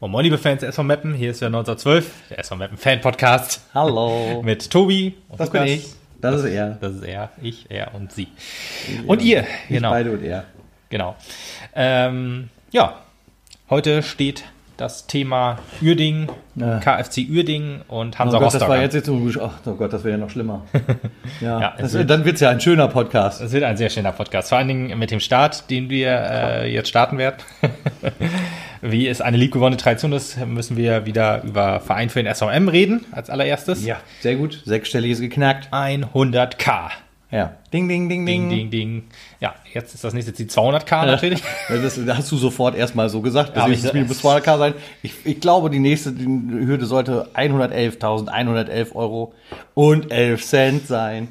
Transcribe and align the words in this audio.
Oh, 0.00 0.08
moin, 0.08 0.22
liebe 0.24 0.38
Fans 0.38 0.60
der 0.60 0.70
SV 0.70 0.82
Meppen, 0.82 1.12
hier 1.12 1.30
ist 1.32 1.42
der 1.42 1.48
1912, 1.48 2.10
der 2.30 2.38
SV 2.38 2.56
Meppen 2.56 2.78
Fan 2.78 3.00
Podcast 3.02 3.60
Hallo. 3.74 4.42
mit 4.42 4.70
Tobi 4.70 5.14
und 5.28 5.38
Das 5.38 5.50
bin 5.50 5.62
Lukas. 5.62 5.76
ich. 5.76 5.86
Das 6.20 6.36
ist 6.40 6.44
er. 6.46 6.78
Das 6.80 6.94
ist 6.94 7.02
er, 7.04 7.30
ich, 7.42 7.66
er 7.68 7.94
und 7.94 8.10
sie. 8.10 8.28
Und 9.06 9.20
ihr, 9.20 9.42
Ich 9.68 9.76
genau. 9.76 9.90
beide 9.90 10.12
und 10.12 10.22
er. 10.24 10.44
Genau. 10.88 11.14
Ähm, 11.74 12.48
ja, 12.70 13.02
heute 13.68 14.02
steht 14.02 14.44
das 14.76 15.06
Thema 15.06 15.58
Uerdingen, 15.82 16.28
Ja. 16.54 16.78
KFC 16.78 17.26
Uerdingen 17.30 17.82
und 17.88 18.14
Oh 18.16 18.18
Hansa 18.18 18.38
Gott, 18.38 18.46
das 18.48 18.54
Rostock. 18.54 18.68
war 18.68 18.76
an. 18.76 18.82
jetzt 18.82 18.94
jetzt 18.94 19.08
oh 19.08 19.74
Gott, 19.76 19.92
das 19.92 20.04
wäre 20.04 20.18
ja 20.18 20.24
noch 20.24 20.30
schlimmer. 20.30 20.62
Ja, 21.40 21.60
Ja, 21.60 21.74
es 21.76 21.82
das, 21.82 21.92
wird- 21.94 22.10
dann 22.10 22.24
wird's 22.24 22.40
ja 22.40 22.50
ein 22.50 22.60
schöner 22.60 22.88
Podcast. 22.88 23.40
Es 23.40 23.52
wird 23.52 23.64
ein 23.64 23.76
sehr 23.76 23.90
schöner 23.90 24.12
Podcast, 24.12 24.48
vor 24.50 24.58
allen 24.58 24.68
Dingen 24.68 24.98
mit 24.98 25.10
dem 25.10 25.20
Start, 25.20 25.70
den 25.70 25.88
wir 25.90 26.08
äh, 26.10 26.72
jetzt 26.72 26.88
starten 26.88 27.18
werden. 27.18 27.36
Wie 28.82 29.08
es 29.08 29.20
eine 29.20 29.36
liebgewonnene 29.38 29.78
Tradition 29.78 30.12
ist, 30.12 30.38
müssen 30.46 30.76
wir 30.76 31.06
wieder 31.06 31.42
über 31.42 31.80
Verein 31.80 32.10
für 32.10 32.22
den 32.22 32.32
SVM 32.32 32.68
reden, 32.68 33.04
als 33.10 33.30
allererstes. 33.30 33.84
Ja, 33.84 33.96
sehr 34.20 34.36
gut. 34.36 34.62
Sechsstelliges 34.64 35.20
geknackt. 35.20 35.68
100k. 35.72 36.90
Ja. 37.30 37.54
Ding, 37.72 37.88
ding, 37.88 38.08
ding, 38.08 38.24
Ding, 38.24 38.48
ding. 38.48 38.58
ding, 38.58 38.70
ding. 38.70 39.04
Ja, 39.40 39.54
jetzt 39.74 39.94
ist 39.94 40.04
das 40.04 40.14
nächste 40.14 40.32
Ziel 40.32 40.46
200k 40.46 41.06
natürlich. 41.06 41.42
Ja, 41.68 41.76
Das, 41.78 41.96
das 42.02 42.16
hast 42.18 42.30
du 42.30 42.36
sofort 42.36 42.76
erstmal 42.76 43.08
so 43.08 43.20
gesagt. 43.20 43.56
Ja, 43.56 43.66
Deswegen 43.66 43.96
ich- 44.02 44.08
muss 44.08 44.16
es 44.18 44.22
bis 44.22 44.30
200k 44.30 44.58
sein. 44.58 44.74
Ich, 45.02 45.12
ich 45.24 45.40
glaube, 45.40 45.68
die 45.70 45.80
nächste 45.80 46.14
Hürde 46.16 46.86
sollte 46.86 47.28
111.111 47.34 48.94
Euro 48.94 49.32
und 49.74 50.12
11 50.12 50.44
Cent 50.44 50.86
sein. 50.86 51.28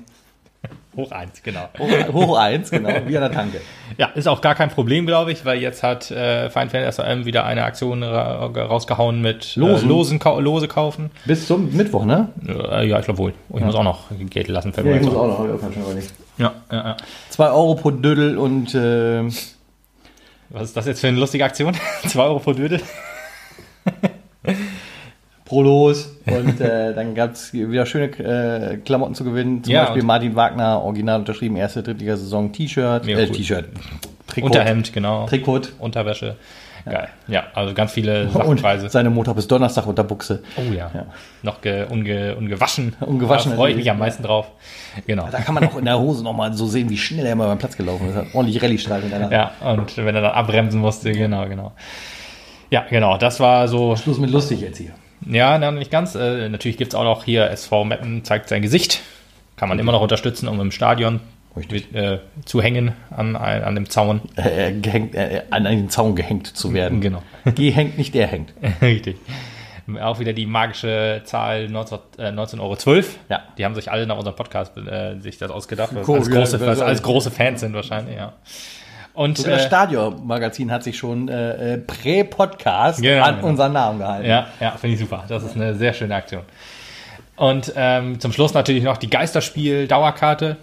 Hoch 0.95 1.11
eins, 1.11 1.43
genau. 1.43 1.67
Hoch, 1.77 2.13
hoch 2.13 2.37
eins, 2.37 2.71
genau, 2.71 2.89
wie 3.05 3.17
an 3.17 3.23
der 3.23 3.31
Tanke. 3.31 3.59
Ja, 3.97 4.07
ist 4.15 4.27
auch 4.27 4.39
gar 4.39 4.55
kein 4.55 4.69
Problem, 4.69 5.05
glaube 5.05 5.31
ich, 5.31 5.43
weil 5.43 5.59
jetzt 5.59 5.83
hat 5.83 6.09
äh, 6.09 6.49
für 6.49 6.65
den 6.65 6.91
SVM 6.91 7.25
wieder 7.25 7.45
eine 7.45 7.63
Aktion 7.63 8.01
ra 8.01 8.45
rausgehauen 8.45 9.21
mit 9.21 9.55
Losen. 9.57 9.85
Äh, 9.85 9.89
Losen 9.89 10.19
kau 10.19 10.39
Lose 10.39 10.67
kaufen. 10.67 11.11
Bis 11.25 11.47
zum 11.47 11.75
Mittwoch, 11.75 12.05
ne? 12.05 12.29
Äh, 12.47 12.87
ja, 12.87 12.99
ich 12.99 13.05
glaube 13.05 13.17
wohl. 13.17 13.33
Und 13.49 13.59
ich 13.59 13.65
muss 13.65 13.75
auch 13.75 13.83
noch 13.83 14.05
Geld 14.29 14.47
lassen. 14.47 14.71
Ja, 14.75 14.83
ich 14.95 15.01
muss 15.01 15.15
auch 15.15 15.27
noch, 15.27 15.55
ich 15.55 15.61
kann 15.61 15.73
schon 15.73 15.95
nicht. 15.95 16.13
ja, 16.37 16.53
ja, 16.71 16.77
ja. 16.77 16.97
2 17.29 17.47
Euro 17.49 17.75
pro 17.75 17.91
Dödel 17.91 18.37
und 18.37 18.73
äh, 18.73 19.23
Was 20.49 20.63
ist 20.63 20.77
das 20.77 20.85
jetzt 20.85 21.01
für 21.01 21.07
eine 21.07 21.19
lustige 21.19 21.43
Aktion? 21.43 21.75
2 22.07 22.23
Euro 22.23 22.39
pro 22.39 22.53
Dödel? 22.53 22.81
Pro 25.55 25.61
Los. 25.63 26.11
Und 26.25 26.59
äh, 26.59 26.93
dann 26.93 27.15
gab's 27.15 27.53
wieder 27.53 27.85
schöne 27.85 28.05
äh, 28.07 28.77
Klamotten 28.77 29.15
zu 29.15 29.23
gewinnen. 29.23 29.63
Zum 29.63 29.73
Ja, 29.73 29.83
Beispiel 29.83 30.01
und- 30.01 30.07
Martin 30.07 30.35
Wagner, 30.35 30.81
original 30.83 31.19
unterschrieben, 31.19 31.55
erste 31.55 31.81
Drittliga-Saison, 31.83 32.51
T-Shirt, 32.51 33.05
Ja, 33.05 33.17
äh, 33.17 33.25
cool. 33.27 33.31
T-Shirt, 33.31 33.65
Trikot, 34.27 34.47
Unterhemd, 34.47 34.91
genau. 34.91 35.25
Trikot. 35.27 35.61
Unterwäsche. 35.79 36.35
Geil. 36.85 37.07
Ja, 37.27 37.45
also 37.55 37.73
ganz 37.73 37.93
viele 37.93 38.25
Und 38.33 38.59
Sachpreise. 38.59 38.89
seine 38.89 39.09
Montag 39.09 39.35
bis 39.35 39.47
Donnerstag 39.47 39.87
unter 39.87 40.03
Buchse. 40.03 40.43
Oh 40.57 40.71
ja. 40.71 40.91
Ja. 40.93 41.05
Noch 41.41 41.61
ge, 41.61 41.85
unge, 41.89 42.35
ungewaschen. 42.35 42.95
Ungewaschen 42.99 43.51
Da 43.51 43.57
freue 43.57 43.71
ich 43.71 43.77
mich 43.77 43.89
am 43.89 43.97
meisten 43.97 44.21
drauf. 44.23 44.51
Genau. 45.07 45.27
Da 45.31 45.39
kann 45.39 45.55
man 45.55 45.67
auch 45.67 45.77
in 45.77 45.85
der 45.85 45.97
Hose 45.99 46.23
nochmal 46.23 46.53
so 46.53 46.67
sehen, 46.67 46.89
wie 46.89 46.97
schnell 46.97 47.25
er 47.25 47.31
immer 47.31 47.47
beim 47.47 47.57
Platz 47.57 47.75
gelaufen 47.77 48.09
ist. 48.09 48.15
Hat 48.15 48.25
ordentlich 48.33 48.61
Rallye-Strahl 48.61 49.01
hinterher. 49.01 49.31
Ja, 49.61 49.71
und 49.71 49.97
wenn 49.97 50.15
er 50.15 50.21
dann 50.21 50.31
abbremsen 50.33 50.79
musste, 50.81 51.11
genau, 51.11 51.47
genau. 51.47 51.71
Ja, 52.69 52.85
genau, 52.89 53.17
das 53.17 53.39
war 53.39 53.67
so 53.67 53.95
Schluss 53.95 54.17
mit 54.19 54.29
lustig 54.31 54.61
jetzt 54.61 54.77
hier. 54.77 54.91
Ja, 55.25 55.57
na, 55.57 55.71
nicht 55.71 55.91
ganz. 55.91 56.15
Äh, 56.15 56.49
natürlich 56.49 56.77
gibt 56.77 56.93
es 56.93 56.95
auch 56.95 57.03
noch 57.03 57.23
hier 57.23 57.49
SV 57.49 57.83
Meppen 57.85 58.23
zeigt 58.23 58.49
sein 58.49 58.61
Gesicht. 58.61 59.01
Kann 59.57 59.69
man 59.69 59.79
immer 59.79 59.91
noch 59.91 60.01
unterstützen, 60.01 60.47
um 60.47 60.59
im 60.59 60.71
Stadion 60.71 61.19
Richtig. 61.55 61.93
äh, 61.95 62.19
zu 62.45 62.61
hängen 62.61 62.93
an, 63.09 63.35
an 63.35 63.75
dem 63.75 63.89
Zaun. 63.89 64.21
Äh, 64.35 64.73
gehängt, 64.73 65.15
äh, 65.15 65.43
an 65.49 65.63
den 65.63 65.89
Zaun 65.89 66.15
gehängt 66.15 66.47
zu 66.47 66.73
werden. 66.73 66.99
Genau. 67.01 67.23
Gehängt, 67.55 67.97
nicht 67.97 68.13
der 68.13 68.27
hängt. 68.27 68.53
Richtig. 68.81 69.17
Auch 70.01 70.19
wieder 70.19 70.33
die 70.33 70.45
magische 70.47 71.21
Zahl 71.25 71.69
19 71.69 71.99
äh, 72.17 72.21
19,12 72.29 72.59
Euro. 72.59 73.03
Ja. 73.29 73.43
Die 73.57 73.63
haben 73.65 73.75
sich 73.75 73.91
alle 73.91 74.07
nach 74.07 74.17
unserem 74.17 74.35
Podcast 74.35 74.75
äh, 74.77 75.19
sich 75.19 75.37
das 75.37 75.51
ausgedacht, 75.51 75.91
Cool, 76.07 76.19
ja, 76.27 76.39
große, 76.39 76.83
alles- 76.83 77.03
große 77.03 77.29
Fans 77.31 77.59
sind 77.61 77.73
wahrscheinlich, 77.73 78.15
ja. 78.17 78.33
Und 79.15 79.37
Sogar 79.37 79.53
das 79.53 79.63
äh, 79.63 79.67
Stadion-Magazin 79.67 80.71
hat 80.71 80.83
sich 80.83 80.97
schon 80.97 81.29
äh, 81.29 81.73
äh, 81.73 81.77
prä-Podcast 81.77 83.01
Genau, 83.01 83.23
an 83.23 83.35
genau. 83.37 83.47
unseren 83.47 83.73
Namen 83.73 83.99
gehalten. 83.99 84.27
Ja, 84.27 84.47
ja, 84.59 84.71
finde 84.71 84.95
ich 84.95 84.99
super. 84.99 85.23
Das 85.27 85.43
ist 85.43 85.55
eine 85.55 85.73
sehr 85.75 85.93
schöne 85.93 86.15
Aktion. 86.15 86.43
Und 87.37 87.73
ähm, 87.75 88.19
zum 88.19 88.31
Schluss 88.33 88.53
natürlich 88.53 88.83
noch 88.83 88.97
die 88.97 89.09
Geisterspiel-Dauerkarte, 89.09 90.57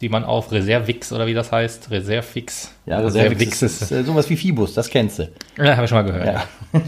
die 0.00 0.08
man 0.08 0.24
auf 0.24 0.50
Reservix 0.52 1.12
oder 1.12 1.26
wie 1.26 1.34
das 1.34 1.52
heißt, 1.52 1.90
Reservix. 1.90 2.72
Ja, 2.86 2.98
Reservix 2.98 3.62
ist, 3.62 3.82
ist 3.82 3.90
äh, 3.92 4.02
sowas 4.02 4.28
wie 4.28 4.36
Fibus, 4.36 4.74
das 4.74 4.90
kennst 4.90 5.20
du. 5.20 5.28
Ja, 5.56 5.76
habe 5.76 5.84
ich 5.84 5.88
schon 5.88 5.98
mal 5.98 6.04
gehört. 6.04 6.26
Ja. 6.26 6.44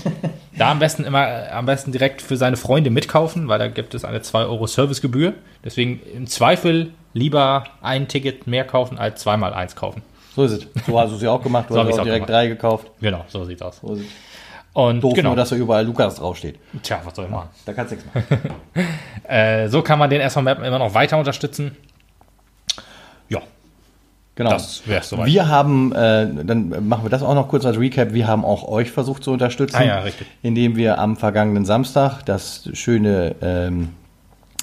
Da 0.58 0.70
am 0.70 0.78
besten 0.78 1.04
immer, 1.04 1.28
äh, 1.28 1.50
am 1.50 1.66
besten 1.66 1.92
direkt 1.92 2.22
für 2.22 2.38
seine 2.38 2.56
Freunde 2.56 2.88
mitkaufen, 2.88 3.46
weil 3.46 3.58
da 3.58 3.68
gibt 3.68 3.94
es 3.94 4.06
eine 4.06 4.22
2 4.22 4.44
Euro 4.46 4.66
Servicegebühr. 4.66 5.34
Deswegen 5.62 6.00
im 6.14 6.26
Zweifel 6.26 6.92
lieber 7.12 7.64
ein 7.82 8.08
Ticket 8.08 8.46
mehr 8.46 8.64
kaufen 8.64 8.96
als 8.98 9.20
zweimal 9.20 9.52
eins 9.52 9.76
kaufen. 9.76 10.00
So 10.36 10.44
ist 10.44 10.52
es. 10.52 10.66
So 10.86 11.00
hast 11.00 11.10
du 11.10 11.16
es 11.16 11.22
ja 11.22 11.30
auch 11.32 11.42
gemacht. 11.42 11.68
Du 11.68 11.74
So 11.74 11.80
hast 11.82 11.98
auch 11.98 12.04
direkt 12.04 12.26
gemacht. 12.26 12.30
drei 12.30 12.46
gekauft. 12.48 12.90
Genau, 13.00 13.24
so 13.26 13.44
sieht's 13.44 13.62
aus. 13.62 13.78
So 13.82 13.94
ist 13.94 14.00
es. 14.02 14.06
Und 14.74 15.00
Doof 15.02 15.14
genau. 15.14 15.30
nur, 15.30 15.36
dass 15.36 15.48
da 15.48 15.56
überall 15.56 15.86
Lukas 15.86 16.16
draufsteht. 16.16 16.58
Tja, 16.82 17.00
was 17.02 17.16
soll 17.16 17.24
ich 17.24 17.30
machen? 17.30 17.48
Da 17.64 17.72
kannst 17.72 17.92
du 17.92 17.96
nichts 17.96 18.10
machen. 18.14 18.54
Äh, 19.26 19.68
so 19.68 19.80
kann 19.80 19.98
man 19.98 20.10
den 20.10 20.20
SV 20.20 20.42
Map 20.42 20.58
immer 20.62 20.78
noch 20.78 20.92
weiter 20.92 21.16
unterstützen. 21.18 21.74
Ja, 23.30 23.40
Genau. 24.34 24.50
das 24.50 24.86
wäre 24.86 25.00
es 25.00 25.08
soweit. 25.08 25.26
Wir 25.28 25.48
haben, 25.48 25.92
äh, 25.94 26.28
dann 26.44 26.86
machen 26.86 27.04
wir 27.06 27.08
das 27.08 27.22
auch 27.22 27.34
noch 27.34 27.48
kurz 27.48 27.64
als 27.64 27.78
Recap, 27.78 28.12
wir 28.12 28.26
haben 28.26 28.44
auch 28.44 28.68
euch 28.68 28.90
versucht 28.90 29.24
zu 29.24 29.32
unterstützen. 29.32 29.76
Ah 29.76 29.84
ja, 29.84 29.98
richtig. 30.00 30.26
Indem 30.42 30.76
wir 30.76 30.98
am 30.98 31.16
vergangenen 31.16 31.64
Samstag 31.64 32.22
das 32.26 32.68
schöne, 32.74 33.34
ähm, 33.40 33.94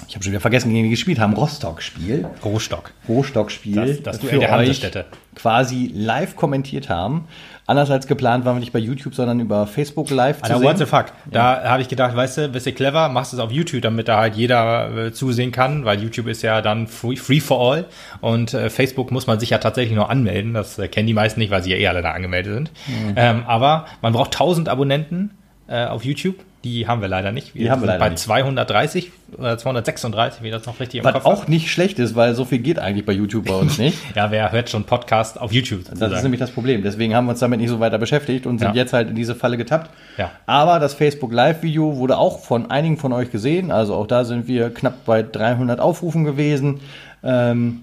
ich 0.08 0.14
habe 0.14 0.24
schon 0.24 0.32
wieder 0.32 0.40
vergessen, 0.40 0.70
gegen 0.70 0.84
die 0.84 0.90
gespielt 0.90 1.18
haben, 1.18 1.32
Rostock-Spiel, 1.34 2.26
Rohstock. 2.44 2.92
Rostock-Spiel 3.08 3.74
Das- 3.74 4.02
das 4.02 4.18
Duell 4.20 4.34
für 4.34 4.38
der 4.40 4.50
Hansestädte. 4.50 5.06
quasi 5.34 5.90
live 5.94 6.36
kommentiert 6.36 6.88
haben. 6.88 7.26
Anders 7.66 7.90
als 7.90 8.06
geplant 8.06 8.44
waren 8.44 8.56
wir 8.56 8.60
nicht 8.60 8.74
bei 8.74 8.78
YouTube, 8.78 9.14
sondern 9.14 9.40
über 9.40 9.66
Facebook 9.66 10.10
live 10.10 10.42
Alter, 10.42 10.56
zu 10.56 10.62
what 10.62 10.72
the 10.76 10.84
sehen. 10.84 10.86
fuck? 10.86 11.06
Da 11.30 11.64
habe 11.64 11.80
ich 11.80 11.88
gedacht, 11.88 12.14
weißt 12.14 12.36
du, 12.38 12.48
bist 12.50 12.66
du 12.66 12.72
clever, 12.72 13.08
machst 13.08 13.32
es 13.32 13.38
auf 13.38 13.50
YouTube, 13.50 13.80
damit 13.80 14.06
da 14.08 14.18
halt 14.18 14.34
jeder 14.36 15.06
äh, 15.06 15.12
zusehen 15.12 15.50
kann, 15.50 15.86
weil 15.86 15.98
YouTube 16.02 16.26
ist 16.26 16.42
ja 16.42 16.60
dann 16.60 16.86
free, 16.88 17.16
free 17.16 17.40
for 17.40 17.60
all 17.72 17.86
und 18.20 18.52
äh, 18.52 18.68
Facebook 18.68 19.10
muss 19.10 19.26
man 19.26 19.40
sich 19.40 19.48
ja 19.50 19.58
tatsächlich 19.58 19.96
noch 19.96 20.10
anmelden. 20.10 20.52
Das 20.52 20.78
äh, 20.78 20.88
kennen 20.88 21.06
die 21.06 21.14
meisten 21.14 21.40
nicht, 21.40 21.50
weil 21.50 21.62
sie 21.62 21.70
ja 21.70 21.76
eh 21.78 21.88
alle 21.88 22.02
da 22.02 22.10
angemeldet 22.12 22.52
sind. 22.54 22.70
Mhm. 22.86 23.14
Ähm, 23.16 23.42
aber 23.46 23.86
man 24.02 24.12
braucht 24.12 24.32
1000 24.34 24.68
Abonnenten 24.68 25.30
äh, 25.66 25.86
auf 25.86 26.04
YouTube. 26.04 26.36
Die 26.64 26.88
haben 26.88 27.00
wir 27.02 27.08
leider 27.08 27.30
nicht. 27.30 27.54
Wir 27.54 27.64
Die 27.64 27.70
haben 27.70 27.82
wir 27.82 27.86
leider 27.86 27.98
bei 28.00 28.08
nicht. 28.08 28.18
230 28.18 29.12
oder 29.36 29.58
236, 29.58 30.42
wie 30.42 30.50
das 30.50 30.64
noch 30.66 30.80
richtig 30.80 30.98
im 31.00 31.04
Was 31.04 31.12
Kopf 31.12 31.24
auch 31.26 31.46
nicht 31.48 31.70
schlecht 31.70 31.98
ist, 31.98 32.14
weil 32.16 32.34
so 32.34 32.44
viel 32.44 32.58
geht 32.58 32.78
eigentlich 32.78 33.04
bei 33.04 33.12
YouTube 33.12 33.44
bei 33.46 33.54
uns 33.54 33.78
nicht. 33.78 33.98
Ja, 34.16 34.30
wer 34.30 34.50
hört 34.50 34.70
schon 34.70 34.84
Podcast 34.84 35.40
auf 35.40 35.52
YouTube? 35.52 35.80
Das 35.84 35.92
ist 35.92 35.98
sozusagen? 35.98 36.22
nämlich 36.24 36.40
das 36.40 36.50
Problem. 36.50 36.82
Deswegen 36.82 37.14
haben 37.14 37.26
wir 37.26 37.30
uns 37.32 37.40
damit 37.40 37.60
nicht 37.60 37.68
so 37.68 37.80
weiter 37.80 37.98
beschäftigt 37.98 38.46
und 38.46 38.58
sind 38.58 38.68
Ja. 38.68 38.74
jetzt 38.74 38.92
halt 38.92 39.10
in 39.10 39.14
diese 39.14 39.34
Falle 39.34 39.56
getappt. 39.56 39.90
Ja. 40.16 40.30
Aber 40.46 40.78
das 40.80 40.94
Facebook 40.94 41.32
Live-Video 41.32 41.96
wurde 41.96 42.16
auch 42.16 42.40
von 42.40 42.70
einigen 42.70 42.96
von 42.96 43.12
euch 43.12 43.30
gesehen. 43.30 43.70
Also 43.70 43.94
auch 43.94 44.06
da 44.06 44.24
sind 44.24 44.48
wir 44.48 44.70
knapp 44.70 45.04
bei 45.04 45.22
300 45.22 45.80
Aufrufen 45.80 46.24
gewesen. 46.24 46.80
Ähm, 47.22 47.80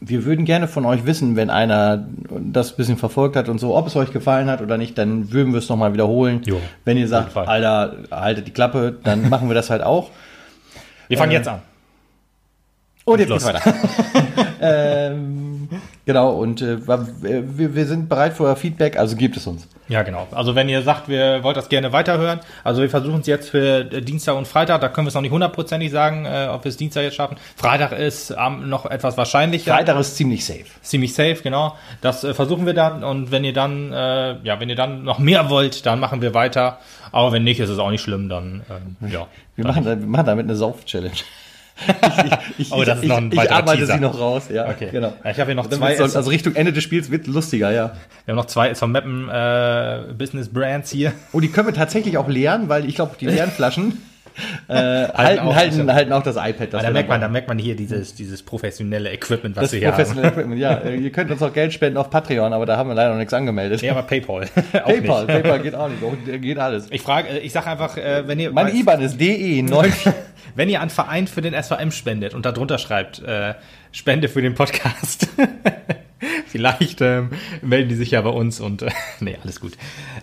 wir 0.00 0.24
würden 0.24 0.44
gerne 0.44 0.68
von 0.68 0.84
euch 0.86 1.06
wissen, 1.06 1.36
wenn 1.36 1.50
einer 1.50 2.06
das 2.30 2.72
ein 2.72 2.76
bisschen 2.76 2.96
verfolgt 2.96 3.36
hat 3.36 3.48
und 3.48 3.58
so, 3.58 3.74
ob 3.74 3.86
es 3.86 3.96
euch 3.96 4.12
gefallen 4.12 4.48
hat 4.48 4.60
oder 4.60 4.76
nicht, 4.78 4.98
dann 4.98 5.32
würden 5.32 5.52
wir 5.52 5.58
es 5.58 5.68
nochmal 5.68 5.92
wiederholen. 5.92 6.42
Jo, 6.44 6.60
wenn 6.84 6.96
ihr 6.96 7.08
sagt. 7.08 7.36
Alter, 7.36 7.96
haltet 8.10 8.46
die 8.46 8.52
Klappe, 8.52 8.98
dann 9.02 9.28
machen 9.28 9.48
wir 9.48 9.54
das 9.54 9.70
halt 9.70 9.82
auch. 9.82 10.10
wir 11.08 11.18
fangen 11.18 11.32
jetzt 11.32 11.48
an. 11.48 11.62
Und 13.04 13.20
jetzt 13.20 13.28
los. 13.28 13.44
geht's 13.46 13.66
weiter. 13.66 13.74
ähm, 14.60 15.68
genau, 16.06 16.32
und 16.32 16.62
äh, 16.62 16.78
wir, 16.86 17.74
wir 17.74 17.86
sind 17.86 18.08
bereit 18.08 18.34
für 18.34 18.44
euer 18.44 18.56
Feedback, 18.56 18.96
also 18.96 19.16
gebt 19.16 19.36
es 19.36 19.46
uns. 19.46 19.68
Ja, 19.88 20.02
genau. 20.02 20.26
Also 20.30 20.54
wenn 20.54 20.68
ihr 20.70 20.80
sagt, 20.82 21.08
wir 21.08 21.42
wollt 21.42 21.58
das 21.58 21.68
gerne 21.68 21.92
weiterhören, 21.92 22.40
also 22.62 22.80
wir 22.80 22.88
versuchen 22.88 23.20
es 23.20 23.26
jetzt 23.26 23.50
für 23.50 23.80
äh, 23.80 24.00
Dienstag 24.00 24.34
und 24.36 24.48
Freitag, 24.48 24.80
da 24.80 24.88
können 24.88 25.06
wir 25.06 25.08
es 25.10 25.14
noch 25.14 25.20
nicht 25.20 25.32
hundertprozentig 25.32 25.90
sagen, 25.90 26.24
äh, 26.24 26.48
ob 26.50 26.64
wir 26.64 26.70
es 26.70 26.78
Dienstag 26.78 27.02
jetzt 27.02 27.16
schaffen. 27.16 27.36
Freitag 27.56 27.92
ist 27.92 28.34
ähm, 28.38 28.70
noch 28.70 28.86
etwas 28.86 29.18
wahrscheinlicher. 29.18 29.74
Freitag 29.74 29.98
ist 29.98 30.16
ziemlich 30.16 30.44
safe. 30.44 30.64
Ziemlich 30.80 31.12
safe, 31.12 31.36
genau. 31.42 31.76
Das 32.00 32.24
äh, 32.24 32.32
versuchen 32.32 32.64
wir 32.64 32.74
dann 32.74 33.04
und 33.04 33.30
wenn 33.30 33.44
ihr 33.44 33.52
dann, 33.52 33.92
äh, 33.92 34.38
ja, 34.42 34.58
wenn 34.58 34.70
ihr 34.70 34.76
dann 34.76 35.04
noch 35.04 35.18
mehr 35.18 35.50
wollt, 35.50 35.84
dann 35.84 36.00
machen 36.00 36.22
wir 36.22 36.32
weiter. 36.32 36.78
Aber 37.12 37.32
wenn 37.32 37.44
nicht, 37.44 37.60
ist 37.60 37.68
es 37.68 37.78
auch 37.78 37.90
nicht 37.90 38.02
schlimm, 38.02 38.28
dann, 38.28 38.62
ähm, 38.70 39.10
ja. 39.10 39.26
Wir 39.54 39.64
dann 39.64 39.74
machen, 39.74 39.84
wir 39.84 39.96
machen 39.96 40.26
damit 40.26 40.46
eine 40.46 40.56
Sauf-Challenge. 40.56 41.12
Ich, 41.76 42.66
ich, 42.66 42.72
Oh, 42.72 42.84
das 42.84 42.98
ist 42.98 43.04
ich, 43.04 43.08
noch 43.08 43.16
ein 43.16 43.30
ich 43.32 43.36
weiterer 43.36 43.56
arbeite 43.56 43.78
Teaser. 43.80 43.94
sie 43.94 44.00
noch 44.00 44.18
raus, 44.18 44.44
ja. 44.48 44.68
Okay. 44.68 44.88
Genau. 44.92 45.12
Ja, 45.24 45.30
ich 45.30 45.38
habe 45.40 45.46
hier 45.46 45.54
noch 45.56 45.66
Dann 45.66 45.80
zwei, 45.80 45.98
also 45.98 46.30
Richtung 46.30 46.54
Ende 46.54 46.72
des 46.72 46.84
Spiels 46.84 47.10
wird 47.10 47.26
lustiger, 47.26 47.72
ja. 47.72 47.92
wir 48.24 48.32
haben 48.32 48.36
noch 48.36 48.46
zwei 48.46 48.68
SV 48.68 48.86
Mappen 48.86 49.28
äh, 49.28 50.12
Business 50.16 50.48
Brands 50.48 50.90
hier. 50.90 51.12
Oh, 51.32 51.40
die 51.40 51.48
können 51.48 51.66
wir 51.68 51.74
tatsächlich 51.74 52.16
auch 52.16 52.28
leeren, 52.28 52.68
weil 52.68 52.84
ich 52.88 52.94
glaube, 52.94 53.16
die 53.20 53.26
leeren 53.26 53.50
Flaschen, 53.50 54.00
äh, 54.68 54.74
halten, 54.74 55.40
auch- 55.40 55.54
halten, 55.54 55.92
halten 55.92 56.12
auch 56.12 56.22
das 56.22 56.36
iPad. 56.36 56.72
Das 56.72 56.82
da 56.82 56.90
merkt 56.90 57.08
man, 57.08 57.20
da 57.20 57.28
merkt 57.28 57.48
man 57.48 57.58
hier 57.58 57.76
dieses, 57.76 58.14
dieses 58.14 58.42
professionelle 58.42 59.12
Equipment, 59.12 59.56
was 59.56 59.64
das 59.64 59.72
wir 59.72 59.78
hier 59.80 59.88
professionelle 59.90 60.28
haben. 60.28 60.34
Equipment. 60.34 60.60
Ja, 60.60 60.74
äh, 60.74 60.96
ihr 60.96 61.12
könnt 61.12 61.30
uns 61.30 61.42
auch 61.42 61.52
Geld 61.52 61.72
spenden 61.72 61.96
auf 61.98 62.10
Patreon, 62.10 62.52
aber 62.52 62.66
da 62.66 62.76
haben 62.76 62.88
wir 62.88 62.94
leider 62.94 63.10
noch 63.10 63.18
nichts 63.18 63.32
angemeldet. 63.34 63.82
Ja, 63.82 63.92
aber 63.92 64.02
PayPal. 64.02 64.46
PayPal. 64.72 65.26
PayPal 65.26 65.60
geht 65.60 65.74
auch 65.74 65.88
nicht, 65.88 66.42
geht 66.42 66.58
alles. 66.58 66.86
Ich 66.90 67.02
frage, 67.02 67.28
äh, 67.28 67.38
ich 67.38 67.52
sage 67.52 67.66
einfach, 67.70 67.96
äh, 67.96 68.26
wenn 68.26 68.38
ihr, 68.40 68.50
Mein 68.52 68.74
IBAN 68.74 69.00
ist 69.00 69.20
E 69.20 69.60
DE9. 69.62 69.92
wenn 70.54 70.68
ihr 70.68 70.80
an 70.80 70.90
Verein 70.90 71.26
für 71.26 71.42
den 71.42 71.54
SVM 71.60 71.90
spendet 71.90 72.34
und 72.34 72.46
da 72.46 72.52
drunter 72.52 72.78
schreibt, 72.78 73.22
äh, 73.22 73.54
Spende 73.92 74.28
für 74.28 74.42
den 74.42 74.54
Podcast. 74.54 75.28
Vielleicht 76.46 77.00
ähm, 77.00 77.30
melden 77.62 77.88
die 77.88 77.94
sich 77.94 78.10
ja 78.12 78.20
bei 78.20 78.30
uns 78.30 78.60
und 78.60 78.82
äh, 78.82 78.90
nee, 79.20 79.36
alles 79.42 79.60
gut. 79.60 79.72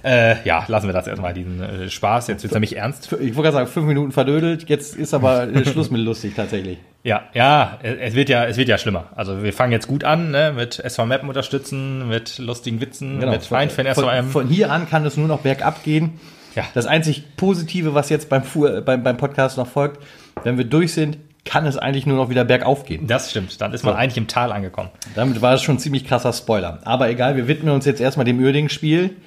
Äh, 0.03 0.35
ja, 0.45 0.65
lassen 0.67 0.87
wir 0.87 0.93
das 0.93 1.07
erstmal, 1.07 1.33
diesen 1.33 1.61
äh, 1.61 1.89
Spaß. 1.89 2.27
Jetzt 2.27 2.43
wird's 2.43 2.53
nämlich 2.53 2.77
ernst. 2.77 3.05
Ich 3.05 3.11
wollte 3.11 3.33
gerade 3.33 3.53
sagen, 3.53 3.67
fünf 3.67 3.87
Minuten 3.87 4.11
verdödelt, 4.11 4.69
jetzt 4.69 4.95
ist 4.95 5.13
aber 5.13 5.47
äh, 5.47 5.65
Schluss 5.71 5.91
mit 5.91 6.01
lustig 6.01 6.33
tatsächlich. 6.35 6.77
Ja, 7.03 7.23
ja, 7.33 7.79
es 7.81 8.11
es 8.11 8.15
wird 8.15 8.29
ja, 8.29 8.45
es 8.45 8.57
wird 8.57 8.69
ja 8.69 8.77
schlimmer. 8.77 9.05
Also 9.15 9.41
wir 9.41 9.53
fangen 9.53 9.71
jetzt 9.71 9.87
gut 9.87 10.03
an, 10.03 10.31
ne, 10.31 10.53
mit 10.55 10.79
SV 10.79 11.05
Mappen 11.05 11.29
unterstützen, 11.29 12.07
mit 12.07 12.37
lustigen 12.37 12.79
Witzen, 12.79 13.17
mit 13.17 13.43
Verein 13.43 13.69
für 13.69 13.83
den 13.83 13.93
Genau. 13.93 14.07
von, 14.07 14.23
SVM. 14.23 14.29
von 14.29 14.47
hier 14.47 14.71
an 14.71 14.87
kann 14.87 15.05
es 15.05 15.17
nur 15.17 15.27
noch 15.27 15.39
bergab 15.39 15.83
gehen. 15.83 16.19
Ja. 16.55 16.63
Das 16.73 16.85
einzig 16.85 17.35
Positive, 17.37 17.93
was 17.93 18.09
jetzt 18.09 18.29
beim, 18.29 18.43
Fuhr, 18.43 18.81
beim, 18.81 19.03
beim 19.03 19.17
Podcast 19.17 19.57
noch 19.57 19.67
folgt, 19.67 20.01
wenn 20.43 20.57
wir 20.57 20.65
durch 20.65 20.93
sind, 20.93 21.17
kann 21.51 21.65
es 21.65 21.75
eigentlich 21.77 22.05
nur 22.05 22.15
noch 22.15 22.29
wieder 22.29 22.45
bergauf 22.45 22.85
gehen. 22.85 23.07
Das 23.07 23.29
stimmt, 23.29 23.59
dann 23.59 23.73
ist 23.73 23.83
man 23.83 23.93
eigentlich 23.93 24.15
im 24.15 24.27
Tal 24.27 24.53
angekommen. 24.53 24.89
Damit 25.15 25.41
war 25.41 25.53
es 25.53 25.61
schon 25.61 25.75
ein 25.75 25.79
ziemlich 25.79 26.05
krasser 26.05 26.31
Spoiler. 26.31 26.79
Aber 26.85 27.09
egal, 27.09 27.35
wir 27.35 27.49
widmen 27.49 27.73
uns 27.73 27.83
jetzt 27.83 27.99
erstmal 27.99 28.25
dem 28.25 28.39
Uerdingen-Spiel. 28.39 29.17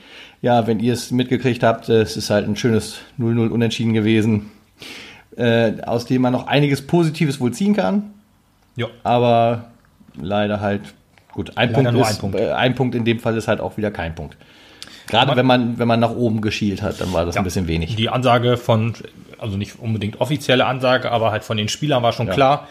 Ja, 0.40 0.66
wenn 0.66 0.80
ihr 0.80 0.94
es 0.94 1.10
mitgekriegt 1.10 1.62
habt, 1.62 1.90
äh, 1.90 2.00
es 2.00 2.16
ist 2.16 2.30
halt 2.30 2.48
ein 2.48 2.56
schönes 2.56 2.96
0-0 3.18 3.50
Unentschieden 3.50 3.92
gewesen, 3.92 4.50
äh, 5.36 5.72
aus 5.82 6.06
dem 6.06 6.22
man 6.22 6.32
noch 6.32 6.46
einiges 6.46 6.86
Positives 6.86 7.40
wohl 7.40 7.52
ziehen 7.52 7.76
kann. 7.76 8.14
Ja. 8.76 8.86
Aber 9.02 9.66
leider 10.18 10.62
halt, 10.62 10.80
gut, 11.30 11.58
ein, 11.58 11.72
Leider 11.72 11.92
Punkt, 11.92 12.08
ist, 12.08 12.14
ein 12.14 12.18
Punkt. 12.18 12.40
Äh, 12.40 12.52
ein 12.52 12.74
Punkt 12.74 12.94
in 12.94 13.04
dem 13.04 13.18
Fall 13.18 13.36
ist 13.36 13.48
halt 13.48 13.60
auch 13.60 13.76
wieder 13.76 13.90
kein 13.90 14.14
Punkt. 14.14 14.38
Gerade 15.06 15.28
Man- 15.28 15.36
wenn 15.36 15.46
man, 15.46 15.78
wenn 15.78 15.88
man 15.88 16.00
nach 16.00 16.10
oben 16.14 16.40
geschielt 16.40 16.82
hat, 16.82 17.00
dann 17.00 17.12
war 17.12 17.24
das 17.26 17.36
ein 17.36 17.44
bisschen 17.44 17.66
wenig. 17.68 17.94
Die 17.96 18.08
Ansage 18.08 18.56
von, 18.56 18.94
also 19.38 19.56
nicht 19.56 19.78
unbedingt 19.78 20.20
offizielle 20.20 20.64
Ansage, 20.66 21.10
aber 21.10 21.30
halt 21.30 21.44
von 21.44 21.56
den 21.56 21.68
Spielern 21.68 22.02
war 22.02 22.12
schon 22.12 22.28
klar. 22.28 22.68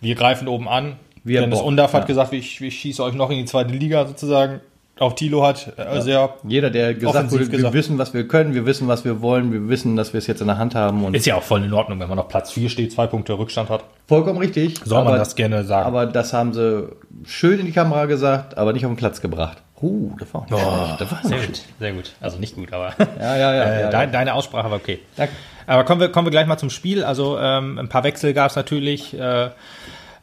Wir 0.00 0.14
greifen 0.14 0.48
oben 0.48 0.68
an. 0.68 0.96
Wir 1.24 1.40
Dennis 1.40 1.58
Bock, 1.58 1.68
Undaff 1.68 1.92
hat 1.94 2.02
ja. 2.02 2.06
gesagt, 2.06 2.32
ich, 2.34 2.60
ich 2.60 2.78
schieße 2.78 3.02
euch 3.02 3.14
noch 3.14 3.30
in 3.30 3.38
die 3.38 3.44
zweite 3.46 3.72
Liga 3.72 4.06
sozusagen. 4.06 4.60
Auch 5.00 5.14
Thilo 5.14 5.44
hat 5.44 5.72
äh, 5.76 6.00
sehr, 6.02 6.34
Jeder, 6.46 6.70
der 6.70 6.94
gesagt 6.94 7.32
wurde, 7.32 7.46
wir 7.50 7.56
gesagt. 7.56 7.74
wissen, 7.74 7.98
was 7.98 8.14
wir 8.14 8.28
können, 8.28 8.54
wir 8.54 8.64
wissen, 8.64 8.86
was 8.86 9.04
wir 9.04 9.22
wollen, 9.22 9.52
wir 9.52 9.68
wissen, 9.68 9.96
dass 9.96 10.12
wir 10.12 10.18
es 10.18 10.28
jetzt 10.28 10.40
in 10.40 10.46
der 10.46 10.56
Hand 10.58 10.76
haben 10.76 11.12
ist 11.14 11.26
ja 11.26 11.34
auch 11.34 11.42
voll 11.42 11.64
in 11.64 11.72
Ordnung, 11.72 11.98
wenn 11.98 12.08
man 12.08 12.18
auf 12.20 12.28
Platz 12.28 12.52
4 12.52 12.68
steht, 12.68 12.92
zwei 12.92 13.08
Punkte 13.08 13.36
Rückstand 13.36 13.70
hat. 13.70 13.82
vollkommen 14.06 14.38
richtig. 14.38 14.76
Soll 14.84 14.98
man 14.98 15.08
aber- 15.08 15.18
das 15.18 15.34
gerne 15.34 15.64
sagen. 15.64 15.86
Aber 15.86 16.06
das 16.06 16.32
haben 16.32 16.52
sie 16.52 16.90
schön 17.24 17.58
in 17.58 17.66
die 17.66 17.72
Kamera 17.72 18.04
gesagt, 18.06 18.56
aber 18.56 18.72
nicht 18.72 18.86
auf 18.86 18.92
den 18.92 18.96
Platz 18.96 19.20
gebracht. 19.20 19.58
Uh, 19.82 20.12
das 20.18 20.32
war 20.32 20.42
auch 20.42 20.50
nicht 20.50 20.60
schlecht. 20.60 21.00
Das 21.00 21.10
war 21.10 21.22
sehr 21.24 21.40
gut, 21.40 21.62
sehr 21.78 21.92
gut. 21.92 22.12
Also 22.20 22.38
nicht 22.38 22.54
gut, 22.54 22.72
aber 22.72 22.94
Ja, 23.20 23.36
ja, 23.36 23.54
ja. 23.54 23.64
äh, 23.64 23.80
ja, 23.82 23.90
dein, 23.90 24.08
ja. 24.08 24.12
deine 24.12 24.34
Aussprache 24.34 24.70
war 24.70 24.76
okay. 24.76 25.00
Danke. 25.16 25.34
Aber 25.66 25.84
kommen 25.84 26.00
wir, 26.00 26.10
kommen 26.10 26.26
wir 26.26 26.30
gleich 26.30 26.46
mal 26.46 26.58
zum 26.58 26.70
Spiel. 26.70 27.04
Also 27.04 27.38
ähm, 27.38 27.78
ein 27.78 27.88
paar 27.88 28.04
Wechsel 28.04 28.34
gab 28.34 28.50
es 28.50 28.56
natürlich. 28.56 29.18
Äh, 29.18 29.50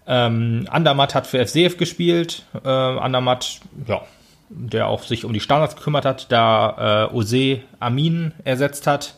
ähm, 0.08 0.68
Andermatt 0.70 1.16
hat 1.16 1.28
für 1.28 1.46
FCF 1.46 1.78
gespielt. 1.78 2.44
Äh, 2.64 2.70
Andermatt, 2.70 3.60
ja, 3.88 4.02
der 4.50 4.88
auch 4.88 5.04
sich 5.04 5.26
um 5.26 5.34
die 5.34 5.40
Standards 5.40 5.76
gekümmert 5.76 6.06
hat, 6.06 6.32
da 6.32 7.10
äh, 7.10 7.16
Ose 7.16 7.60
Amin 7.80 8.34
ersetzt 8.44 8.88
hat, 8.88 9.16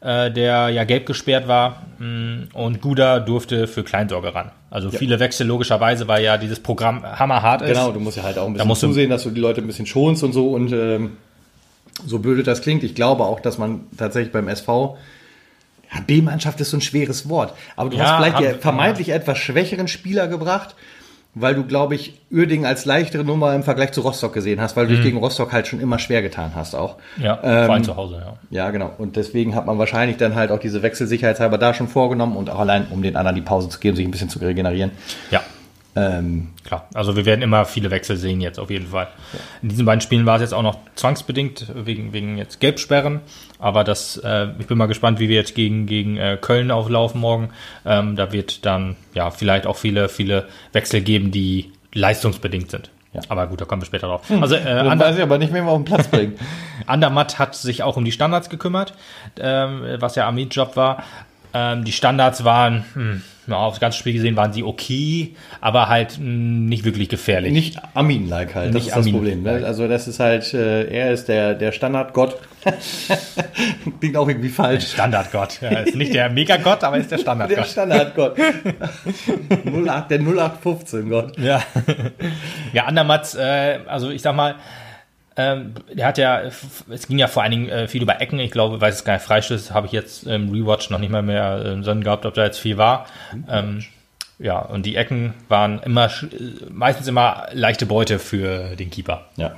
äh, 0.00 0.30
der 0.30 0.68
ja 0.70 0.84
gelb 0.84 1.06
gesperrt 1.06 1.48
war. 1.48 1.82
mh, 1.98 2.46
Und 2.52 2.80
Guda 2.80 3.20
durfte 3.20 3.66
für 3.66 3.82
Kleinsorge 3.84 4.34
ran. 4.34 4.50
Also 4.70 4.90
viele 4.90 5.18
Wechsel 5.18 5.46
logischerweise, 5.46 6.08
weil 6.08 6.22
ja 6.22 6.36
dieses 6.36 6.60
Programm 6.60 7.02
hammerhart 7.02 7.62
ist. 7.62 7.68
Genau, 7.68 7.90
du 7.90 8.00
musst 8.00 8.16
ja 8.16 8.22
halt 8.22 8.38
auch 8.38 8.46
ein 8.46 8.52
bisschen 8.52 8.68
musst 8.68 8.82
du- 8.82 8.88
zusehen, 8.88 9.10
dass 9.10 9.22
du 9.24 9.30
die 9.30 9.40
Leute 9.40 9.60
ein 9.60 9.66
bisschen 9.66 9.86
schonst 9.86 10.22
und 10.22 10.32
so. 10.32 10.50
Und 10.50 10.72
ähm, 10.72 11.16
so 12.06 12.18
blöd 12.18 12.46
das 12.46 12.60
klingt, 12.62 12.84
ich 12.84 12.94
glaube 12.94 13.24
auch, 13.24 13.40
dass 13.40 13.58
man 13.58 13.86
tatsächlich 13.96 14.32
beim 14.32 14.46
SV. 14.48 14.96
Ja, 15.92 16.00
B-Mannschaft 16.06 16.60
ist 16.60 16.70
so 16.70 16.76
ein 16.76 16.80
schweres 16.82 17.28
Wort. 17.30 17.54
Aber 17.74 17.88
du 17.90 17.96
Ja, 17.96 18.04
hast 18.04 18.16
vielleicht 18.18 18.38
die 18.56 18.60
vermeintlich 18.60 19.08
etwas 19.08 19.38
schwächeren 19.38 19.88
Spieler 19.88 20.28
gebracht, 20.28 20.74
weil 21.40 21.54
du, 21.54 21.64
glaube 21.64 21.94
ich, 21.94 22.14
Uerdingen 22.30 22.66
als 22.66 22.84
leichtere 22.84 23.24
Nummer 23.24 23.54
im 23.54 23.62
Vergleich 23.62 23.92
zu 23.92 24.00
Rostock 24.02 24.32
gesehen 24.32 24.60
hast, 24.60 24.76
weil 24.76 24.84
Mhm. 24.84 24.88
du 24.88 24.94
dich 24.96 25.04
gegen 25.04 25.18
Rostock 25.18 25.52
halt 25.52 25.66
schon 25.66 25.80
immer 25.80 25.98
schwer 25.98 26.22
getan 26.22 26.52
hast 26.54 26.74
auch. 26.74 26.96
Ja, 27.16 27.38
Ähm, 27.42 27.64
vor 27.66 27.74
allem 27.74 27.84
zu 27.84 27.96
Hause, 27.96 28.22
ja. 28.24 28.34
Ja, 28.50 28.70
genau. 28.70 28.90
Und 28.98 29.16
deswegen 29.16 29.54
hat 29.54 29.66
man 29.66 29.78
wahrscheinlich 29.78 30.16
dann 30.18 30.34
halt 30.34 30.50
auch 30.50 30.58
diese 30.60 30.82
Wechselsicherheitshalber 30.82 31.58
da 31.58 31.74
schon 31.74 31.88
vorgenommen 31.88 32.36
und 32.36 32.50
auch 32.50 32.58
allein, 32.58 32.86
um 32.90 33.02
den 33.02 33.16
anderen 33.16 33.34
die 33.36 33.42
Pause 33.42 33.68
zu 33.68 33.78
geben, 33.80 33.96
sich 33.96 34.06
ein 34.06 34.10
bisschen 34.10 34.28
zu 34.28 34.38
regenerieren. 34.38 34.90
Ja, 35.30 35.40
Ähm, 35.96 36.48
Klar, 36.64 36.86
also 36.94 37.16
wir 37.16 37.24
werden 37.24 37.42
immer 37.42 37.64
viele 37.64 37.90
Wechsel 37.90 38.16
sehen 38.16 38.40
jetzt 38.40 38.58
auf 38.58 38.70
jeden 38.70 38.88
Fall. 38.88 39.08
In 39.62 39.70
diesen 39.70 39.86
beiden 39.86 40.00
Spielen 40.00 40.26
war 40.26 40.36
es 40.36 40.42
jetzt 40.42 40.54
auch 40.54 40.62
noch 40.62 40.78
zwangsbedingt 40.94 41.72
wegen, 41.74 42.12
wegen 42.12 42.36
jetzt 42.36 42.60
Gelbsperren, 42.60 43.20
aber 43.58 43.84
das, 43.84 44.18
äh, 44.18 44.48
ich 44.58 44.66
bin 44.66 44.78
mal 44.78 44.86
gespannt, 44.86 45.18
wie 45.18 45.28
wir 45.28 45.36
jetzt 45.36 45.54
gegen, 45.54 45.86
gegen 45.86 46.16
äh, 46.18 46.38
Köln 46.40 46.70
auflaufen 46.70 47.20
morgen. 47.20 47.50
Ähm, 47.86 48.16
da 48.16 48.32
wird 48.32 48.66
dann 48.66 48.96
ja 49.14 49.30
vielleicht 49.30 49.66
auch 49.66 49.76
viele, 49.76 50.08
viele 50.08 50.46
Wechsel 50.72 51.00
geben, 51.00 51.30
die 51.30 51.72
leistungsbedingt 51.94 52.70
sind. 52.70 52.90
Ja. 53.14 53.22
Aber 53.28 53.46
gut, 53.46 53.60
da 53.60 53.64
kommen 53.64 53.80
wir 53.80 53.86
später 53.86 54.08
drauf. 54.08 54.30
Also 54.40 54.54
äh, 54.54 54.68
Ander, 54.68 55.06
weiß 55.06 55.16
ich 55.16 55.22
aber 55.22 55.38
nicht, 55.38 55.52
wir 55.52 55.64
auf 55.64 55.78
den 55.78 55.84
Platz 55.84 56.08
bringen. 56.08 56.38
Andermatt 56.86 57.38
hat 57.38 57.54
sich 57.54 57.82
auch 57.82 57.96
um 57.96 58.04
die 58.04 58.12
Standards 58.12 58.50
gekümmert, 58.50 58.92
ähm, 59.40 59.82
was 59.98 60.14
ja 60.14 60.28
Amins 60.28 60.54
Job 60.54 60.76
war. 60.76 61.02
Ähm, 61.54 61.84
die 61.84 61.92
Standards 61.92 62.44
waren, 62.44 62.84
hm, 62.94 63.22
ja, 63.46 63.56
aufs 63.56 63.80
ganze 63.80 63.98
Spiel 63.98 64.12
gesehen, 64.12 64.36
waren 64.36 64.52
sie 64.52 64.62
okay, 64.62 65.34
aber 65.60 65.88
halt 65.88 66.12
hm, 66.18 66.66
nicht 66.66 66.84
wirklich 66.84 67.08
gefährlich. 67.08 67.52
Nicht 67.52 67.80
Amin-like 67.94 68.54
halt, 68.54 68.68
das 68.68 68.84
Nicht 68.84 68.88
ist 68.88 68.96
das. 68.96 69.10
Problem. 69.10 69.42
Ne? 69.42 69.62
Also 69.64 69.88
das 69.88 70.06
ist 70.06 70.20
halt, 70.20 70.52
äh, 70.52 70.84
er 70.84 71.12
ist 71.12 71.28
der, 71.28 71.54
der 71.54 71.72
Standardgott. 71.72 72.36
Klingt 74.00 74.16
auch 74.16 74.28
irgendwie 74.28 74.50
falsch. 74.50 74.88
Standardgott. 74.88 75.60
Ja, 75.62 75.70
ist 75.80 75.94
nicht 75.94 76.12
der 76.12 76.28
Megagott, 76.28 76.84
aber 76.84 76.98
ist 76.98 77.10
der 77.10 77.18
Der 77.18 77.64
Standardgott. 77.64 77.66
Standardgott. 77.66 78.36
08, 78.38 80.10
der 80.10 80.20
0815 80.20 81.08
Gott. 81.08 81.38
Ja. 81.38 81.62
ja, 82.72 82.84
Andermatz, 82.84 83.34
äh, 83.34 83.78
also 83.86 84.10
ich 84.10 84.20
sag 84.20 84.34
mal, 84.36 84.56
ähm, 85.38 85.72
der 85.92 86.06
hat 86.06 86.18
ja, 86.18 86.42
es 86.90 87.06
ging 87.08 87.18
ja 87.18 87.28
vor 87.28 87.42
allen 87.42 87.52
Dingen 87.52 87.68
äh, 87.70 87.88
viel 87.88 88.02
über 88.02 88.20
Ecken. 88.20 88.38
Ich 88.40 88.50
glaube, 88.50 88.80
weiß 88.80 88.96
es 88.96 89.04
gar 89.04 89.14
nicht, 89.14 89.22
Freistöße 89.24 89.72
habe 89.72 89.86
ich 89.86 89.92
jetzt 89.92 90.24
im 90.26 90.50
Rewatch 90.50 90.90
noch 90.90 90.98
nicht 90.98 91.10
mal 91.10 91.22
mehr 91.22 91.64
äh, 91.78 91.82
Sinn 91.82 92.04
gehabt, 92.04 92.26
ob 92.26 92.34
da 92.34 92.44
jetzt 92.44 92.58
viel 92.58 92.76
war. 92.76 93.06
Ähm, 93.48 93.84
ja, 94.40 94.58
und 94.58 94.84
die 94.84 94.96
Ecken 94.96 95.34
waren 95.48 95.80
immer, 95.82 96.06
äh, 96.06 96.10
meistens 96.70 97.06
immer 97.08 97.46
leichte 97.52 97.86
Beute 97.86 98.18
für 98.18 98.76
den 98.76 98.90
Keeper. 98.90 99.26
Ja. 99.36 99.52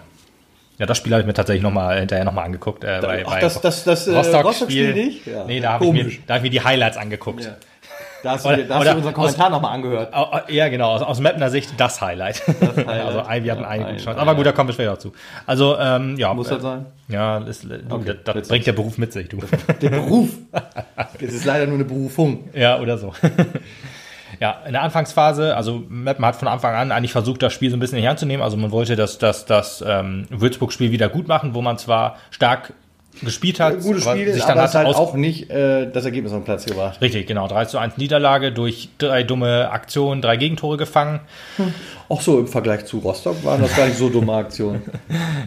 Ja, 0.79 0.87
das 0.87 0.97
Spiel 0.97 1.13
habe 1.13 1.21
ich 1.21 1.27
mir 1.27 1.35
tatsächlich 1.35 1.63
noch 1.63 1.73
mal, 1.73 1.99
hinterher 1.99 2.25
nochmal 2.25 2.47
angeguckt. 2.47 2.85
Äh, 2.85 3.01
bei, 3.03 3.23
Ach, 3.27 3.33
bei 3.35 3.41
das, 3.41 3.61
das, 3.61 3.85
das 3.85 4.07
äh, 4.07 4.15
Rostock-Spiel. 4.17 4.47
Rostock-Spiel 4.47 4.95
nicht? 4.95 5.27
Ja. 5.27 5.45
Nee, 5.45 5.61
da 5.61 5.73
habe 5.73 5.85
ich, 5.87 5.93
mir- 5.93 6.11
da 6.27 6.35
hab 6.35 6.39
ich 6.41 6.45
mir 6.45 6.51
die 6.51 6.63
Highlights 6.65 6.97
angeguckt. 6.97 7.45
Ja. 7.45 7.57
Da 8.23 8.33
hast 8.33 8.45
du, 8.45 8.55
dir- 8.55 8.65
da 8.65 8.79
hast 8.79 8.87
du 8.91 8.97
unseren 8.97 9.15
Kommentar 9.15 9.51
nochmal 9.51 9.73
angehört. 9.75 10.13
Ja, 10.49 10.69
genau, 10.69 10.91
aus, 10.93 11.03
aus 11.03 11.21
Mapner 11.21 11.51
Sicht 11.51 11.73
das 11.79 12.01
Highlight. 12.01 12.43
Highlight. 12.47 12.89
also 12.89 13.19
wir 13.19 13.25
hatten 13.25 13.45
Ja, 13.45 13.55
eine 13.55 13.67
ein- 13.87 13.93
gute 13.95 14.05
Chance. 14.05 14.21
Aber 14.21 14.35
gut, 14.35 14.47
da 14.47 14.53
kommen 14.53 14.69
wir 14.69 14.75
später 14.75 14.91
dazu. 14.91 15.13
Also, 15.47 15.79
ähm, 15.79 16.17
ja. 16.19 16.35
Muss 16.35 16.49
das 16.49 16.61
sein? 16.63 16.87
Ja, 17.09 17.41
das, 17.41 17.61
du, 17.61 17.69
Okay, 17.89 18.15
das, 18.25 18.35
das 18.35 18.49
bringt 18.49 18.67
der 18.67 18.73
Beruf 18.73 18.99
mit 18.99 19.13
sich, 19.13 19.29
du. 19.29 19.39
Der 19.81 19.91
Beruf. 19.91 20.29
Das 21.21 21.33
ist 21.35 21.45
leider 21.45 21.67
nur 21.67 21.75
eine 21.75 21.85
Berufung. 21.85 22.49
ja, 22.55 22.79
oder 22.79 22.97
so. 22.97 23.13
ja, 24.41 24.59
in 24.67 24.73
der 24.73 24.83
Anfangsphase, 24.83 25.55
also 25.57 25.83
Meppen 25.89 26.25
hat 26.25 26.37
von 26.37 26.49
Anfang 26.49 26.75
an 26.75 26.93
eigentlich 26.93 27.13
versucht, 27.13 27.43
das 27.43 27.53
Spiel 27.53 27.71
so 27.71 27.77
ein 27.77 27.81
bisschen 27.81 27.99
in 27.99 28.03
die 28.03 28.09
Hand 28.09 28.19
zu 28.19 28.27
nehmen. 28.27 28.43
Also 28.43 28.57
man 28.57 28.71
wollte 28.71 28.97
das, 28.97 29.19
das, 29.19 29.45
das 29.45 29.85
ähm, 29.87 30.27
Würzburg-Spiel 30.31 30.91
wieder 30.93 31.09
gut 31.09 31.29
machen, 31.29 31.55
wo 31.55 31.61
man 31.63 31.79
zwar 31.79 32.17
stark 32.31 32.73
gespielt 33.23 33.61
hat, 33.61 33.81
Gutes 33.81 34.07
aber 34.07 34.17
Spiel, 34.17 34.33
sich 34.33 34.43
aber 34.45 34.55
dann 34.55 34.65
es 34.65 34.75
hat 34.75 34.87
halt 34.87 34.97
auch 34.97 35.15
nicht 35.15 35.51
äh, 35.51 35.91
das 35.91 36.05
Ergebnis 36.05 36.33
auf 36.33 36.41
den 36.41 36.45
Platz 36.45 36.65
gebracht. 36.65 37.01
Richtig, 37.01 37.27
genau. 37.27 37.49
3 37.49 37.67
zu 37.67 37.79
1 37.79 37.97
Niederlage 37.97 38.53
durch 38.53 38.89
drei 38.99 39.23
dumme 39.23 39.71
Aktionen, 39.71 40.23
drei 40.23 40.37
Gegentore 40.37 40.77
gefangen. 40.77 41.21
Auch 42.09 42.21
so 42.21 42.39
im 42.39 42.49
Vergleich 42.49 42.87
zu 42.87 42.99
Rostock 42.99 43.45
waren 43.45 43.61
das 43.61 43.77
gar 43.77 43.87
nicht 43.87 43.99
so 43.99 44.09
dumme 44.09 44.35
Aktionen. 44.35 44.83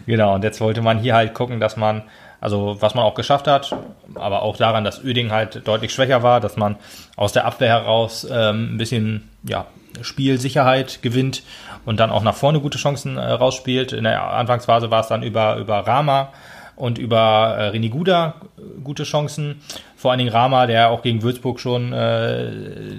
Genau, 0.06 0.34
und 0.34 0.44
jetzt 0.44 0.60
wollte 0.60 0.82
man 0.82 0.98
hier 0.98 1.14
halt 1.14 1.34
gucken, 1.34 1.60
dass 1.60 1.76
man, 1.76 2.02
also 2.40 2.76
was 2.80 2.94
man 2.94 3.04
auch 3.04 3.14
geschafft 3.14 3.46
hat, 3.46 3.74
aber 4.14 4.42
auch 4.42 4.56
daran, 4.56 4.84
dass 4.84 5.02
Öding 5.02 5.30
halt 5.30 5.66
deutlich 5.66 5.92
schwächer 5.92 6.22
war, 6.22 6.40
dass 6.40 6.56
man 6.56 6.76
aus 7.16 7.32
der 7.32 7.46
Abwehr 7.46 7.68
heraus 7.68 8.26
ähm, 8.30 8.74
ein 8.74 8.78
bisschen 8.78 9.30
ja, 9.42 9.66
Spielsicherheit 10.02 11.00
gewinnt 11.02 11.42
und 11.86 12.00
dann 12.00 12.10
auch 12.10 12.22
nach 12.22 12.34
vorne 12.34 12.60
gute 12.60 12.78
Chancen 12.78 13.16
äh, 13.16 13.20
rausspielt. 13.20 13.92
In 13.92 14.04
der 14.04 14.22
Anfangsphase 14.22 14.90
war 14.90 15.00
es 15.00 15.08
dann 15.08 15.22
über, 15.22 15.56
über 15.56 15.86
Rama 15.86 16.32
und 16.76 16.98
über 16.98 17.56
äh, 17.58 17.76
René 17.76 17.90
Guda 17.90 18.34
gute 18.82 19.04
Chancen. 19.04 19.60
Vor 19.96 20.10
allen 20.10 20.18
Dingen 20.18 20.30
Rama, 20.32 20.66
der 20.66 20.90
auch 20.90 21.00
gegen 21.02 21.22
Würzburg 21.22 21.58
schon 21.60 21.92
äh, 21.92 22.50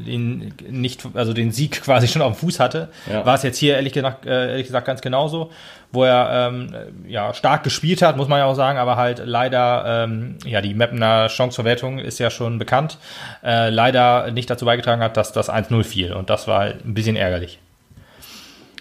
den 0.08 0.54
nicht, 0.70 1.04
also 1.14 1.34
den 1.34 1.52
Sieg 1.52 1.82
quasi 1.84 2.08
schon 2.08 2.22
auf 2.22 2.34
dem 2.34 2.40
Fuß 2.40 2.60
hatte, 2.60 2.90
Ja. 3.12 3.26
war 3.26 3.36
es 3.36 3.44
jetzt 3.44 3.58
hier 3.58 3.76
ehrlich 3.76 3.94
gesagt, 3.94 4.26
äh, 4.26 4.52
ehrlich 4.52 4.66
gesagt 4.68 4.88
ganz 4.88 5.02
genauso, 5.02 5.52
wo 5.92 6.04
er 6.04 6.50
ähm, 6.50 6.74
ja 7.08 7.34
stark 7.34 7.64
gespielt 7.64 8.02
hat, 8.02 8.18
muss 8.18 8.28
man 8.28 8.40
ja 8.40 8.46
auch 8.46 8.56
sagen, 8.56 8.80
aber 8.80 8.96
halt 8.98 9.22
leider 9.24 10.04
ähm, 10.06 10.38
ja 10.46 10.62
die 10.62 10.74
Mappener 10.74 11.30
Chanceverwertung 11.30 12.00
ist 12.00 12.18
ja 12.20 12.30
schon 12.32 12.58
bekannt, 12.58 12.98
äh, 13.44 13.70
leider 13.70 14.32
nicht 14.32 14.50
dazu 14.50 14.66
beigetragen 14.66 15.02
hat, 15.04 15.16
dass 15.18 15.32
das 15.32 15.50
1-0 15.50 15.84
fiel 15.84 16.14
und 16.14 16.30
das 16.30 16.48
war 16.48 16.60
halt 16.60 16.86
ein 16.86 16.94
bisschen 16.96 17.16
ärgerlich. 17.16 17.60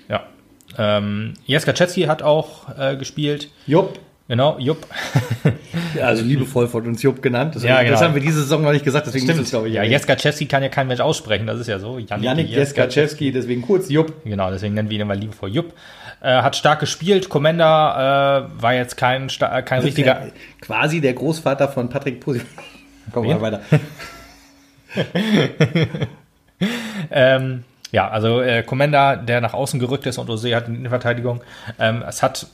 Ja. 0.08 0.22
Ähm, 0.78 1.34
Jeska 1.46 1.72
Czeski 1.74 2.02
hat 2.04 2.22
auch 2.22 2.68
äh, 2.78 2.96
gespielt. 2.96 3.50
Jupp. 3.66 3.98
Genau, 4.26 4.58
Jupp. 4.58 4.86
Ja, 5.94 6.06
also 6.06 6.24
liebevoll 6.24 6.66
von 6.66 6.86
uns 6.86 7.02
Jupp 7.02 7.22
genannt. 7.22 7.54
Das, 7.54 7.62
Ja, 7.62 7.80
genau. 7.80 7.92
das 7.92 8.02
haben 8.02 8.14
wir 8.14 8.20
diese 8.20 8.40
Saison 8.40 8.62
noch 8.62 8.72
nicht 8.72 8.84
gesagt, 8.84 9.06
deswegen 9.06 9.26
muss 9.26 9.38
es, 9.38 9.50
glaube 9.50 9.68
ich. 9.68 9.74
Ja, 9.74 9.82
erwähnen. 9.82 9.92
Jeska 9.92 10.16
Czeski 10.16 10.46
kann 10.46 10.62
ja 10.62 10.68
kein 10.68 10.88
Mensch 10.88 11.00
aussprechen, 11.00 11.46
das 11.46 11.60
ist 11.60 11.68
ja 11.68 11.78
so. 11.78 11.98
Janik, 11.98 12.24
Janik 12.24 12.48
Jeskaczewski, 12.48 13.30
deswegen 13.30 13.62
kurz 13.62 13.90
Jupp. 13.90 14.12
Genau, 14.24 14.50
deswegen 14.50 14.74
nennen 14.74 14.90
wir 14.90 14.96
ihn 14.96 15.02
immer 15.02 15.14
liebevoll 15.14 15.50
Jupp. 15.50 15.72
Äh, 16.20 16.42
hat 16.42 16.56
stark 16.56 16.80
gespielt. 16.80 17.28
Commander 17.28 18.48
äh, 18.58 18.62
war 18.62 18.74
jetzt 18.74 18.96
kein, 18.96 19.28
äh, 19.28 19.62
kein 19.62 19.82
richtiger. 19.82 20.14
Der, 20.14 20.32
quasi 20.60 21.00
der 21.00 21.12
Großvater 21.12 21.68
von 21.68 21.88
Patrick 21.88 22.18
Pusi. 22.20 22.40
Komm 23.12 23.28
Wen? 23.28 23.40
mal 23.40 23.52
weiter. 23.52 23.60
Ähm, 27.10 27.64
ja, 27.90 28.08
also 28.08 28.40
äh, 28.40 28.62
Commander, 28.62 29.16
der 29.16 29.40
nach 29.40 29.54
außen 29.54 29.78
gerückt 29.78 30.06
ist 30.06 30.18
und 30.18 30.30
Ose 30.30 30.54
hat 30.54 30.68
in 30.68 30.82
der 30.82 30.90
Verteidigung. 30.90 31.42
Ähm, 31.78 32.02
es 32.08 32.22
hat 32.22 32.46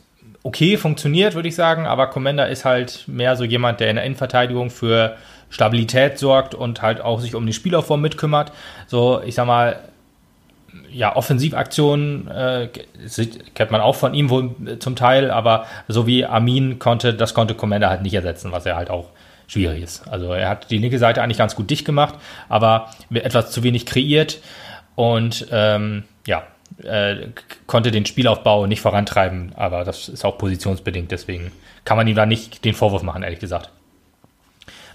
okay 0.42 0.76
funktioniert, 0.76 1.34
würde 1.34 1.48
ich 1.48 1.54
sagen, 1.54 1.86
aber 1.86 2.06
Commander 2.08 2.48
ist 2.48 2.64
halt 2.64 3.04
mehr 3.06 3.36
so 3.36 3.44
jemand, 3.44 3.80
der 3.80 3.90
in 3.90 3.96
der 3.96 4.04
Innenverteidigung 4.04 4.70
für 4.70 5.16
Stabilität 5.50 6.18
sorgt 6.18 6.54
und 6.54 6.80
halt 6.80 7.00
auch 7.00 7.20
sich 7.20 7.34
um 7.34 7.46
die 7.46 7.52
Spielaufbau 7.52 7.96
mitkümmert. 7.96 8.52
So, 8.86 9.20
ich 9.24 9.34
sag 9.34 9.46
mal, 9.46 9.80
ja, 10.92 11.14
Offensivaktionen 11.14 12.28
äh, 12.28 12.68
kennt 13.54 13.70
man 13.70 13.80
auch 13.80 13.96
von 13.96 14.14
ihm 14.14 14.30
wohl 14.30 14.50
äh, 14.66 14.78
zum 14.78 14.96
Teil, 14.96 15.30
aber 15.30 15.66
so 15.88 16.06
wie 16.06 16.24
Armin 16.24 16.78
konnte, 16.78 17.14
das 17.14 17.34
konnte 17.34 17.54
Commander 17.54 17.90
halt 17.90 18.02
nicht 18.02 18.14
ersetzen, 18.14 18.52
was 18.52 18.66
er 18.66 18.76
halt 18.76 18.90
auch 18.90 19.08
schwierig 19.46 19.82
ist. 19.82 20.06
Also 20.08 20.32
er 20.32 20.48
hat 20.48 20.70
die 20.70 20.78
linke 20.78 20.98
Seite 20.98 21.22
eigentlich 21.22 21.38
ganz 21.38 21.56
gut 21.56 21.70
dicht 21.70 21.84
gemacht, 21.84 22.14
aber 22.48 22.90
etwas 23.12 23.50
zu 23.50 23.64
wenig 23.64 23.84
kreiert 23.84 24.38
und 24.94 25.46
ähm, 25.50 26.04
ja, 26.26 26.44
äh, 26.82 27.28
konnte 27.66 27.90
den 27.90 28.06
Spielaufbau 28.06 28.66
nicht 28.66 28.80
vorantreiben, 28.80 29.52
aber 29.56 29.84
das 29.84 30.08
ist 30.08 30.24
auch 30.24 30.38
positionsbedingt, 30.38 31.10
deswegen 31.10 31.52
kann 31.84 31.96
man 31.96 32.06
ihm 32.06 32.16
da 32.16 32.26
nicht 32.26 32.64
den 32.64 32.74
Vorwurf 32.74 33.02
machen, 33.02 33.22
ehrlich 33.22 33.40
gesagt. 33.40 33.70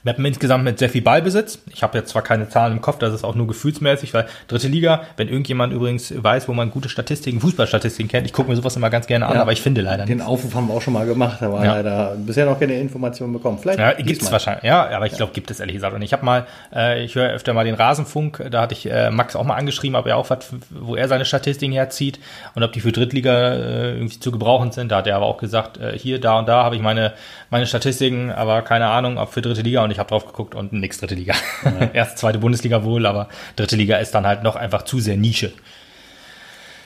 Mappen 0.06 0.24
insgesamt 0.24 0.64
mit 0.64 0.80
sehr 0.80 0.90
viel 0.90 1.02
Ballbesitz. 1.02 1.60
Ich 1.74 1.84
habe 1.84 1.98
jetzt 1.98 2.12
zwar 2.12 2.22
keine 2.22 2.48
Zahlen 2.48 2.74
im 2.74 2.82
Kopf, 2.82 3.00
das 3.00 3.14
ist 3.14 3.24
auch 3.24 3.34
nur 3.36 3.48
gefühlsmäßig, 3.48 4.14
weil 4.14 4.28
dritte 4.48 4.68
Liga, 4.68 5.02
wenn 5.18 5.28
irgendjemand 5.28 5.74
übrigens 5.74 6.14
weiß, 6.16 6.48
wo 6.48 6.54
man 6.54 6.70
gute 6.70 6.90
Statistiken, 6.90 7.42
Fußballstatistiken 7.42 8.10
kennt, 8.10 8.28
ich 8.28 8.32
gucke 8.34 8.50
mir 8.50 8.56
sowas 8.56 8.76
immer 8.76 8.92
ganz 8.92 9.08
gerne 9.08 9.26
an, 9.26 9.34
Ja. 9.36 9.42
aber 9.42 9.52
ich 9.52 9.62
finde 9.62 9.82
leider 9.82 10.06
Den 10.06 10.20
nicht. 10.20 10.28
Aufruf 10.28 10.54
haben 10.54 10.68
wir 10.68 10.76
auch 10.76 10.82
schon 10.82 10.94
mal 10.94 11.06
gemacht, 11.08 11.42
aber 11.42 11.66
Ja. 11.66 11.74
leider 11.74 12.16
bisher 12.18 12.46
noch 12.46 12.60
keine 12.60 12.76
Informationen 12.80 13.34
bekommen. 13.34 13.58
Vielleicht 13.60 13.80
Ja, 13.80 13.94
gibt 13.94 14.22
es 14.22 14.32
wahrscheinlich. 14.32 14.64
Ja, 14.64 14.88
aber 14.96 15.08
ich 15.08 15.14
glaube, 15.14 15.34
gibt 15.34 15.50
es 15.50 15.60
ehrlich 15.60 15.74
gesagt. 15.76 15.96
Und 15.96 16.04
ich 16.04 16.14
habe 16.14 16.24
mal, 16.24 16.46
äh, 16.74 17.04
ich 17.04 17.16
höre 17.16 17.32
öfter 17.32 17.54
mal 17.54 17.66
den 17.66 17.74
Rasenfunk, 17.76 18.44
da 18.52 18.62
hatte 18.62 18.74
ich 18.76 18.90
äh, 18.92 19.10
Max 19.10 19.36
auch 19.36 19.44
mal 19.44 19.56
angeschrieben, 19.56 19.96
ob 19.96 20.06
er 20.06 20.18
auch 20.18 20.30
was, 20.30 20.54
wo 20.70 20.96
er 20.96 21.08
seine 21.08 21.26
Statistiken 21.26 21.74
herzieht 21.74 22.20
und 22.54 22.62
ob 22.62 22.72
die 22.74 22.80
für 22.82 22.92
Drittliga 22.92 23.54
äh, 23.54 23.94
irgendwie 23.96 24.20
zu 24.20 24.32
gebrauchen 24.32 24.72
sind. 24.72 24.92
Da 24.92 24.98
hat 24.98 25.08
er 25.08 25.16
aber 25.16 25.26
auch 25.26 25.38
gesagt, 25.38 25.78
äh, 25.78 25.98
hier, 25.98 26.22
da 26.22 26.38
und 26.38 26.48
da 26.48 26.64
habe 26.64 26.76
ich 26.76 26.82
meine, 26.84 27.14
meine 27.50 27.66
Statistiken, 27.66 28.32
aber 28.32 28.62
keine 28.62 28.86
Ahnung, 28.88 29.18
ob 29.18 29.34
für 29.34 29.42
dritte 29.42 29.62
Liga 29.64 29.84
und 29.84 29.95
ich 29.96 30.00
habe 30.00 30.10
drauf 30.10 30.25
geguckt 30.25 30.56
und 30.56 30.74
nix 30.74 31.00
dritte 31.00 31.16
Liga. 31.16 31.34
Erst 31.94 32.18
zweite 32.18 32.38
Bundesliga 32.40 32.84
wohl, 32.84 33.06
aber 33.06 33.30
dritte 33.56 33.75
Liga 33.75 33.98
ist 33.98 34.12
dann 34.14 34.25
halt 34.28 34.44
noch 34.44 34.56
einfach 34.56 34.84
zu 34.84 35.00
sehr 35.00 35.18
Nische. 35.18 35.52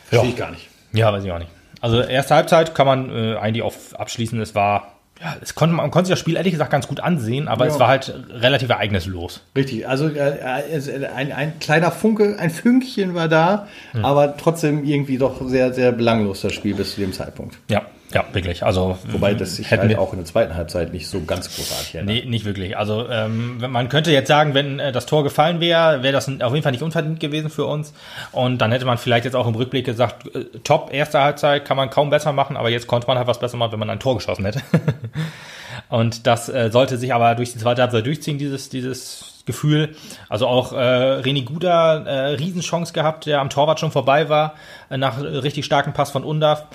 Verstehe 0.05 0.29
ich 0.31 0.35
gar 0.37 0.51
nicht. 0.51 0.67
Ja, 0.93 1.11
weiß 1.13 1.23
ich 1.23 1.31
auch 1.31 1.39
nicht. 1.39 1.51
Also 1.81 2.01
erste 2.01 2.35
Halbzeit 2.35 2.75
kann 2.75 2.87
man 2.87 3.09
äh, 3.09 3.37
eigentlich 3.37 3.63
auch 3.63 3.73
abschließen. 3.93 4.39
Es 4.41 4.53
war, 4.55 4.93
ja, 5.21 5.35
es 5.41 5.55
konnte 5.55 5.75
man 5.75 5.91
konnte 5.91 6.07
sich 6.07 6.13
das 6.13 6.19
Spiel 6.19 6.35
ehrlich 6.35 6.51
gesagt 6.53 6.71
ganz 6.71 6.87
gut 6.87 6.99
ansehen, 6.99 7.47
aber 7.47 7.65
Ja. 7.67 7.71
es 7.71 7.79
war 7.79 7.87
halt 7.87 8.13
relativ 8.31 8.69
ereignislos. 8.69 9.41
Richtig, 9.55 9.87
also 9.87 10.07
äh, 10.09 10.63
es- 10.71 10.89
ein, 10.89 11.31
ein 11.31 11.59
kleiner 11.59 11.91
Funke, 11.91 12.37
ein 12.39 12.49
Fünkchen 12.49 13.15
war 13.15 13.27
da, 13.27 13.67
aber 14.01 14.35
trotzdem 14.37 14.83
irgendwie 14.83 15.17
doch 15.17 15.41
sehr, 15.47 15.73
sehr 15.73 15.91
belanglos 15.91 16.41
das 16.41 16.53
Spiel 16.53 16.75
bis 16.75 16.95
zu 16.95 17.01
dem 17.01 17.13
Zeitpunkt. 17.13 17.57
Ja, 17.69 17.83
ja, 18.13 18.25
wirklich. 18.33 18.63
Also 18.63 18.97
Wobei 19.07 19.35
das 19.35 19.57
sich 19.57 19.69
hätten 19.69 19.89
halt 19.89 19.97
auch 19.97 20.13
in 20.13 20.19
der 20.19 20.25
zweiten 20.25 20.55
Halbzeit 20.55 20.93
nicht 20.93 21.07
so 21.07 21.21
ganz 21.21 21.55
großartig 21.55 21.95
ändert. 21.95 22.15
Nee, 22.15 22.29
nicht 22.29 22.45
wirklich. 22.45 22.75
Also 22.75 23.07
ähm, 23.07 23.57
man 23.57 23.87
könnte 23.89 24.11
jetzt 24.11 24.27
sagen, 24.27 24.55
wenn 24.55 24.79
äh, 24.79 24.91
das 24.91 25.05
Tor 25.05 25.23
gefallen 25.23 25.59
wäre, 25.59 26.01
wäre 26.01 26.13
das 26.13 26.27
auf 26.27 26.53
jeden 26.53 26.63
Fall 26.63 26.71
nicht 26.71 26.81
unverdient 26.81 27.19
gewesen 27.19 27.51
für 27.51 27.65
uns. 27.65 27.93
Und 28.31 28.59
dann 28.59 28.71
hätte 28.71 28.85
man 28.85 28.97
vielleicht 28.97 29.25
jetzt 29.25 29.35
auch 29.35 29.47
im 29.47 29.53
Rückblick 29.53 29.85
gesagt, 29.85 30.33
äh, 30.35 30.45
top, 30.63 30.91
erste 30.91 31.21
Halbzeit 31.21 31.65
kann 31.65 31.77
man 31.77 31.91
kaum 31.91 32.09
besser 32.09 32.31
machen, 32.31 32.57
aber 32.57 32.69
jetzt 32.69 32.87
konnte 32.87 33.05
man 33.05 33.17
halt 33.17 33.27
was 33.27 33.39
besser 33.39 33.57
machen, 33.57 33.73
wenn 33.73 33.79
man 33.79 33.89
ein 33.91 33.99
Tor 33.99 34.15
geschossen 34.15 34.45
hätte. 34.45 34.61
Und 35.89 36.25
das 36.25 36.49
äh, 36.49 36.69
sollte 36.71 36.97
sich 36.97 37.13
aber 37.13 37.35
durch 37.35 37.53
die 37.53 37.59
zweite 37.59 37.81
Halbzeit 37.83 38.05
durchziehen, 38.05 38.37
dieses, 38.37 38.69
dieses 38.69 39.43
Gefühl. 39.45 39.95
Also 40.29 40.47
auch 40.47 40.73
äh, 40.73 40.75
René 40.75 41.43
Guda, 41.43 42.03
äh, 42.03 42.25
Riesenchance 42.35 42.93
gehabt, 42.93 43.25
der 43.25 43.39
am 43.39 43.49
Torwart 43.49 43.79
schon 43.79 43.91
vorbei 43.91 44.29
war, 44.29 44.55
äh, 44.89 44.97
nach 44.97 45.19
äh, 45.19 45.25
richtig 45.25 45.65
starkem 45.65 45.93
Pass 45.93 46.11
von 46.11 46.23
Undav. 46.23 46.65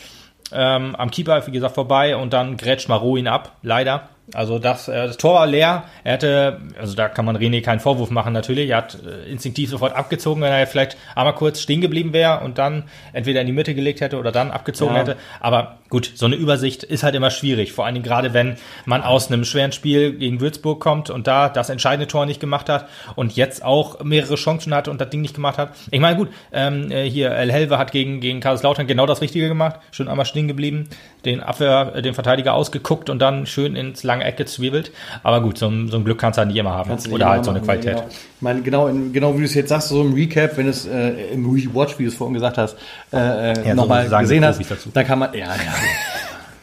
Ähm, 0.53 0.95
am 0.97 1.11
Keeper, 1.11 1.47
wie 1.47 1.51
gesagt, 1.51 1.75
vorbei 1.75 2.17
und 2.17 2.33
dann 2.33 2.57
grätscht 2.57 2.89
Maro 2.89 3.17
ihn 3.17 3.29
ab, 3.29 3.57
leider. 3.63 4.09
Also 4.33 4.59
das, 4.59 4.89
äh, 4.89 5.07
das 5.07 5.17
Tor 5.19 5.35
war 5.35 5.47
leer. 5.47 5.85
Er 6.03 6.15
hätte, 6.15 6.61
also 6.81 6.95
da 6.97 7.09
kann 7.09 7.25
man 7.27 7.37
René 7.37 7.63
keinen 7.63 7.81
Vorwurf 7.81 8.11
machen 8.11 8.33
natürlich. 8.33 8.71
Er 8.71 8.79
hat 8.79 8.97
äh, 9.05 9.31
instinktiv 9.31 9.69
sofort 9.69 9.95
abgezogen, 9.95 10.41
wenn 10.41 10.51
er 10.53 10.67
vielleicht 10.67 10.97
einmal 11.15 11.35
kurz 11.35 11.61
stehen 11.61 11.81
geblieben 11.83 12.13
wäre 12.15 12.41
und 12.41 12.57
dann 12.57 12.85
entweder 13.13 13.43
in 13.43 13.47
die 13.47 13.53
Mitte 13.53 13.75
gelegt 13.75 14.01
hätte 14.01 14.19
oder 14.19 14.33
dann 14.33 14.51
abgezogen 14.51 14.95
Ja. 14.95 15.01
hätte. 15.01 15.17
Aber 15.41 15.79
gut, 15.91 16.11
so 16.15 16.25
eine 16.25 16.37
Übersicht 16.37 16.83
ist 16.85 17.03
halt 17.03 17.15
immer 17.15 17.31
schwierig. 17.31 17.73
Vor 17.73 17.85
allen 17.85 17.95
Dingen 17.95 18.05
gerade, 18.05 18.33
wenn 18.33 18.57
man 18.87 19.03
aus 19.03 19.29
einem 19.31 19.45
schweren 19.45 19.73
Spiel 19.73 20.15
gegen 20.15 20.41
Würzburg 20.41 20.81
kommt 20.81 21.11
und 21.11 21.27
da 21.27 21.51
das 21.51 21.69
entscheidende 21.69 22.07
Tor 22.07 22.25
nicht 22.25 22.41
gemacht 22.41 22.69
hat 22.71 22.89
und 23.17 23.37
jetzt 23.37 23.63
auch 23.63 24.03
mehrere 24.03 24.37
Chancen 24.37 24.75
hatte 24.75 24.91
und 24.91 25.01
das 25.01 25.11
Ding 25.11 25.21
nicht 25.21 25.35
gemacht 25.35 25.59
hat. 25.59 25.73
Ich 25.91 26.01
meine, 26.01 26.17
gut, 26.17 26.31
ähm, 26.53 26.91
äh, 26.91 27.09
hier 27.09 27.31
El 27.33 27.53
Helve 27.53 27.77
hat 27.77 27.93
gegen, 27.93 28.21
gegen 28.21 28.41
Kaiserslautern 28.41 28.87
genau 28.87 29.05
das 29.05 29.21
Richtige 29.21 29.49
gemacht. 29.49 29.81
Schön 29.91 30.09
einmal 30.09 30.25
stehen 30.27 30.49
geblieben, 30.49 30.89
den 31.27 31.41
Abwehr, 31.41 32.01
den 32.01 32.15
Verteidiger 32.15 32.55
ausgeguckt 32.55 33.11
und 33.11 33.19
dann 33.21 33.47
schön 33.47 33.77
ins 33.77 34.03
lange 34.15 34.25
Eck 34.25 34.37
gezwiebelt. 34.37 34.91
Aber 35.23 35.41
gut, 35.43 35.59
so, 35.59 35.69
ein- 35.69 35.89
so 35.89 35.97
ein 35.99 36.05
Glück 36.05 36.19
kannst 36.19 36.37
du 36.37 36.41
halt 36.41 36.49
nicht 36.49 36.57
immer 36.59 36.73
haben. 36.73 36.91
Nicht 36.95 37.09
Oder 37.09 37.25
immer 37.27 37.33
halt 37.35 37.45
so 37.45 37.51
eine 37.51 37.61
machen, 37.61 37.67
Qualität. 37.67 37.95
Genau. 37.97 38.09
Ich 38.09 38.43
meine, 38.43 38.63
genau, 38.63 38.89
in, 38.89 39.13
genau 39.13 39.35
wie 39.35 39.39
du 39.41 39.45
es 39.45 39.55
jetzt 39.55 39.69
sagst, 39.69 39.89
so 39.89 40.03
im 40.03 40.15
Recap, 40.15 40.57
wenn 40.57 40.69
es 40.69 40.87
äh, 40.87 41.11
im 41.33 41.45
Rewatch, 41.51 41.99
wie 41.99 42.05
du 42.05 42.09
es 42.09 42.15
vorhin 42.15 42.35
gesagt 42.35 42.59
hast, 42.59 42.77
äh, 43.13 43.53
äh, 43.53 43.69
Ja, 43.69 43.75
nochmal 43.75 44.09
gesehen 44.09 44.45
hast, 44.45 44.61
dann 44.93 45.07
kann 45.07 45.19
man, 45.19 45.33
ja, 45.35 45.47
ja, 45.47 45.55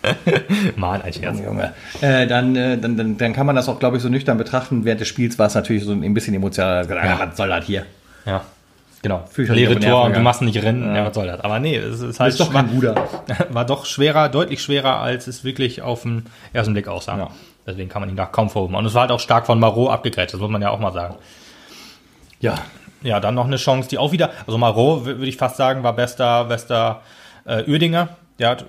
Mal 0.75 0.99
ein 1.01 1.13
Scherz. 1.13 1.39
Junge, 1.39 1.73
äh, 2.01 2.25
dann, 2.25 2.55
äh, 2.55 2.77
dann, 2.77 2.97
dann, 2.97 3.17
dann 3.17 3.33
kann 3.33 3.45
man 3.45 3.55
das 3.55 3.69
auch, 3.69 3.77
glaube 3.79 3.97
ich, 3.97 4.03
so 4.03 4.09
nüchtern 4.09 4.37
betrachten. 4.37 4.83
Während 4.83 4.99
des 5.01 5.07
Spiels 5.07 5.37
war 5.37 5.45
es 5.47 5.53
natürlich 5.53 5.83
so 5.83 5.91
ein 5.91 6.13
bisschen 6.15 6.33
emotional. 6.33 6.87
Ja. 6.89 6.95
Ja. 7.05 7.19
Was 7.19 7.37
soll 7.37 7.49
das 7.49 7.65
hier? 7.65 7.85
Ja. 8.25 8.41
Genau. 9.03 9.23
Fürchterlich 9.29 9.67
Leere 9.67 9.79
Tor 9.79 10.03
und 10.03 10.15
du 10.15 10.19
machst 10.19 10.41
nicht 10.43 10.61
rennen. 10.61 10.95
Ja. 10.95 11.05
was 11.07 11.15
soll 11.15 11.25
das? 11.27 11.41
Aber 11.41 11.59
nee, 11.59 11.75
es 11.75 12.01
ist 12.01 12.19
halt 12.19 12.29
Ist 12.33 12.39
doch 12.39 12.51
kein 12.53 12.67
Bruder. 12.67 13.07
war 13.49 13.65
doch 13.65 13.85
schwerer, 13.85 14.29
deutlich 14.29 14.61
schwerer, 14.61 14.97
als 14.99 15.25
es 15.27 15.43
wirklich 15.43 15.81
auf 15.81 16.03
den 16.03 16.25
ersten 16.53 16.73
Blick 16.73 16.87
aussah. 16.87 17.17
Ja. 17.17 17.29
Deswegen 17.65 17.89
kann 17.89 18.01
man 18.01 18.09
ihn 18.09 18.15
da 18.15 18.25
kaum 18.25 18.49
vorhoben. 18.49 18.75
Und 18.75 18.85
es 18.85 18.93
war 18.93 19.01
halt 19.01 19.11
auch 19.11 19.19
stark 19.19 19.45
von 19.47 19.59
Marot 19.59 19.89
abgegrätscht, 19.91 20.33
das 20.35 20.41
muss 20.41 20.49
man 20.51 20.61
ja 20.61 20.69
auch 20.69 20.79
mal 20.79 20.91
sagen. 20.93 21.15
Ja, 22.39 22.55
Ja, 23.03 23.19
dann 23.19 23.33
noch 23.33 23.45
eine 23.45 23.55
Chance, 23.57 23.89
die 23.89 23.97
auch 23.97 24.11
wieder, 24.11 24.29
also 24.45 24.57
Marot, 24.59 25.01
wür- 25.01 25.05
würde 25.05 25.25
ich 25.27 25.37
fast 25.37 25.57
sagen, 25.57 25.81
war 25.83 25.93
bester, 25.93 26.45
bester 26.45 27.01
äh, 27.45 27.63
Uerdinger. 27.67 28.09
Der 28.37 28.49
hat 28.49 28.65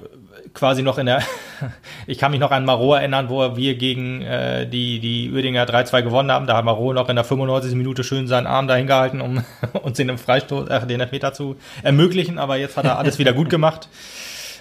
quasi 0.54 0.82
noch 0.82 0.98
in 0.98 1.06
der, 1.06 1.22
ich 2.06 2.18
kann 2.18 2.30
mich 2.30 2.40
noch 2.40 2.50
an 2.50 2.64
Marot 2.64 2.98
erinnern, 2.98 3.28
wo 3.28 3.56
wir 3.56 3.76
gegen 3.76 4.22
äh, 4.22 4.66
die, 4.66 5.00
die 5.00 5.30
Uerdinger 5.30 5.64
3-2 5.64 6.02
gewonnen 6.02 6.30
haben. 6.30 6.46
Da 6.46 6.56
hat 6.56 6.64
Marot 6.64 6.94
noch 6.94 7.08
in 7.08 7.16
der 7.16 7.24
95. 7.24 7.74
Minute 7.74 8.04
schön 8.04 8.28
seinen 8.28 8.46
Arm 8.46 8.68
dahin 8.68 8.86
gehalten, 8.86 9.20
um 9.20 9.44
uns 9.82 9.96
den 9.96 10.16
Freistoß, 10.18 10.68
äh, 10.68 10.86
den 10.86 11.00
Elfmeter 11.00 11.32
zu 11.32 11.56
ermöglichen. 11.82 12.38
Aber 12.38 12.56
jetzt 12.56 12.76
hat 12.76 12.84
er 12.84 12.98
alles 12.98 13.18
wieder 13.18 13.32
gut 13.32 13.50
gemacht. 13.50 13.88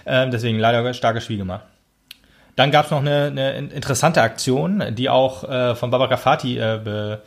Ähm, 0.06 0.32
deswegen 0.32 0.60
leider 0.60 0.94
starkes 0.94 1.24
Spiel 1.24 1.38
gemacht. 1.38 1.64
Dann 2.56 2.72
gab 2.72 2.86
es 2.86 2.92
noch 2.92 3.00
eine, 3.00 3.28
eine 3.28 3.58
interessante 3.58 4.22
Aktion, 4.22 4.84
die 4.92 5.10
auch 5.10 5.44
äh, 5.50 5.76
von 5.76 5.90
Barbara 5.90 6.18
Fati 6.18 6.58
äh, 6.58 6.80
be, 6.84 7.22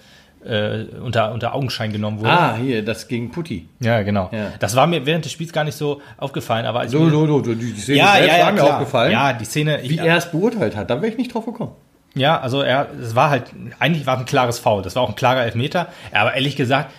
äh, 0.47 0.85
unter, 1.03 1.33
unter 1.33 1.55
Augenschein 1.55 1.93
genommen 1.93 2.21
wurde. 2.21 2.31
ah, 2.31 2.57
hier, 2.57 2.85
das 2.85 3.09
gegen 3.09 3.31
Putti. 3.31 3.69
Ja, 3.81 4.03
genau. 4.03 4.29
Ja. 4.33 4.53
Das 4.59 4.77
war 4.77 4.87
mir 4.87 5.07
während 5.07 5.25
des 5.25 5.33
Spiels 5.33 5.53
gar 5.53 5.65
nicht 5.65 5.77
so 5.77 6.01
aufgefallen, 6.19 6.67
aber 6.67 6.81
als 6.81 6.93
So, 6.93 7.09
so, 7.09 7.27
so, 7.27 7.55
die 7.55 7.73
Szene 7.73 7.99
ja, 7.99 8.13
selbst 8.13 8.29
ja, 8.29 8.39
ja, 8.39 8.45
war 8.45 8.53
mir 8.53 8.61
klar. 8.61 8.73
aufgefallen. 8.75 9.13
Ja, 9.13 9.33
die 9.33 9.45
Szene. 9.45 9.81
Wie 9.83 9.95
ich, 9.95 10.01
er 10.01 10.17
es 10.17 10.31
beurteilt 10.31 10.77
hat, 10.77 10.91
da 10.91 10.97
wäre 11.01 11.11
ich 11.13 11.19
nicht 11.19 11.33
drauf 11.35 11.47
gekommen. 11.47 11.73
ja, 12.15 12.39
also 12.41 12.63
er, 12.63 12.89
es 13.01 13.15
war 13.15 13.31
halt, 13.31 13.45
eigentlich 13.79 14.07
war 14.07 14.15
es 14.15 14.21
ein 14.21 14.27
klares 14.27 14.59
Foul. 14.59 14.83
Das 14.83 14.95
war 14.97 15.03
auch 15.03 15.09
ein 15.09 15.17
klarer 15.17 15.43
Elfmeter. 15.45 15.89
Aber 16.13 16.35
ehrlich 16.35 16.57
gesagt, 16.57 16.91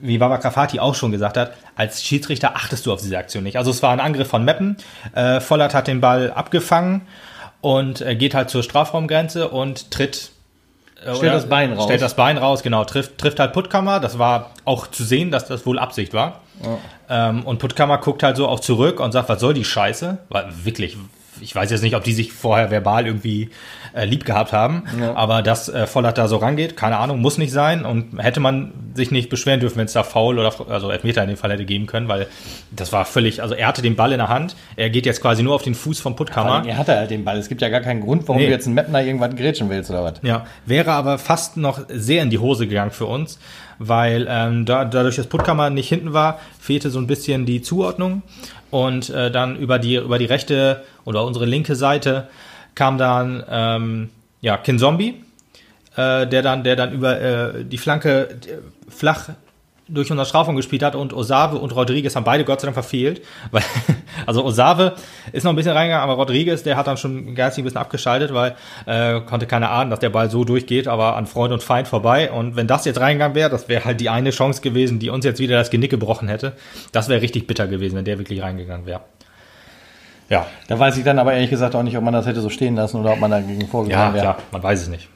wie 0.00 0.18
Baba 0.18 0.36
Grafati 0.36 0.78
auch 0.78 0.94
schon 0.94 1.10
gesagt 1.10 1.36
hat, 1.36 1.52
als 1.74 2.04
Schiedsrichter 2.04 2.54
achtest 2.54 2.86
du 2.86 2.92
auf 2.92 3.00
diese 3.00 3.18
Aktion 3.18 3.42
nicht. 3.42 3.56
Also 3.56 3.70
es 3.70 3.82
war 3.82 3.90
ein 3.92 4.00
Angriff 4.00 4.28
von 4.28 4.44
Meppen. 4.44 4.76
Äh, 5.12 5.40
Vollert 5.40 5.74
hat 5.74 5.88
den 5.88 6.00
Ball 6.00 6.30
abgefangen 6.32 7.02
und 7.60 8.00
äh, 8.00 8.14
geht 8.14 8.34
halt 8.34 8.50
zur 8.50 8.62
Strafraumgrenze 8.62 9.48
und 9.48 9.90
tritt 9.90 10.30
Stellt 11.00 11.18
oder 11.18 11.30
das 11.32 11.48
Bein 11.48 11.72
raus. 11.72 11.84
Stellt 11.84 12.02
das 12.02 12.14
Bein 12.14 12.38
raus, 12.38 12.62
genau. 12.62 12.84
Trifft, 12.84 13.18
trifft 13.18 13.38
halt 13.40 13.52
Puttkammer. 13.52 14.00
Das 14.00 14.18
war 14.18 14.50
auch 14.64 14.86
zu 14.88 15.04
sehen, 15.04 15.30
dass 15.30 15.46
das 15.46 15.64
wohl 15.64 15.78
Absicht 15.78 16.12
war. 16.12 16.40
Ähm, 17.08 17.44
und 17.44 17.58
Puttkammer 17.58 17.98
guckt 17.98 18.22
halt 18.22 18.36
so 18.36 18.48
auch 18.48 18.60
zurück 18.60 19.00
und 19.00 19.12
sagt, 19.12 19.28
was 19.28 19.40
soll 19.40 19.54
die 19.54 19.64
Scheiße? 19.64 20.18
Weil 20.28 20.46
wirklich, 20.64 20.96
ich 21.40 21.54
weiß 21.54 21.70
jetzt 21.70 21.82
nicht, 21.82 21.96
ob 21.96 22.04
die 22.04 22.12
sich 22.12 22.32
vorher 22.32 22.70
verbal 22.70 23.06
irgendwie 23.06 23.50
äh, 23.94 24.04
lieb 24.04 24.24
gehabt 24.24 24.52
haben, 24.52 24.84
Ja. 25.00 25.14
aber 25.14 25.42
dass 25.42 25.68
äh, 25.68 25.86
Vollert 25.86 26.18
da 26.18 26.28
so 26.28 26.36
rangeht, 26.36 26.76
keine 26.76 26.98
Ahnung, 26.98 27.20
muss 27.20 27.38
nicht 27.38 27.52
sein 27.52 27.84
und 27.84 28.18
hätte 28.22 28.40
man 28.40 28.72
sich 28.94 29.10
nicht 29.10 29.28
beschweren 29.30 29.60
dürfen, 29.60 29.78
wenn 29.78 29.86
es 29.86 29.92
da 29.92 30.02
Foul 30.02 30.38
oder 30.38 30.52
also 30.70 30.90
Elfmeter 30.90 31.22
in 31.22 31.28
dem 31.28 31.36
Fall 31.36 31.52
hätte 31.52 31.64
geben 31.64 31.86
können, 31.86 32.08
weil 32.08 32.26
das 32.70 32.92
war 32.92 33.04
völlig, 33.04 33.42
also 33.42 33.54
er 33.54 33.66
hatte 33.68 33.82
den 33.82 33.96
Ball 33.96 34.12
in 34.12 34.18
der 34.18 34.28
Hand, 34.28 34.56
er 34.76 34.90
geht 34.90 35.06
jetzt 35.06 35.20
quasi 35.22 35.42
nur 35.42 35.54
auf 35.54 35.62
den 35.62 35.74
Fuß 35.74 36.00
vom 36.00 36.16
Puttkammer. 36.16 36.52
allem, 36.54 36.68
Er 36.68 36.76
hatte 36.78 36.94
halt 36.96 37.10
den 37.10 37.24
Ball. 37.24 37.38
Es 37.38 37.48
gibt 37.48 37.62
ja 37.62 37.68
gar 37.68 37.80
keinen 37.80 38.00
Grund, 38.00 38.26
warum 38.28 38.40
Nee. 38.40 38.46
du 38.48 38.52
jetzt 38.52 38.66
einen 38.66 38.74
Mapner 38.74 39.02
irgendwann 39.02 39.36
grätschen 39.36 39.70
willst 39.70 39.90
oder 39.90 40.04
was. 40.04 40.14
Ja, 40.22 40.44
wäre 40.66 40.92
aber 40.92 41.18
fast 41.18 41.56
noch 41.56 41.80
sehr 41.88 42.22
in 42.22 42.30
die 42.30 42.38
Hose 42.38 42.66
gegangen 42.66 42.90
für 42.90 43.06
uns, 43.06 43.38
weil 43.78 44.26
ähm, 44.28 44.64
da, 44.66 44.84
dadurch, 44.84 45.16
dass 45.16 45.26
Puttkammer 45.28 45.70
nicht 45.70 45.88
hinten 45.88 46.12
war, 46.12 46.38
fehlte 46.58 46.90
so 46.90 46.98
ein 46.98 47.06
bisschen 47.06 47.46
die 47.46 47.62
Zuordnung 47.62 48.22
und 48.70 49.10
äh, 49.10 49.30
dann 49.30 49.56
über 49.56 49.78
die 49.78 49.96
über 49.96 50.18
die 50.18 50.26
rechte 50.26 50.84
oder 51.04 51.24
unsere 51.24 51.46
linke 51.46 51.74
Seite 51.74 52.28
kam 52.74 52.98
dann 52.98 53.44
ähm, 53.50 54.10
ja 54.40 54.56
Kin 54.56 54.78
Zombie, 54.78 55.22
äh, 55.96 56.26
der 56.26 56.42
dann 56.42 56.64
der 56.64 56.76
dann 56.76 56.92
über 56.92 57.20
äh, 57.20 57.64
die 57.64 57.78
Flanke 57.78 58.28
äh, 58.30 58.90
flach 58.90 59.30
durch 59.88 60.10
unser 60.10 60.24
Strafraum 60.24 60.56
gespielt 60.56 60.82
hat 60.82 60.94
und 60.94 61.12
Osave 61.12 61.56
und 61.58 61.74
Rodriguez 61.74 62.14
haben 62.14 62.24
beide 62.24 62.44
Gott 62.44 62.60
sei 62.60 62.66
Dank 62.66 62.74
verfehlt. 62.74 63.22
Weil, 63.50 63.62
also 64.26 64.44
Osave 64.44 64.94
ist 65.32 65.44
noch 65.44 65.52
ein 65.52 65.56
bisschen 65.56 65.72
reingegangen, 65.72 66.02
aber 66.02 66.14
Rodriguez, 66.14 66.62
der 66.62 66.76
hat 66.76 66.86
dann 66.86 66.96
schon 66.96 67.34
geistig 67.34 67.62
ein 67.62 67.64
bisschen 67.64 67.80
abgeschaltet, 67.80 68.34
weil 68.34 68.54
äh, 68.86 69.20
konnte 69.20 69.46
keiner 69.46 69.70
ahnen, 69.70 69.90
dass 69.90 70.00
der 70.00 70.10
Ball 70.10 70.30
so 70.30 70.44
durchgeht, 70.44 70.88
aber 70.88 71.16
an 71.16 71.26
Freund 71.26 71.52
und 71.52 71.62
Feind 71.62 71.88
vorbei. 71.88 72.30
Und 72.30 72.56
wenn 72.56 72.66
das 72.66 72.84
jetzt 72.84 73.00
reingegangen 73.00 73.34
wäre, 73.34 73.50
das 73.50 73.68
wäre 73.68 73.84
halt 73.84 74.00
die 74.00 74.10
eine 74.10 74.30
Chance 74.30 74.60
gewesen, 74.60 74.98
die 74.98 75.10
uns 75.10 75.24
jetzt 75.24 75.38
wieder 75.40 75.56
das 75.56 75.70
Genick 75.70 75.90
gebrochen 75.90 76.28
hätte. 76.28 76.52
Das 76.92 77.08
wäre 77.08 77.22
richtig 77.22 77.46
bitter 77.46 77.66
gewesen, 77.66 77.96
wenn 77.96 78.04
der 78.04 78.18
wirklich 78.18 78.42
reingegangen 78.42 78.86
wäre. 78.86 79.00
Ja, 80.28 80.46
Da 80.66 80.78
weiß 80.78 80.98
ich 80.98 81.04
dann 81.04 81.18
aber 81.18 81.32
ehrlich 81.32 81.48
gesagt 81.50 81.74
auch 81.74 81.82
nicht, 81.82 81.96
ob 81.96 82.04
man 82.04 82.12
das 82.12 82.26
hätte 82.26 82.42
so 82.42 82.50
stehen 82.50 82.76
lassen 82.76 83.00
oder 83.00 83.12
ob 83.12 83.20
man 83.20 83.30
dagegen 83.30 83.62
ja, 83.62 83.66
vorgegangen 83.66 84.14
wäre. 84.14 84.22
klar, 84.22 84.38
man 84.52 84.62
weiß 84.62 84.82
es 84.82 84.88
nicht. 84.88 85.08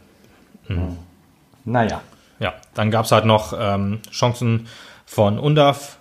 Naja. 1.65 2.01
Ja, 2.43 2.55
dann 2.75 2.91
gab 2.91 3.05
es 3.05 3.13
halt 3.13 3.25
noch 3.25 3.55
ähm, 3.57 4.01
Chancen 4.11 4.67
von 5.07 5.39
Undaf. 5.39 5.99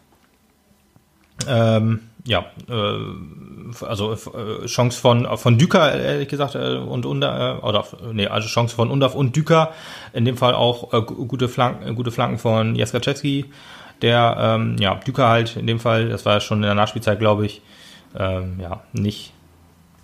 Ähm, 1.47 1.99
ja, 2.25 2.45
äh, 2.67 3.85
also 3.85 4.13
äh, 4.13 4.65
Chance 4.65 4.99
von 4.99 5.37
von 5.37 5.57
Düker 5.59 5.93
ehrlich 5.93 6.29
gesagt 6.29 6.55
äh, 6.55 6.77
und 6.77 7.05
Unda, 7.05 7.57
äh, 7.57 7.61
oder 7.61 7.85
nee, 8.11 8.25
also 8.27 8.47
Chance 8.47 8.75
von 8.75 8.89
Undaf 8.89 9.13
und 9.13 9.35
Düker. 9.35 9.71
In 10.13 10.25
dem 10.25 10.35
Fall 10.37 10.55
auch 10.55 10.93
äh, 10.93 11.01
gu- 11.01 11.25
gute 11.27 11.47
Flanken, 11.47 11.87
äh, 11.87 11.93
gute 11.93 12.11
Flanken 12.11 12.39
von 12.39 12.75
Jaskaczewski, 12.75 13.45
der 14.01 14.35
ähm, 14.39 14.77
ja 14.79 14.95
Düker 14.95 15.27
halt 15.29 15.55
in 15.57 15.67
dem 15.67 15.79
Fall, 15.79 16.09
das 16.09 16.25
war 16.25 16.39
schon 16.41 16.57
in 16.59 16.63
der 16.63 16.75
Nachspielzeit, 16.75 17.19
glaube 17.19 17.45
ich, 17.45 17.61
ähm, 18.17 18.59
ja 18.59 18.81
nicht 18.93 19.33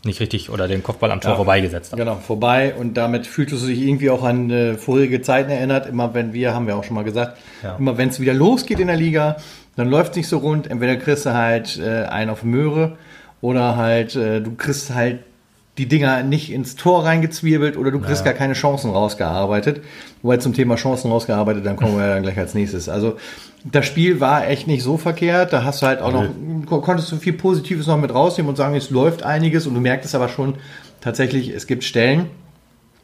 nicht 0.06 0.20
richtig 0.20 0.50
oder 0.50 0.68
den 0.68 0.84
Kopfball 0.84 1.12
am 1.12 1.22
Tor 1.22 1.32
Ja. 1.32 1.36
vorbeigesetzt 1.38 1.92
hat. 1.92 2.00
Genau, 2.00 2.16
vorbei 2.16 2.74
und 2.76 2.96
damit 2.96 3.28
fühltest 3.28 3.64
du 3.64 3.68
dich 3.68 3.82
irgendwie 3.82 4.10
auch 4.10 4.24
an 4.24 4.50
äh, 4.50 4.74
vorherige 4.76 5.22
Zeiten 5.22 5.50
erinnert. 5.50 5.88
Immer 5.88 6.14
wenn 6.14 6.34
wir, 6.34 6.54
haben 6.54 6.68
wir 6.68 6.76
auch 6.78 6.84
schon 6.84 6.96
mal 6.96 7.04
gesagt, 7.04 7.38
Ja. 7.64 7.76
immer 7.78 7.98
wenn 7.98 8.10
es 8.10 8.20
wieder 8.20 8.34
losgeht 8.34 8.80
in 8.80 8.88
der 8.88 8.96
Liga, 8.96 9.38
dann 9.76 9.90
läuft 9.90 10.12
es 10.12 10.18
nicht 10.18 10.28
so 10.28 10.38
rund. 10.38 10.68
Entweder 10.70 10.96
kriegst 10.96 11.26
du 11.26 11.34
halt 11.34 11.78
äh, 11.80 12.04
einen 12.06 12.30
auf 12.32 12.44
Möhre 12.44 12.98
oder 13.42 13.76
halt 13.76 14.16
äh, 14.16 14.40
du 14.42 14.56
kriegst 14.56 14.94
halt 14.94 15.20
die 15.78 15.88
Dinger 15.88 16.24
nicht 16.24 16.52
ins 16.52 16.76
Tor 16.76 17.06
reingezwirbelt 17.06 17.78
oder 17.78 17.92
du 17.92 18.00
kriegst 18.00 18.26
Ja. 18.26 18.32
gar 18.32 18.34
keine 18.34 18.54
Chancen 18.54 18.90
rausgearbeitet. 18.92 19.82
Wobei 20.24 20.38
zum 20.38 20.54
Thema 20.54 20.76
Chancen 20.76 21.12
rausgearbeitet, 21.12 21.66
dann 21.66 21.76
kommen 21.76 21.98
wir 21.98 22.08
ja 22.08 22.14
dann 22.16 22.24
gleich 22.24 22.38
als 22.38 22.54
nächstes. 22.56 22.90
Also 22.90 23.18
das 23.64 23.86
Spiel 23.86 24.20
war 24.20 24.48
echt 24.48 24.68
nicht 24.68 24.82
so 24.84 24.98
verkehrt. 24.98 25.54
Da 25.54 25.64
hast 25.64 25.82
du 25.82 25.86
halt 25.88 26.02
auch 26.02 26.12
noch, 26.12 26.26
ko- 26.66 26.82
konntest 26.82 27.12
du 27.12 27.18
viel 27.18 27.34
Positives 27.34 27.86
noch 27.88 27.98
mit 27.98 28.14
rausnehmen 28.14 28.50
und 28.50 28.56
sagen, 28.56 28.76
es 28.76 28.90
läuft 28.90 29.24
einiges 29.24 29.68
und 29.68 29.76
du 29.76 29.80
merktest 29.82 30.16
aber 30.16 30.30
schon 30.30 30.56
tatsächlich, 31.02 31.50
es 31.50 31.68
gibt 31.68 31.84
Stellen, 31.84 32.28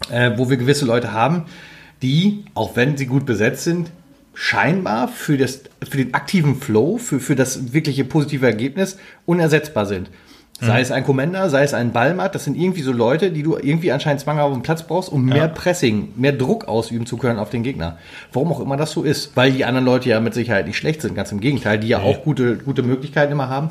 äh, 0.10 0.32
wo 0.38 0.50
wir 0.50 0.58
gewisse 0.58 0.86
Leute 0.86 1.12
haben, 1.14 1.46
die, 2.02 2.44
auch 2.56 2.76
wenn 2.76 2.98
sie 2.98 3.06
gut 3.06 3.26
besetzt 3.26 3.64
sind, 3.64 3.92
scheinbar 4.34 5.08
für, 5.10 5.38
das, 5.38 5.62
für 5.88 5.98
den 5.98 6.14
aktiven 6.16 6.56
Flow, 6.56 6.98
für, 6.98 7.20
für 7.20 7.36
das 7.36 7.72
wirkliche 7.74 8.04
positive 8.04 8.46
Ergebnis 8.48 8.98
unersetzbar 9.28 9.86
sind. 9.86 10.10
Sei 10.66 10.82
es 10.82 10.92
ein 10.92 11.04
Commander, 11.04 11.50
sei 11.50 11.64
es 11.64 11.74
ein 11.74 11.92
Ballmatt, 11.92 12.36
das 12.36 12.46
sind 12.46 12.56
irgendwie 12.56 12.82
so 12.82 12.92
Leute, 12.92 13.32
die 13.32 13.44
du 13.44 13.58
irgendwie 13.58 13.92
anscheinend 13.92 14.22
zwanghaft 14.22 14.48
auf 14.48 14.54
dem 14.54 14.62
Platz 14.64 14.84
brauchst, 14.84 15.12
um 15.12 15.26
mehr 15.26 15.48
Pressing, 15.48 16.14
mehr 16.16 16.32
Druck 16.32 16.68
ausüben 16.68 17.06
zu 17.06 17.18
können 17.18 17.40
auf 17.40 17.50
den 17.50 17.64
Gegner. 17.64 17.98
Warum 18.32 18.52
auch 18.52 18.60
immer 18.60 18.78
das 18.78 18.92
so 18.92 19.04
ist, 19.04 19.36
weil 19.36 19.52
die 19.52 19.66
anderen 19.66 19.86
Leute 19.86 20.10
ja 20.10 20.20
mit 20.20 20.34
Sicherheit 20.34 20.68
nicht 20.68 20.78
schlecht 20.78 21.02
sind, 21.02 21.16
ganz 21.16 21.32
im 21.32 21.40
Gegenteil, 21.40 21.80
die 21.80 21.88
ja 21.90 22.00
Nee. 22.00 22.06
auch 22.06 22.24
gute, 22.24 22.58
gute 22.58 22.84
Möglichkeiten 22.84 23.32
immer 23.32 23.50
haben. 23.50 23.70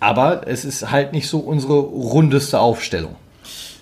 Aber 0.00 0.46
es 0.46 0.64
ist 0.64 0.90
halt 0.90 1.12
nicht 1.12 1.28
so 1.28 1.38
unsere 1.38 1.74
rundeste 1.74 2.60
Aufstellung. 2.60 3.16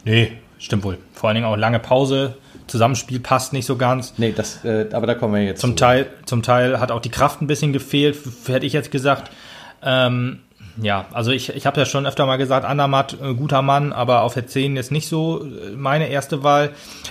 Nee, 0.04 0.32
stimmt 0.58 0.84
wohl. 0.84 0.98
Vor 1.12 1.28
allen 1.28 1.34
Dingen 1.36 1.46
auch 1.46 1.56
lange 1.56 1.80
Pause, 1.80 2.36
Zusammenspiel 2.66 3.20
passt 3.20 3.52
nicht 3.52 3.66
so 3.66 3.76
ganz. 3.76 4.14
Nee, 4.16 4.32
das, 4.34 4.64
äh, 4.64 4.86
aber 4.92 5.06
da 5.06 5.14
kommen 5.14 5.34
wir 5.34 5.42
jetzt 5.42 5.60
Zum 5.60 5.70
zu. 5.70 5.76
Teil, 5.76 6.06
zum 6.24 6.42
Teil 6.42 6.80
hat 6.80 6.90
auch 6.90 7.00
die 7.00 7.10
Kraft 7.10 7.42
ein 7.42 7.46
bisschen 7.46 7.72
gefehlt, 7.72 8.16
hätte 8.46 8.64
ich 8.66 8.72
jetzt 8.72 8.90
gesagt. 8.90 9.30
Ähm, 9.82 10.40
ja, 10.80 11.06
also 11.12 11.30
ich, 11.30 11.54
ich 11.54 11.66
habe 11.66 11.78
ja 11.80 11.86
schon 11.86 12.06
öfter 12.06 12.26
mal 12.26 12.36
gesagt, 12.36 12.64
Andermatt, 12.66 13.16
äh, 13.22 13.34
guter 13.34 13.62
Mann, 13.62 13.92
aber 13.92 14.22
auf 14.22 14.34
der 14.34 14.46
10 14.46 14.76
jetzt 14.76 14.90
nicht 14.92 15.08
so 15.08 15.44
äh, 15.44 15.70
meine 15.76 16.08
erste 16.08 16.42
Wahl. 16.42 16.70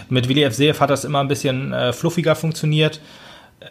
Mit 0.10 0.28
Willi 0.30 0.43
F. 0.43 0.80
Hat 0.82 0.89
das 0.89 1.06
immer 1.06 1.19
ein 1.19 1.28
bisschen 1.28 1.73
äh, 1.73 1.93
fluffiger 1.93 2.36
funktioniert. 2.36 2.99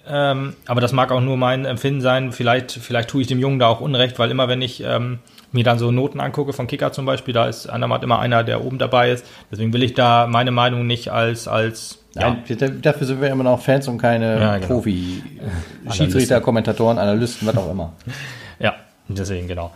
Ähm, 0.09 0.55
aber 0.67 0.81
das 0.81 0.93
mag 0.93 1.13
auch 1.13 1.21
nur 1.21 1.37
mein 1.37 1.67
Empfinden 1.67 2.01
sein. 2.01 2.33
Vielleicht, 2.33 2.73
vielleicht 2.73 3.11
tue 3.11 3.21
ich 3.21 3.27
dem 3.27 3.39
Jungen 3.39 3.59
da 3.59 3.67
auch 3.69 3.81
Unrecht, 3.83 4.19
weil 4.19 4.31
immer 4.31 4.49
wenn 4.49 4.63
ich 4.63 4.83
ähm, 4.83 5.19
mir 5.53 5.65
dann 5.65 5.79
so 5.79 5.91
Noten 5.91 6.19
angucke 6.21 6.55
von 6.55 6.67
Kicker 6.67 6.93
zum 6.93 7.05
Beispiel, 7.05 7.35
da 7.35 7.47
ist 7.47 7.67
Andermatt 7.67 8.03
immer 8.03 8.19
einer, 8.19 8.43
der 8.43 8.65
oben 8.65 8.79
dabei 8.79 9.11
ist. 9.11 9.27
Deswegen 9.51 9.75
will 9.75 9.83
ich 9.83 9.93
da 9.93 10.27
meine 10.27 10.51
Meinung 10.51 10.87
nicht 10.87 11.11
als, 11.11 11.47
als 11.47 11.99
Nein, 12.15 12.43
da- 12.59 12.69
dafür 12.69 13.07
sind 13.07 13.21
wir 13.21 13.29
immer 13.29 13.45
noch 13.45 13.61
Fans 13.61 13.87
und 13.89 13.99
keine 13.99 14.41
Ja, 14.41 14.55
genau. 14.57 14.67
Profi, 14.69 15.23
Schiedsrichter, 15.91 16.41
Kommentatoren, 16.41 16.99
Analysten, 16.99 17.47
was 17.49 17.57
auch 17.59 17.71
immer. 17.71 17.93
Ja, 18.59 18.75
deswegen, 19.09 19.49
genau. 19.49 19.73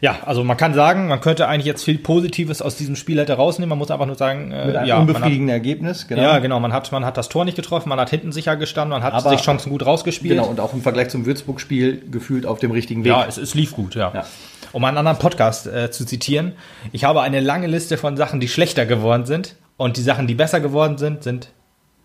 Ja. 0.00 0.18
also 0.26 0.42
man 0.44 0.56
kann 0.56 0.74
sagen, 0.74 1.08
man 1.08 1.20
könnte 1.20 1.46
eigentlich 1.48 1.66
jetzt 1.66 1.84
viel 1.84 1.98
Positives 1.98 2.60
aus 2.60 2.76
diesem 2.76 2.96
Spiel 2.96 3.18
hätte 3.20 3.34
rausnehmen. 3.34 3.70
Man 3.70 3.78
muss 3.78 3.90
einfach 3.90 4.06
nur 4.06 4.16
sagen, 4.16 4.50
äh, 4.50 4.66
Mit 4.66 4.76
einem 4.76 4.86
ja, 4.88 4.98
unbefriedigenden 4.98 5.50
Ergebnis, 5.54 6.08
genau. 6.08 6.22
ja, 6.22 6.38
genau, 6.40 6.58
man 6.60 6.72
hat, 6.72 6.90
man 6.92 7.04
hat 7.04 7.16
das 7.16 7.28
Tor 7.28 7.44
nicht 7.44 7.56
getroffen, 7.56 7.88
man 7.88 8.00
hat 8.00 8.10
hinten 8.10 8.32
sicher 8.32 8.56
gestanden, 8.56 8.90
man 8.90 9.02
hat 9.02 9.14
Aber- 9.14 9.30
sich 9.30 9.40
Chancen 9.42 9.70
gut 9.70 9.86
rausgespielt. 9.86 10.34
Genau, 10.36 10.48
und 10.48 10.60
auch 10.60 10.72
im 10.72 10.82
Vergleich 10.82 11.08
zum 11.08 11.24
Würzburg-Spiel 11.24 12.02
gefühlt 12.10 12.46
auf 12.46 12.58
dem 12.58 12.70
richtigen 12.72 13.04
Weg. 13.04 13.12
Ja, 13.12 13.24
es, 13.26 13.36
es 13.36 13.54
lief 13.54 13.72
gut, 13.72 13.94
ja. 13.94 14.10
Ja. 14.14 14.24
Um 14.72 14.84
einen 14.84 14.96
anderen 14.96 15.18
Podcast 15.18 15.66
äh, 15.66 15.90
zu 15.90 16.04
zitieren, 16.06 16.52
ich 16.92 17.04
habe 17.04 17.20
eine 17.20 17.40
lange 17.40 17.66
Liste 17.66 17.96
von 17.98 18.16
Sachen, 18.16 18.40
die 18.40 18.48
schlechter 18.48 18.86
geworden 18.86 19.26
sind 19.26 19.56
und 19.76 19.96
die 19.96 20.02
Sachen, 20.02 20.26
die 20.26 20.34
besser 20.34 20.60
geworden 20.60 20.96
sind, 20.98 21.22
sind 21.22 21.52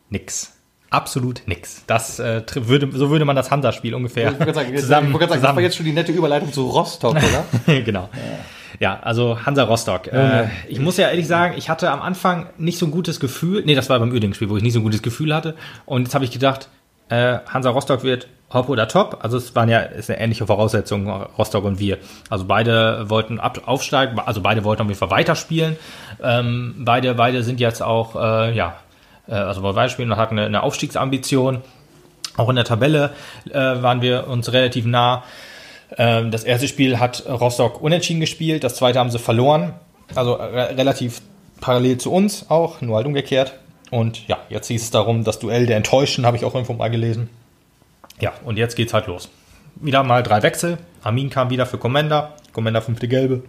nix. 0.09 0.56
Absolut 0.89 1.41
nix. 1.47 1.83
Das 1.87 2.19
äh, 2.19 2.43
würde, 2.55 2.89
so 2.93 3.09
würde 3.09 3.25
man 3.25 3.35
das 3.35 3.51
Hansa-Spiel 3.51 3.93
ungefähr 3.93 4.31
ich 4.31 4.39
wollte 4.39 4.45
gerade 4.45 4.59
sagen, 4.59 4.71
jetzt, 4.71 4.81
zusammen, 4.81 5.07
ich 5.07 5.13
wollte 5.13 5.27
gerade 5.27 5.41
sagen 5.41 5.47
das 5.47 5.55
war 5.55 5.63
jetzt 5.63 5.75
schon 5.75 5.85
die 5.85 5.91
nette 5.91 6.11
Überleitung 6.11 6.53
zu 6.53 6.65
Rostock, 6.67 7.15
oder? 7.15 7.81
genau. 7.81 8.09
Ja, 8.79 8.99
also 9.01 9.45
Hansa 9.45 9.63
Rostock. 9.63 10.07
Äh, 10.07 10.47
ich 10.67 10.79
muss 10.79 10.97
ja 10.97 11.09
ehrlich 11.09 11.27
sagen, 11.27 11.55
ich 11.57 11.69
hatte 11.69 11.89
am 11.89 12.01
Anfang 12.01 12.47
nicht 12.57 12.77
so 12.77 12.85
ein 12.85 12.91
gutes 12.91 13.19
Gefühl. 13.19 13.63
Nee, 13.65 13.75
das 13.75 13.89
war 13.89 13.99
beim 13.99 14.11
Uerdingen-Spiel, 14.11 14.49
wo 14.49 14.57
ich 14.57 14.63
nicht 14.63 14.73
so 14.73 14.79
ein 14.79 14.83
gutes 14.83 15.01
Gefühl 15.01 15.33
hatte. 15.33 15.55
Und 15.85 16.03
jetzt 16.03 16.15
habe 16.15 16.25
ich 16.25 16.31
gedacht, 16.31 16.69
äh, 17.09 17.39
Hansa 17.47 17.69
Rostock 17.69 18.03
wird 18.03 18.27
Hop 18.53 18.69
oder 18.69 18.87
Top. 18.87 19.19
Also 19.21 19.37
es 19.37 19.55
waren 19.55 19.67
ja 19.67 19.79
ist 19.79 20.09
eine 20.09 20.19
ähnliche 20.19 20.45
Voraussetzung, 20.45 21.09
Rostock 21.09 21.65
und 21.65 21.79
wir. 21.79 21.97
Also 22.29 22.45
beide 22.45 23.09
wollten 23.09 23.39
ab, 23.39 23.61
aufsteigen, 23.65 24.19
also 24.19 24.41
beide 24.41 24.63
wollten 24.63 24.83
auf 24.83 24.87
jeden 24.87 24.99
Fall 24.99 25.11
weiterspielen. 25.11 25.75
Ähm, 26.21 26.75
beide, 26.79 27.15
beide 27.15 27.43
sind 27.43 27.59
jetzt 27.59 27.81
auch, 27.81 28.15
äh, 28.15 28.55
ja, 28.55 28.77
äh, 29.27 29.33
also 29.33 29.63
weiterspielen 29.63 30.11
und 30.11 30.17
hatten 30.17 30.37
eine, 30.37 30.47
eine 30.47 30.63
Aufstiegsambition. 30.63 31.61
Auch 32.35 32.49
in 32.49 32.55
der 32.55 32.65
Tabelle 32.65 33.11
äh, 33.49 33.53
waren 33.53 34.01
wir 34.01 34.27
uns 34.27 34.51
relativ 34.53 34.85
nah. 34.85 35.23
Ähm, 35.97 36.31
das 36.31 36.43
erste 36.43 36.67
Spiel 36.67 36.99
hat 36.99 37.25
Rostock 37.27 37.81
unentschieden 37.81 38.19
gespielt, 38.19 38.63
das 38.63 38.75
zweite 38.75 38.99
haben 38.99 39.09
sie 39.09 39.19
verloren. 39.19 39.73
Also 40.15 40.33
re 40.33 40.77
relativ 40.77 41.21
parallel 41.59 41.97
zu 41.97 42.11
uns 42.11 42.49
auch, 42.49 42.81
nur 42.81 42.97
halt 42.97 43.07
umgekehrt. 43.07 43.53
Und 43.89 44.27
ja, 44.27 44.37
jetzt 44.49 44.67
hieß 44.67 44.83
es 44.83 44.91
darum, 44.91 45.23
das 45.23 45.39
Duell 45.39 45.65
der 45.65 45.77
Enttäuschten, 45.77 46.25
habe 46.25 46.37
ich 46.37 46.45
auch 46.45 46.53
irgendwo 46.53 46.73
mal 46.73 46.89
gelesen. 46.89 47.29
Ja, 48.19 48.33
und 48.43 48.57
jetzt 48.57 48.75
geht's 48.75 48.93
halt 48.93 49.07
los. 49.07 49.29
Wieder 49.75 50.03
mal 50.03 50.23
drei 50.23 50.43
Wechsel. 50.43 50.77
Armin 51.03 51.29
kam 51.29 51.49
wieder 51.49 51.65
für 51.65 51.77
Commander. 51.77 52.33
Commander 52.51 52.81
fünfte 52.81 53.07
Gelbe. 53.07 53.43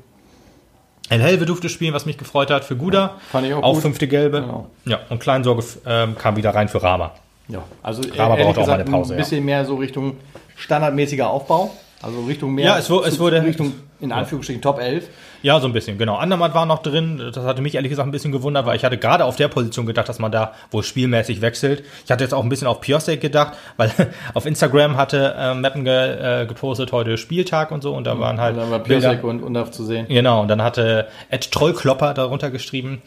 El 1.11 1.23
Helve 1.23 1.47
durfte 1.47 1.69
spielen, 1.69 1.95
was 1.95 2.05
mich 2.07 2.19
gefreut 2.19 2.51
hat, 2.51 2.65
für 2.65 2.77
Guda. 2.77 3.17
Fand 3.33 3.47
ich 3.47 3.55
auch 3.55 3.63
auch 3.63 3.75
gut. 3.75 3.83
fünfte 3.83 4.07
Gelbe. 4.09 4.43
Genau. 4.43 4.69
Ja, 4.85 5.01
und 5.09 5.21
Kleinsorge 5.21 5.65
ähm, 5.87 6.17
kam 6.17 6.37
wieder 6.37 6.55
rein 6.55 6.69
für 6.69 6.83
Rama. 6.83 7.13
Ja, 7.49 7.63
also 7.83 8.03
Aber 8.19 8.37
ehrlich 8.39 8.45
braucht 8.55 8.59
auch 8.59 8.67
mal 8.67 8.77
gesagt, 8.77 8.81
eine 8.83 8.91
Pause, 8.91 9.15
ein 9.15 9.19
ja. 9.19 9.25
bisschen 9.25 9.45
mehr 9.45 9.65
so 9.65 9.77
Richtung 9.77 10.17
standardmäßiger 10.57 11.29
Aufbau. 11.31 11.71
Also 12.03 12.21
Richtung 12.25 12.55
mehr. 12.55 12.65
Ja, 12.67 12.79
es 12.79 12.89
wu- 12.91 13.01
es 13.03 13.19
wurde- 13.19 13.43
Richtung 13.43 13.73
in 14.01 14.13
Anführungsstrichen 14.13 14.63
Top 14.63 14.79
11. 14.81 15.09
Ja, 15.43 15.61
so 15.61 15.67
ein 15.67 15.73
bisschen, 15.73 15.99
genau. 15.99 16.17
Andermatt 16.17 16.55
war 16.55 16.67
noch 16.67 16.83
drin. 16.83 17.31
Das 17.33 17.45
hatte 17.45 17.63
mich 17.63 17.75
ehrlich 17.75 17.91
gesagt 17.91 18.09
ein 18.09 18.13
bisschen 18.13 18.33
gewundert, 18.33 18.67
weil 18.67 18.77
ich 18.77 18.85
hatte 18.85 18.99
gerade 18.99 19.25
auf 19.25 19.37
der 19.37 19.49
Position 19.49 19.87
gedacht, 19.87 20.09
dass 20.09 20.19
man 20.19 20.33
da 20.33 20.53
wohl 20.71 20.83
spielmäßig 20.83 21.41
wechselt. 21.41 21.85
Ich 22.05 22.11
hatte 22.11 22.25
jetzt 22.25 22.35
auch 22.35 22.43
ein 22.43 22.49
bisschen 22.49 22.67
auf 22.67 22.81
Piosek 22.81 23.21
gedacht, 23.21 23.57
weil 23.77 23.91
auf 24.35 24.47
Instagram 24.47 24.97
hatte 24.97 25.35
äh, 25.39 25.55
Mappen 25.55 25.85
ge, 25.85 26.43
äh, 26.43 26.47
gepostet 26.47 26.93
heute 26.93 27.19
Spieltag 27.19 27.71
und 27.71 27.83
so 27.83 27.95
und 27.95 28.05
da 28.05 28.19
waren 28.19 28.41
halt 28.41 28.55
Und 28.55 28.63
dann 28.63 28.71
war 28.71 28.79
Bilder. 28.81 29.11
Piasek 29.11 29.25
und 29.25 29.43
Undorf 29.43 29.71
zu 29.71 29.85
sehen. 29.85 30.07
Genau, 30.09 30.43
und 30.43 30.49
dann 30.49 30.63
hatte 30.63 31.09
Ed 31.31 31.51
Trollklopper 31.53 32.15
darunter 32.15 32.51
geschrieben, 32.51 33.03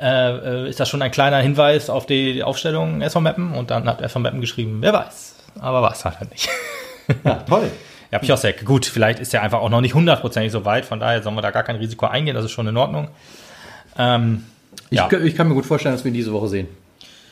äh, 0.00 0.64
äh, 0.64 0.68
ist 0.68 0.80
das 0.80 0.88
schon 0.88 1.02
ein 1.02 1.10
kleiner 1.10 1.38
Hinweis 1.38 1.90
auf 1.90 2.06
die 2.06 2.42
Aufstellung 2.42 3.02
SV 3.02 3.20
Mappen? 3.20 3.54
Und 3.54 3.70
dann 3.70 3.88
hat 3.88 4.00
SV 4.00 4.18
Mappen 4.20 4.40
geschrieben, 4.40 4.78
wer 4.80 4.92
weiß. 4.92 5.36
Aber 5.60 5.82
war 5.82 5.92
es 5.92 6.04
halt 6.04 6.30
nicht. 6.30 6.48
Ja, 7.24 7.34
toll. 7.48 7.70
Ja, 8.12 8.18
Piosek, 8.18 8.64
gut, 8.66 8.84
vielleicht 8.84 9.20
ist 9.20 9.32
er 9.32 9.42
einfach 9.42 9.60
auch 9.60 9.70
noch 9.70 9.80
nicht 9.80 9.94
hundertprozentig 9.94 10.52
so 10.52 10.64
weit, 10.66 10.84
von 10.84 11.00
daher 11.00 11.22
sollen 11.22 11.34
wir 11.34 11.40
da 11.42 11.50
gar 11.50 11.62
kein 11.62 11.76
Risiko 11.76 12.06
eingehen, 12.06 12.34
das 12.34 12.44
ist 12.44 12.50
schon 12.50 12.68
in 12.68 12.76
Ordnung. 12.76 13.08
Ähm, 13.98 14.44
Ich, 14.90 14.98
ja, 14.98 15.10
ich 15.10 15.34
kann 15.34 15.48
mir 15.48 15.54
gut 15.54 15.64
vorstellen, 15.66 15.94
dass 15.94 16.04
wir 16.04 16.10
ihn 16.10 16.14
diese 16.14 16.32
Woche 16.32 16.48
sehen. 16.48 16.68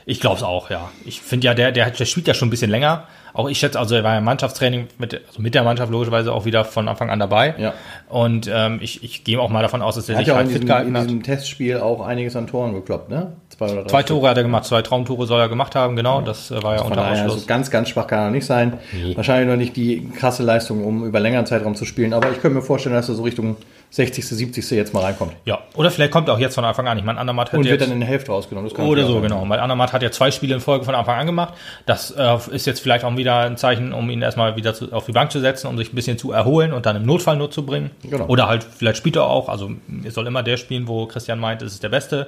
ich 0.06 0.20
glaube 0.20 0.36
es 0.36 0.42
auch, 0.42 0.70
ja. 0.70 0.90
Ich 1.04 1.20
finde 1.20 1.46
ja, 1.46 1.54
der, 1.54 1.70
der, 1.72 1.90
der 1.90 2.04
spielt 2.06 2.26
ja 2.26 2.34
schon 2.34 2.48
ein 2.48 2.50
bisschen 2.50 2.70
länger. 2.70 3.06
Auch 3.32 3.48
ich 3.48 3.58
schätze, 3.58 3.78
also 3.78 3.94
er 3.94 4.04
war 4.04 4.12
ja 4.12 4.18
im 4.18 4.24
Mannschaftstraining 4.24 4.88
mit, 4.98 5.20
also 5.26 5.40
mit 5.42 5.54
der 5.54 5.62
Mannschaft 5.62 5.90
logischerweise 5.90 6.32
auch 6.32 6.44
wieder 6.44 6.64
von 6.64 6.88
Anfang 6.88 7.10
an 7.10 7.18
dabei. 7.18 7.54
Ja. 7.58 7.74
Und 8.08 8.50
ähm, 8.52 8.78
ich, 8.82 9.02
ich 9.04 9.24
gehe 9.24 9.40
auch 9.40 9.48
mal 9.48 9.62
davon 9.62 9.82
aus, 9.82 9.94
dass 9.94 10.08
er 10.08 10.14
Er 10.14 10.18
sich 10.18 10.28
ja 10.28 10.34
halt 10.34 10.46
in 10.46 10.52
fit 10.52 10.62
diesem, 10.62 10.68
gehalten 10.68 10.88
in 10.90 10.96
hat. 10.96 11.04
diesem 11.04 11.22
Testspiel 11.22 11.78
auch 11.78 12.00
einiges 12.04 12.36
an 12.36 12.46
Toren 12.46 12.74
gekloppt, 12.74 13.08
ne? 13.10 13.32
Zwei 13.48 13.66
oder 13.66 13.82
drei. 13.82 13.88
Zwei. 13.88 14.02
Tore 14.02 14.28
hat 14.28 14.36
er 14.36 14.42
gemacht, 14.42 14.64
zwei 14.64 14.82
Traumtore 14.82 15.26
soll 15.26 15.40
er 15.40 15.48
gemacht 15.48 15.74
haben, 15.74 15.96
genau. 15.96 16.20
Das 16.20 16.50
äh, 16.50 16.62
war 16.62 16.74
ja 16.74 16.78
Von 16.82 16.88
unter 16.92 17.10
Ausschluss. 17.10 17.32
also 17.34 17.46
ganz, 17.46 17.70
ganz 17.70 17.88
schwach 17.90 18.06
kann 18.06 18.18
er 18.20 18.30
nicht 18.30 18.46
sein. 18.46 18.78
Nee. 18.92 19.16
Wahrscheinlich 19.16 19.48
noch 19.48 19.56
nicht 19.56 19.76
die 19.76 20.08
krasse 20.16 20.42
Leistung, 20.42 20.84
um 20.84 21.04
über 21.04 21.20
längeren 21.20 21.46
Zeitraum 21.46 21.74
zu 21.74 21.84
spielen. 21.84 22.12
Aber 22.12 22.30
ich 22.30 22.40
könnte 22.40 22.56
mir 22.56 22.62
vorstellen, 22.62 22.94
dass 22.94 23.08
er 23.08 23.14
so 23.14 23.22
Richtung 23.22 23.56
60., 23.90 24.24
70. 24.24 24.70
jetzt 24.70 24.94
mal 24.94 25.00
reinkommt. 25.00 25.32
Ja, 25.44 25.58
oder 25.74 25.90
vielleicht 25.90 26.12
kommt 26.12 26.28
er 26.28 26.34
auch 26.34 26.38
jetzt 26.38 26.54
von 26.54 26.64
Anfang 26.64 26.86
an. 26.86 26.96
Ich 26.96 27.04
meine, 27.04 27.18
Andermatt 27.18 27.52
hat 27.52 27.58
Und 27.58 27.64
wird 27.64 27.80
dann 27.80 27.90
in 27.90 27.98
der 27.98 28.08
Hälfte 28.08 28.30
rausgenommen. 28.30 28.70
Oder 28.70 29.04
so, 29.04 29.14
sein. 29.14 29.22
genau. 29.22 29.44
Weil 29.48 29.58
Andermatt 29.58 29.92
hat 29.92 30.02
ja 30.02 30.12
zwei 30.12 30.30
Spiele 30.30 30.54
in 30.54 30.60
Folge 30.60 30.84
von 30.84 30.94
Anfang 30.94 31.18
an 31.18 31.26
gemacht. 31.26 31.54
Das 31.86 32.12
äh, 32.12 32.36
ist 32.52 32.66
jetzt 32.66 32.80
vielleicht 32.80 33.04
auch 33.04 33.10
wieder 33.20 33.38
ein 33.40 33.56
Zeichen, 33.56 33.92
um 33.92 34.10
ihn 34.10 34.20
erstmal 34.20 34.56
wieder 34.56 34.74
zu, 34.74 34.92
auf 34.92 35.06
die 35.06 35.12
Bank 35.12 35.30
zu 35.30 35.38
setzen, 35.40 35.68
um 35.68 35.78
sich 35.78 35.92
ein 35.92 35.94
bisschen 35.94 36.18
zu 36.18 36.32
erholen 36.32 36.72
und 36.72 36.84
dann 36.86 36.96
im 36.96 37.04
Notfall 37.06 37.36
nur 37.36 37.50
zu 37.52 37.64
bringen. 37.64 37.90
Genau. 38.02 38.26
Oder 38.26 38.48
halt, 38.48 38.64
vielleicht 38.64 38.96
spielt 38.98 39.14
er 39.16 39.24
auch. 39.26 39.48
Also, 39.48 39.70
es 40.04 40.14
soll 40.14 40.26
immer 40.26 40.42
der 40.42 40.56
spielen, 40.56 40.88
wo 40.88 41.06
Christian 41.06 41.38
meint, 41.38 41.62
es 41.62 41.74
ist 41.74 41.82
der 41.84 41.88
Beste. 41.90 42.26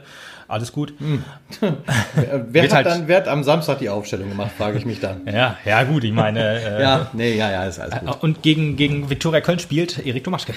Alles 0.48 0.70
gut. 0.72 0.92
Äh, 1.60 1.70
Wer 2.48 2.62
hat 2.64 2.72
halt- 2.74 2.86
dann 2.86 3.08
wer 3.08 3.16
hat 3.18 3.28
am 3.28 3.42
Samstag 3.42 3.78
die 3.78 3.88
Aufstellung 3.88 4.28
gemacht, 4.28 4.50
frage 4.56 4.78
ich 4.78 4.84
mich 4.84 5.00
dann. 5.00 5.22
Ja, 5.26 5.56
ja, 5.64 5.82
gut. 5.84 6.04
Ich 6.04 6.12
meine, 6.12 6.40
äh, 6.60 6.82
Ja, 6.82 7.06
nee, 7.12 7.34
ja, 7.36 7.50
ja, 7.50 7.64
ist 7.64 7.78
alles 7.80 7.98
gut. 8.00 8.22
Und 8.22 8.42
gegen, 8.42 8.76
gegen 8.76 9.08
Viktoria 9.10 9.40
Köln 9.40 9.58
spielt 9.58 10.04
Erik 10.04 10.24
Domaschke. 10.24 10.52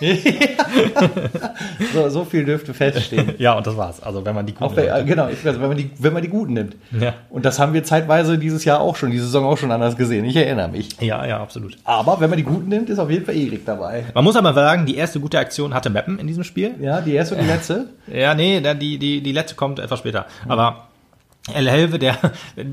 So, 1.92 2.08
so 2.08 2.24
viel 2.24 2.44
dürfte 2.44 2.74
feststehen. 2.74 3.34
Ja, 3.38 3.54
und 3.54 3.66
das 3.66 3.76
war's. 3.76 4.02
Also, 4.02 4.24
wenn 4.24 4.34
man 4.34 4.46
die 4.46 4.54
guten 4.54 4.78
äh, 4.78 5.04
genau, 5.04 5.26
weiß, 5.26 5.44
wenn 5.44 5.60
man 5.60 5.76
die, 5.76 5.90
wenn 5.98 6.12
man 6.12 6.22
die 6.22 6.28
Guten 6.28 6.54
nimmt. 6.54 6.76
Ja. 6.98 7.14
Und 7.30 7.44
das 7.44 7.58
haben 7.58 7.72
wir 7.72 7.84
zeitweise 7.84 8.38
dieses 8.38 8.64
Jahr 8.64 8.80
auch 8.80 8.96
schon, 8.96 9.10
diese 9.10 9.24
Saison 9.24 9.44
auch 9.44 9.58
schon 9.58 9.70
anders 9.70 9.96
gesehen. 9.96 10.24
Ich 10.24 10.36
erinnere 10.36 10.68
mich. 10.68 11.00
Ja, 11.00 11.24
ja, 11.26 11.40
absolut. 11.40 11.76
Aber 11.84 12.20
wenn 12.20 12.30
man 12.30 12.36
die 12.36 12.44
Guten 12.44 12.68
nimmt, 12.68 12.90
ist 12.90 12.98
auf 12.98 13.10
jeden 13.10 13.24
Fall 13.24 13.36
Erik 13.36 13.64
dabei. 13.64 14.04
Man 14.14 14.24
muss 14.24 14.36
aber 14.36 14.54
sagen, 14.54 14.86
die 14.86 14.96
erste 14.96 15.20
gute 15.20 15.38
Aktion 15.38 15.74
hatte 15.74 15.90
Meppen 15.90 16.18
in 16.18 16.26
diesem 16.26 16.44
Spiel. 16.44 16.74
Ja, 16.80 17.00
die 17.00 17.14
erste 17.14 17.36
und 17.36 17.42
die 17.42 17.48
letzte. 17.48 17.86
Ja, 18.12 18.34
nee, 18.34 18.60
die, 18.60 18.98
die, 18.98 19.22
die 19.22 19.32
letzte 19.32 19.54
kommt 19.54 19.78
etwas 19.78 20.00
später. 20.00 20.26
Aber 20.48 20.88
El 21.52 21.70
Helve, 21.70 21.98
der, 21.98 22.16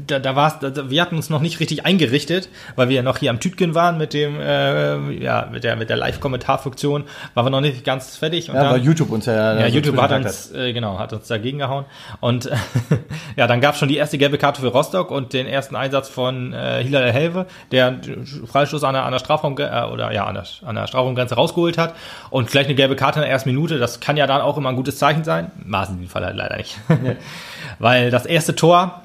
da, 0.07 0.19
da 0.19 0.36
war's, 0.38 0.60
da, 0.60 0.89
wir 0.89 1.01
hatten 1.01 1.17
uns 1.17 1.29
noch 1.29 1.41
nicht 1.41 1.60
richtig 1.60 1.86
eingerichtet, 1.86 2.47
weil 2.77 2.88
wir 2.88 2.95
ja 2.95 3.01
noch 3.01 3.17
hier 3.17 3.29
am 3.29 3.41
Tütgen 3.41 3.75
waren 3.75 3.97
mit 3.97 4.13
dem, 4.13 4.39
äh, 4.39 5.12
ja, 5.21 5.49
mit 5.51 5.65
der, 5.65 5.75
mit 5.75 5.89
der 5.89 5.97
Live-Kommentarfunktion, 5.97 7.03
waren 7.34 7.45
wir 7.45 7.49
noch 7.49 7.60
nicht 7.60 7.84
ganz 7.84 8.15
fertig. 8.15 8.49
Und 8.49 8.55
Ja, 8.55 8.63
dann, 8.63 8.73
weil 8.73 8.81
YouTube 8.81 9.10
uns 9.12 9.25
ja. 9.25 9.60
ja, 9.60 9.67
so 9.67 9.75
YouTube 9.75 10.01
hat 10.01 10.13
uns, 10.13 10.53
äh, 10.53 10.71
genau, 10.71 10.97
hat 10.99 11.12
uns 11.12 11.27
dagegen 11.27 11.57
gehauen. 11.57 11.84
Und 12.21 12.45
äh, 12.45 12.55
ja, 13.36 13.45
dann 13.45 13.60
gab 13.60 13.73
es 13.73 13.79
schon 13.79 13.89
die 13.89 13.97
erste 13.97 14.17
gelbe 14.17 14.38
Karte 14.38 14.62
für 14.62 14.67
Rostock 14.67 15.12
und 15.12 15.34
den 15.34 15.47
ersten 15.47 15.75
Einsatz 15.75 16.07
von 16.07 16.53
äh, 16.53 16.81
Hilal 16.81 17.03
El 17.03 17.12
Helve, 17.12 17.47
der 17.73 17.99
Freistoß 18.45 18.86
an 18.86 18.93
der, 18.93 19.03
an 19.03 19.12
der 19.12 19.19
Strafraum 19.19 19.57
äh, 19.57 19.84
oder 19.91 20.13
ja, 20.13 20.23
an 20.27 20.36
der, 20.36 20.45
an 20.65 20.75
der 20.75 20.88
Strafraumgrenze 20.88 21.36
rausgeholt 21.36 21.77
hat. 21.77 21.93
Und 22.29 22.49
gleich 22.49 22.67
eine 22.67 22.75
gelbe 22.75 22.95
Karte 22.95 23.19
in 23.19 23.23
der 23.23 23.31
ersten 23.31 23.49
Minute, 23.49 23.79
das 23.79 23.99
kann 23.99 24.15
ja 24.15 24.27
dann 24.27 24.39
auch 24.39 24.57
immer 24.57 24.69
ein 24.69 24.77
gutes 24.77 24.97
Zeichen 24.97 25.25
sein. 25.25 25.51
Es 25.60 25.89
in 25.89 25.97
diesem 25.97 26.10
Fall 26.10 26.23
halt 26.23 26.38
leider 26.38 26.55
nicht. 26.55 26.77
Weil 27.80 28.12
das 28.12 28.26
erste 28.26 28.56
Tor, 28.56 29.04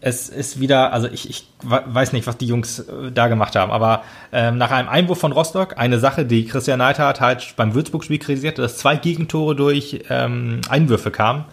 es 0.00 0.28
ist 0.28 0.60
wieder, 0.60 0.92
also 0.92 1.08
ich, 1.08 1.28
ich 1.28 1.48
we- 1.62 1.82
weiß 1.86 2.12
nicht, 2.12 2.26
was 2.26 2.36
die 2.36 2.46
Jungs 2.46 2.78
äh, 2.78 3.10
da 3.12 3.26
gemacht 3.26 3.56
haben, 3.56 3.72
aber 3.72 4.02
ähm, 4.32 4.56
nach 4.56 4.70
einem 4.70 4.88
Einwurf 4.88 5.18
von 5.18 5.32
Rostock, 5.32 5.76
eine 5.76 5.98
Sache, 5.98 6.24
die 6.24 6.46
Christian 6.46 6.78
Neidhardt 6.78 7.20
halt 7.20 7.54
beim 7.56 7.74
Würzburg-Spiel 7.74 8.18
kritisierte, 8.18 8.62
dass 8.62 8.76
zwei 8.78 8.96
Gegentore 8.96 9.56
durch 9.56 10.04
ähm, 10.08 10.60
Einwürfe 10.68 11.10
kamen. 11.10 11.46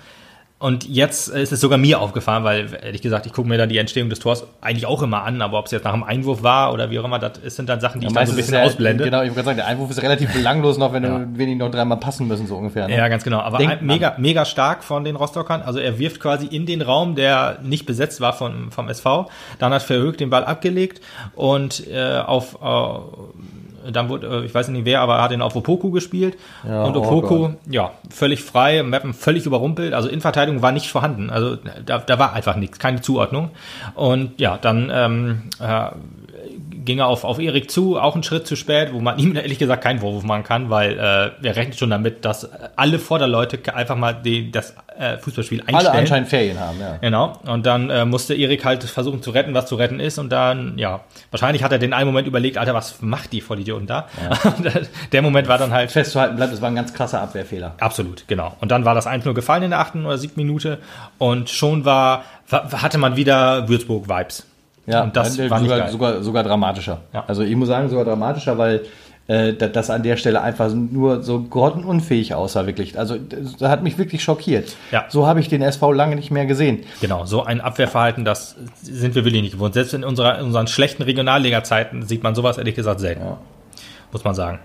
Und 0.57 0.87
jetzt 0.87 1.27
ist 1.27 1.51
es 1.51 1.59
sogar 1.59 1.77
mir 1.77 1.99
aufgefallen, 1.99 2.45
weil 2.45 2.79
ehrlich 2.81 3.01
gesagt, 3.01 3.25
ich 3.25 3.33
gucke 3.33 3.47
mir 3.47 3.57
dann 3.57 3.67
die 3.67 3.77
Entstehung 3.77 4.09
des 4.09 4.19
Tors 4.19 4.47
eigentlich 4.61 4.85
auch 4.85 5.03
immer 5.03 5.23
an, 5.23 5.41
aber 5.41 5.59
ob 5.59 5.65
es 5.65 5.71
jetzt 5.73 5.83
nach 5.83 5.93
einem 5.93 6.03
Einwurf 6.03 6.43
war 6.43 6.71
oder 6.73 6.89
wie 6.89 6.97
auch 6.97 7.03
immer, 7.03 7.19
das 7.19 7.33
sind 7.57 7.67
dann 7.67 7.81
Sachen, 7.81 7.99
die 7.99 8.07
ich 8.07 8.13
dann 8.13 8.25
so 8.25 8.31
ein 8.31 8.35
bisschen 8.37 8.53
ja- 8.53 8.63
ausblende. 8.63 9.03
Genau, 9.03 9.21
ich 9.21 9.33
gerade 9.33 9.43
sagen, 9.45 9.57
der 9.57 9.67
Einwurf 9.67 9.91
ist 9.91 10.01
relativ 10.01 10.31
belanglos 10.31 10.77
noch, 10.77 10.93
wenn 10.93 11.03
Ja. 11.03 11.19
du 11.19 11.37
wenig 11.37 11.57
noch 11.57 11.69
dreimal 11.69 11.97
passen 11.99 12.29
müssen, 12.29 12.47
so 12.47 12.55
ungefähr. 12.55 12.87
Ne? 12.87 12.95
Ja, 12.95 13.09
ganz 13.09 13.25
genau. 13.25 13.39
Aber 13.41 13.57
ein, 13.59 13.79
mega, 13.85 14.15
mega 14.17 14.45
stark 14.45 14.85
von 14.85 15.03
den 15.03 15.17
Rostockern. 15.17 15.61
Also 15.61 15.79
er 15.79 15.99
wirft 15.99 16.21
quasi 16.21 16.45
in 16.45 16.65
den 16.65 16.81
Raum, 16.81 17.15
der 17.15 17.59
nicht 17.61 17.85
besetzt 17.85 18.21
war 18.21 18.31
vom, 18.31 18.71
vom 18.71 18.87
SV. 18.87 19.29
Dann 19.59 19.73
hat 19.73 19.83
Verhoek 19.83 20.17
den 20.17 20.29
Ball 20.29 20.45
abgelegt 20.45 21.01
und 21.35 21.85
äh, 21.87 22.19
auf 22.25 22.57
äh, 22.63 22.65
dann 23.91 24.10
wurde, 24.10 24.28
äh, 24.28 24.45
ich 24.45 24.54
weiß 24.54 24.67
nicht 24.69 24.86
wer, 24.86 25.02
aber 25.02 25.15
er 25.15 25.24
hat 25.24 25.32
ihn 25.32 25.41
auf 25.41 25.56
Opoku 25.56 25.91
gespielt. 25.91 26.38
Ja, 26.67 26.84
und 26.84 26.95
oh 26.95 27.02
Opoku, 27.02 27.39
Gott. 27.39 27.58
ja, 27.69 27.91
völlig 28.10 28.43
frei, 28.43 28.84
Mappen 28.84 29.13
völlig 29.13 29.45
überrumpelt. 29.45 29.93
Also 29.93 30.10
Innenverteidigung 30.10 30.62
war 30.62 30.71
nicht 30.71 30.89
vorhanden. 30.89 31.30
Also 31.30 31.58
da, 31.86 32.00
da 32.00 32.19
war 32.19 32.34
einfach 32.34 32.56
nichts, 32.56 32.80
keine 32.80 33.02
Zuordnung. 33.02 33.52
Und 33.95 34.39
ja, 34.39 34.58
dann 34.58 34.91
ähm, 34.93 35.43
äh, 35.60 35.89
ging 36.86 37.00
er 37.00 37.08
auf, 37.08 37.24
auf 37.24 37.39
Erik 37.39 37.69
zu, 37.69 38.00
auch 38.00 38.13
einen 38.13 38.24
Schritt 38.24 38.48
zu 38.48 38.56
spät, 38.56 38.93
wo 38.93 39.00
man 39.00 39.17
ihm 39.19 39.36
ehrlich 39.36 39.60
gesagt 39.60 39.84
keinen 39.84 40.00
Vorwurf 40.00 40.24
machen 40.24 40.43
kann, 40.43 40.69
weil 40.69 40.93
äh, 40.93 41.32
wer 41.39 41.56
rechnet 41.56 41.78
schon 41.78 41.89
damit, 41.89 42.26
dass 42.26 42.50
alle 42.76 43.00
Vorderleute 43.00 43.60
einfach 43.76 43.95
mal 43.95 44.13
die, 44.13 44.52
das 44.52 44.76
äh, 44.99 45.17
Fußballspiel 45.17 45.62
einstellen. 45.62 45.88
Alle 45.88 45.91
anscheinend 45.91 46.29
Ferien 46.29 46.60
haben, 46.60 46.79
ja. 46.79 46.97
Genau. 47.01 47.34
Und 47.45 47.65
dann 47.65 47.89
äh, 47.89 48.05
musste 48.05 48.34
Erik 48.36 48.63
halt 48.65 48.84
versuchen 48.84 49.21
zu 49.21 49.31
retten, 49.31 49.53
was 49.53 49.65
zu 49.67 49.75
retten 49.75 49.99
ist. 49.99 50.17
Und 50.17 50.29
dann, 50.31 50.77
ja, 50.77 51.01
wahrscheinlich 51.31 51.63
hat 51.63 51.71
er 51.71 51.79
den 51.79 51.93
einen 51.93 52.08
Moment 52.08 52.27
überlegt, 52.27 52.58
Alter, 52.58 52.73
was 52.73 53.01
macht 53.01 53.31
die 53.34 53.41
Vollidioten 53.41 53.88
da? 53.88 54.08
Und 54.43 54.71
der 55.12 55.21
Moment 55.21 55.47
war 55.47 55.58
dann 55.58 55.71
halt 55.71 55.91
Festzuhalten 55.91 56.36
bleibt, 56.36 56.53
es 56.53 56.62
war 56.62 56.69
ein 56.69 56.75
ganz 56.75 56.93
krasser 56.93 57.21
Abwehrfehler. 57.21 57.75
Absolut, 57.79 58.27
genau. 58.27 58.55
Und 58.62 58.71
dann 58.71 58.86
war 58.86 58.95
das 58.95 59.08
1-0 59.08 59.34
gefallen 59.34 59.63
in 59.63 59.69
der 59.71 59.79
achten 59.79 60.05
oder 60.05 60.17
siebten 60.17 60.39
Minute 60.41 60.79
und 61.17 61.49
schon 61.49 61.86
war, 61.86 62.23
wa- 62.49 62.69
hatte 62.81 62.97
man 62.97 63.15
wieder 63.15 63.67
Würzburg-Vibes. 63.67 64.45
Ja, 64.88 65.01
und 65.03 65.15
das 65.15 65.39
äh, 65.39 65.49
war 65.49 65.60
nicht 65.60 65.69
sogar, 65.71 65.89
sogar, 65.89 66.21
sogar 66.23 66.43
dramatischer. 66.43 66.99
Ja. 67.12 67.23
Also 67.27 67.41
ich 67.41 67.55
muss 67.55 67.67
sagen, 67.69 67.89
sogar 67.89 68.05
dramatischer, 68.05 68.58
weil 68.58 68.81
äh, 69.27 69.53
da- 69.53 69.67
das 69.67 69.89
an 69.89 70.03
der 70.03 70.17
Stelle 70.17 70.41
einfach 70.41 70.71
nur 70.73 71.23
so 71.23 71.41
grottenunfähig 71.41 72.33
aussah, 72.35 72.65
wirklich. 72.67 72.97
Also 72.99 73.17
das 73.17 73.69
hat 73.69 73.81
mich 73.83 73.97
wirklich 73.97 74.23
schockiert. 74.23 74.75
Ja. 74.91 75.05
So 75.09 75.25
habe 75.27 75.39
ich 75.39 75.47
den 75.49 75.61
SV 75.61 75.91
lange 75.93 76.15
nicht 76.15 76.31
mehr 76.31 76.45
gesehen. 76.45 76.83
Genau, 77.01 77.25
so 77.25 77.43
ein 77.43 77.59
Abwehrverhalten, 77.61 78.23
das 78.25 78.55
sind 78.81 79.15
wir 79.15 79.25
wirklich 79.25 79.41
nicht 79.41 79.53
gewohnt. 79.53 79.73
Selbst 79.73 79.93
in, 79.93 80.03
unserer, 80.03 80.39
in 80.39 80.45
unseren 80.45 80.67
schlechten 80.67 81.03
Regionalliga-Zeiten 81.03 82.03
sieht 82.03 82.21
man 82.23 82.35
sowas 82.35 82.57
ehrlich 82.57 82.75
gesagt 82.75 82.99
selten, 82.99 83.21
Ja. 83.23 83.38
muss 84.11 84.23
man 84.23 84.35
sagen. 84.35 84.59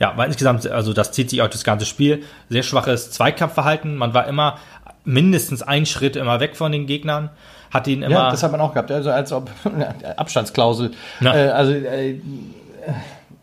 Ja, 0.00 0.10
aber 0.10 0.26
insgesamt, 0.26 0.66
also 0.66 0.92
das 0.92 1.12
zieht 1.12 1.30
sich 1.30 1.40
auch 1.40 1.48
das 1.48 1.62
ganze 1.64 1.86
Spiel. 1.86 2.24
Sehr 2.50 2.64
schwaches 2.64 3.12
Zweikampfverhalten. 3.12 3.96
Man 3.96 4.12
war 4.12 4.26
immer 4.26 4.58
mindestens 5.04 5.62
einen 5.62 5.86
Schritt 5.86 6.16
immer 6.16 6.40
weg 6.40 6.56
von 6.56 6.72
den 6.72 6.86
Gegnern. 6.86 7.30
Hat 7.72 7.86
ihn 7.86 8.02
immer. 8.02 8.14
Ja, 8.14 8.30
das 8.30 8.42
hat 8.42 8.50
man 8.52 8.60
auch 8.60 8.72
gehabt. 8.72 8.90
Also 8.90 9.10
als 9.10 9.32
ob 9.32 9.50
Abstandsklausel. 10.16 10.90
Äh, 11.22 11.28
also 11.28 11.72
äh, 11.72 12.16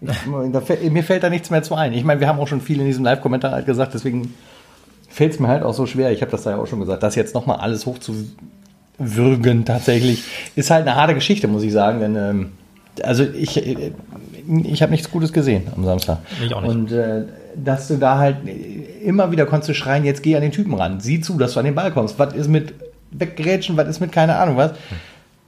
da, 0.01 0.61
mir 0.89 1.03
fällt 1.03 1.23
da 1.23 1.29
nichts 1.29 1.49
mehr 1.49 1.61
zu 1.63 1.75
ein. 1.75 1.93
Ich 1.93 2.03
meine, 2.03 2.19
wir 2.19 2.27
haben 2.27 2.39
auch 2.39 2.47
schon 2.47 2.61
viel 2.61 2.79
in 2.79 2.85
diesem 2.85 3.03
Live-Kommentar 3.03 3.51
halt 3.51 3.65
gesagt, 3.65 3.93
deswegen 3.93 4.33
fällt 5.07 5.33
es 5.33 5.39
mir 5.39 5.47
halt 5.47 5.63
auch 5.63 5.73
so 5.73 5.85
schwer. 5.85 6.11
Ich 6.11 6.21
habe 6.21 6.31
das 6.31 6.43
da 6.43 6.51
ja 6.51 6.57
auch 6.57 6.67
schon 6.67 6.79
gesagt, 6.79 7.03
das 7.03 7.15
jetzt 7.15 7.35
nochmal 7.35 7.57
alles 7.57 7.85
hochzuwürgen 7.85 9.65
tatsächlich 9.65 10.23
ist 10.55 10.71
halt 10.71 10.87
eine 10.87 10.95
harte 10.95 11.13
Geschichte, 11.13 11.47
muss 11.47 11.63
ich 11.63 11.71
sagen. 11.71 11.99
Denn 11.99 12.15
ähm, 12.15 12.51
also 13.03 13.23
ich, 13.23 13.57
äh, 13.57 13.91
ich 14.63 14.81
habe 14.81 14.91
nichts 14.91 15.11
Gutes 15.11 15.31
gesehen 15.33 15.67
am 15.75 15.85
Samstag. 15.85 16.19
Ich 16.43 16.53
auch 16.53 16.61
nicht. 16.61 16.71
Und 16.71 16.91
äh, 16.91 17.23
dass 17.55 17.87
du 17.87 17.97
da 17.97 18.17
halt 18.17 18.37
immer 19.03 19.31
wieder 19.31 19.45
konntest 19.45 19.69
du 19.69 19.73
schreien, 19.73 20.03
jetzt 20.03 20.23
geh 20.23 20.35
an 20.35 20.41
den 20.41 20.51
Typen 20.51 20.73
ran. 20.73 20.99
Sieh 20.99 21.21
zu, 21.21 21.37
dass 21.37 21.53
du 21.53 21.59
an 21.59 21.65
den 21.65 21.75
Ball 21.75 21.91
kommst. 21.91 22.17
Was 22.17 22.33
ist 22.33 22.47
mit 22.47 22.73
Weggrätschen, 23.11 23.77
was 23.77 23.87
ist 23.87 23.99
mit 23.99 24.11
keine 24.11 24.37
Ahnung 24.37 24.57
was? 24.57 24.71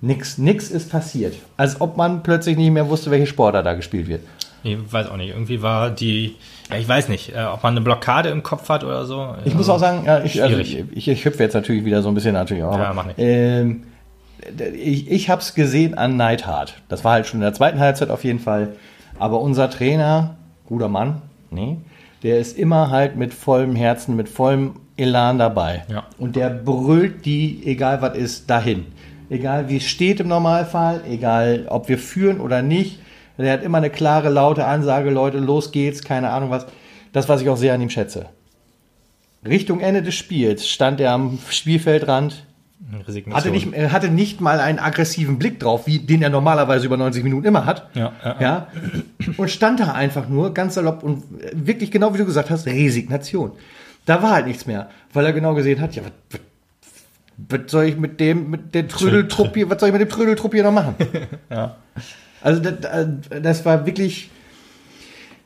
Nix, 0.01 0.37
nix 0.37 0.69
ist 0.69 0.91
passiert. 0.91 1.35
Als 1.55 1.79
ob 1.79 1.95
man 1.95 2.23
plötzlich 2.23 2.57
nicht 2.57 2.71
mehr 2.71 2.89
wusste, 2.89 3.09
welche 3.09 3.25
Sportler 3.25 3.63
da 3.63 3.73
gespielt 3.73 4.07
wird. 4.07 4.21
Ich 4.63 4.78
weiß 4.91 5.10
auch 5.10 5.17
nicht. 5.17 5.30
Irgendwie 5.30 5.62
war 5.62 5.89
die, 5.89 6.36
ja, 6.71 6.78
ich 6.78 6.88
weiß 6.88 7.10
nicht, 7.10 7.36
äh, 7.36 7.43
ob 7.43 7.63
man 7.63 7.73
eine 7.73 7.82
Blockade 7.82 8.30
im 8.30 8.43
Kopf 8.43 8.69
hat 8.69 8.84
oder 8.84 9.06
so. 9.06 9.36
Ich 9.45 9.54
muss 9.54 9.69
auch 9.69 9.80
sagen, 9.80 10.04
ja, 10.06 10.23
ich, 10.23 10.41
also 10.41 10.56
Schwierig. 10.63 10.86
ich, 10.93 11.08
ich 11.08 11.26
hüpfe 11.26 11.43
jetzt 11.43 11.54
natürlich 11.54 11.86
wieder 11.86 12.02
so 12.02 12.10
ein 12.10 12.15
bisschen 12.15 12.34
natürlich 12.34 12.63
auch. 12.63 12.78
Ja, 12.78 12.93
mach 12.93 13.06
nicht. 13.06 13.15
Ähm, 13.17 13.84
ich 14.76 15.10
ich 15.10 15.30
habe 15.30 15.41
es 15.41 15.54
gesehen 15.54 15.97
an 15.97 16.17
Neidhart. 16.17 16.76
Das 16.89 17.04
war 17.04 17.13
halt 17.13 17.28
schon 17.28 17.39
in 17.39 17.43
der 17.43 17.54
zweiten 17.54 17.80
Halbzeit 17.80 18.10
auf 18.10 18.23
jeden 18.23 18.39
Fall. 18.39 18.76
Aber 19.19 19.41
unser 19.41 19.69
Trainer 19.69 20.36
guter 20.65 20.89
Mann. 20.89 21.21
Nee. 21.52 21.78
Der 22.23 22.39
ist 22.39 22.58
immer 22.58 22.89
halt 22.89 23.15
mit 23.15 23.34
vollem 23.34 23.76
Herzen, 23.76 24.15
mit 24.15 24.30
vollem 24.30 24.78
Elan 24.95 25.39
dabei. 25.39 25.84
Ja. 25.89 26.04
Und 26.17 26.36
der 26.36 26.49
brüllt 26.49 27.26
die, 27.26 27.62
egal 27.65 28.02
was 28.02 28.15
ist, 28.15 28.49
dahin. 28.49 28.86
Egal 29.30 29.69
wie 29.69 29.78
es 29.78 29.84
steht 29.84 30.19
im 30.19 30.28
Normalfall, 30.28 31.02
egal 31.10 31.65
ob 31.69 31.89
wir 31.89 31.97
führen 31.97 32.39
oder 32.39 32.62
nicht. 32.62 32.99
Der 33.38 33.54
hat 33.54 33.63
immer 33.63 33.80
eine 33.80 33.89
klare, 33.89 34.30
laute 34.30 34.65
Ansage, 34.65 35.10
Leute, 35.10 35.39
los 35.39 35.72
geht's, 35.72 36.04
keine 36.04 36.30
Ahnung 36.30 36.50
was. 36.52 36.65
Das, 37.12 37.30
was 37.30 37.41
ich 37.41 37.50
auch 37.50 37.58
sehr 37.58 37.74
an 37.74 37.82
ihm 37.82 37.89
schätze. 37.89 38.28
Richtung 39.46 39.80
Ende 39.80 40.02
des 40.02 40.15
Spiels 40.15 40.67
stand 40.67 41.02
er 41.02 41.12
am 41.12 41.39
Spielfeldrand, 41.50 42.46
Resignation. 43.08 43.36
hatte 43.36 43.52
nicht, 43.52 43.74
er 43.74 43.91
hatte 43.91 44.10
nicht 44.10 44.39
mal 44.41 44.60
einen 44.60 44.80
aggressiven 44.80 45.39
Blick 45.39 45.60
drauf, 45.60 45.88
wie 45.88 46.00
den 46.00 46.22
er 46.22 46.30
normalerweise 46.30 46.86
über 46.86 46.98
90 46.98 47.24
Minuten 47.24 47.46
immer 47.46 47.65
hat. 47.65 47.89
Ja, 47.93 48.13
ja, 48.24 48.36
ja. 48.39 48.67
Und 49.38 49.50
stand 49.50 49.80
da 49.80 49.93
einfach 49.93 50.28
nur 50.30 50.54
ganz 50.54 50.76
salopp 50.76 51.04
und 51.04 51.24
wirklich 51.54 51.91
genau 51.91 52.13
wie 52.13 52.19
du 52.19 52.26
gesagt 52.26 52.50
hast, 52.50 52.67
Resignation. 52.67 53.54
Da 54.06 54.22
war 54.22 54.32
halt 54.32 54.48
nichts 54.48 54.65
mehr, 54.65 54.89
weil 55.13 55.26
er 55.26 55.34
genau 55.34 55.54
gesehen 55.54 55.80
hat, 55.82 55.96
ja, 55.96 56.04
was, 56.04 56.12
was, 56.32 56.41
was 57.62 57.72
soll 57.72 57.86
ich 57.86 57.98
mit 57.98 58.19
dem, 58.19 58.50
mit 58.50 58.76
der 58.76 58.88
Trödeltrupp 58.88 59.56
hier, 59.56 59.69
was 59.69 59.80
soll 59.80 59.89
ich 59.89 59.93
mit 59.93 60.02
dem 60.02 60.10
Trödeltrupp 60.10 60.54
hier 60.54 60.63
noch 60.63 60.74
machen? 60.74 60.96
Ja. 61.50 61.78
Also 62.43 62.62
das, 62.62 63.08
das 63.41 63.65
war 63.65 63.86
wirklich 63.86 64.29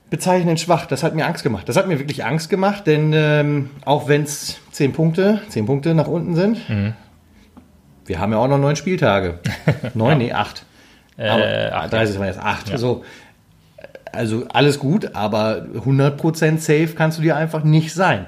bezeichnend 0.10 0.60
schwach. 0.60 0.86
Das 0.86 1.04
hat 1.04 1.16
mir 1.16 1.26
Angst 1.26 1.44
gemacht. 1.44 1.70
Das 1.70 1.78
hat 1.78 1.88
mir 1.88 2.00
wirklich 2.00 2.26
Angst 2.26 2.50
gemacht, 2.50 2.88
denn 2.88 3.12
ähm, 3.14 3.70
auch 3.86 4.08
wenn 4.08 4.24
es 4.24 4.58
zehn 4.72 4.94
Punkte, 4.94 5.42
zehn 5.50 5.66
Punkte 5.66 5.94
nach 5.94 6.08
unten 6.08 6.36
sind, 6.36 6.58
wir 8.06 8.20
haben 8.20 8.32
ja 8.32 8.38
auch 8.40 8.48
noch 8.48 8.58
neun 8.58 8.76
Spieltage. 8.76 9.40
Neun, 9.94 10.18
nee, 10.20 10.32
acht. 10.32 10.66
Aber 11.18 11.46
Äh, 11.46 11.70
acht, 11.72 11.94
30 11.94 12.18
waren 12.20 12.28
jetzt 12.28 12.40
acht. 12.40 12.78
So. 12.78 13.04
Also 14.14 14.46
alles 14.52 14.80
gut, 14.80 15.14
aber 15.14 15.66
100% 15.86 16.58
safe 16.60 16.94
kannst 16.96 17.18
du 17.18 17.22
dir 17.22 17.36
einfach 17.36 17.64
nicht 17.64 17.94
sein. 17.94 18.26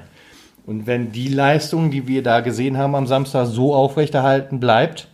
Und 0.66 0.86
wenn 0.86 1.10
die 1.10 1.28
Leistung, 1.28 1.90
die 1.90 2.06
wir 2.06 2.22
da 2.22 2.40
gesehen 2.40 2.76
haben 2.76 2.94
am 2.94 3.06
Samstag, 3.06 3.46
so 3.46 3.74
aufrechterhalten 3.74 4.60
bleibt, 4.60 5.08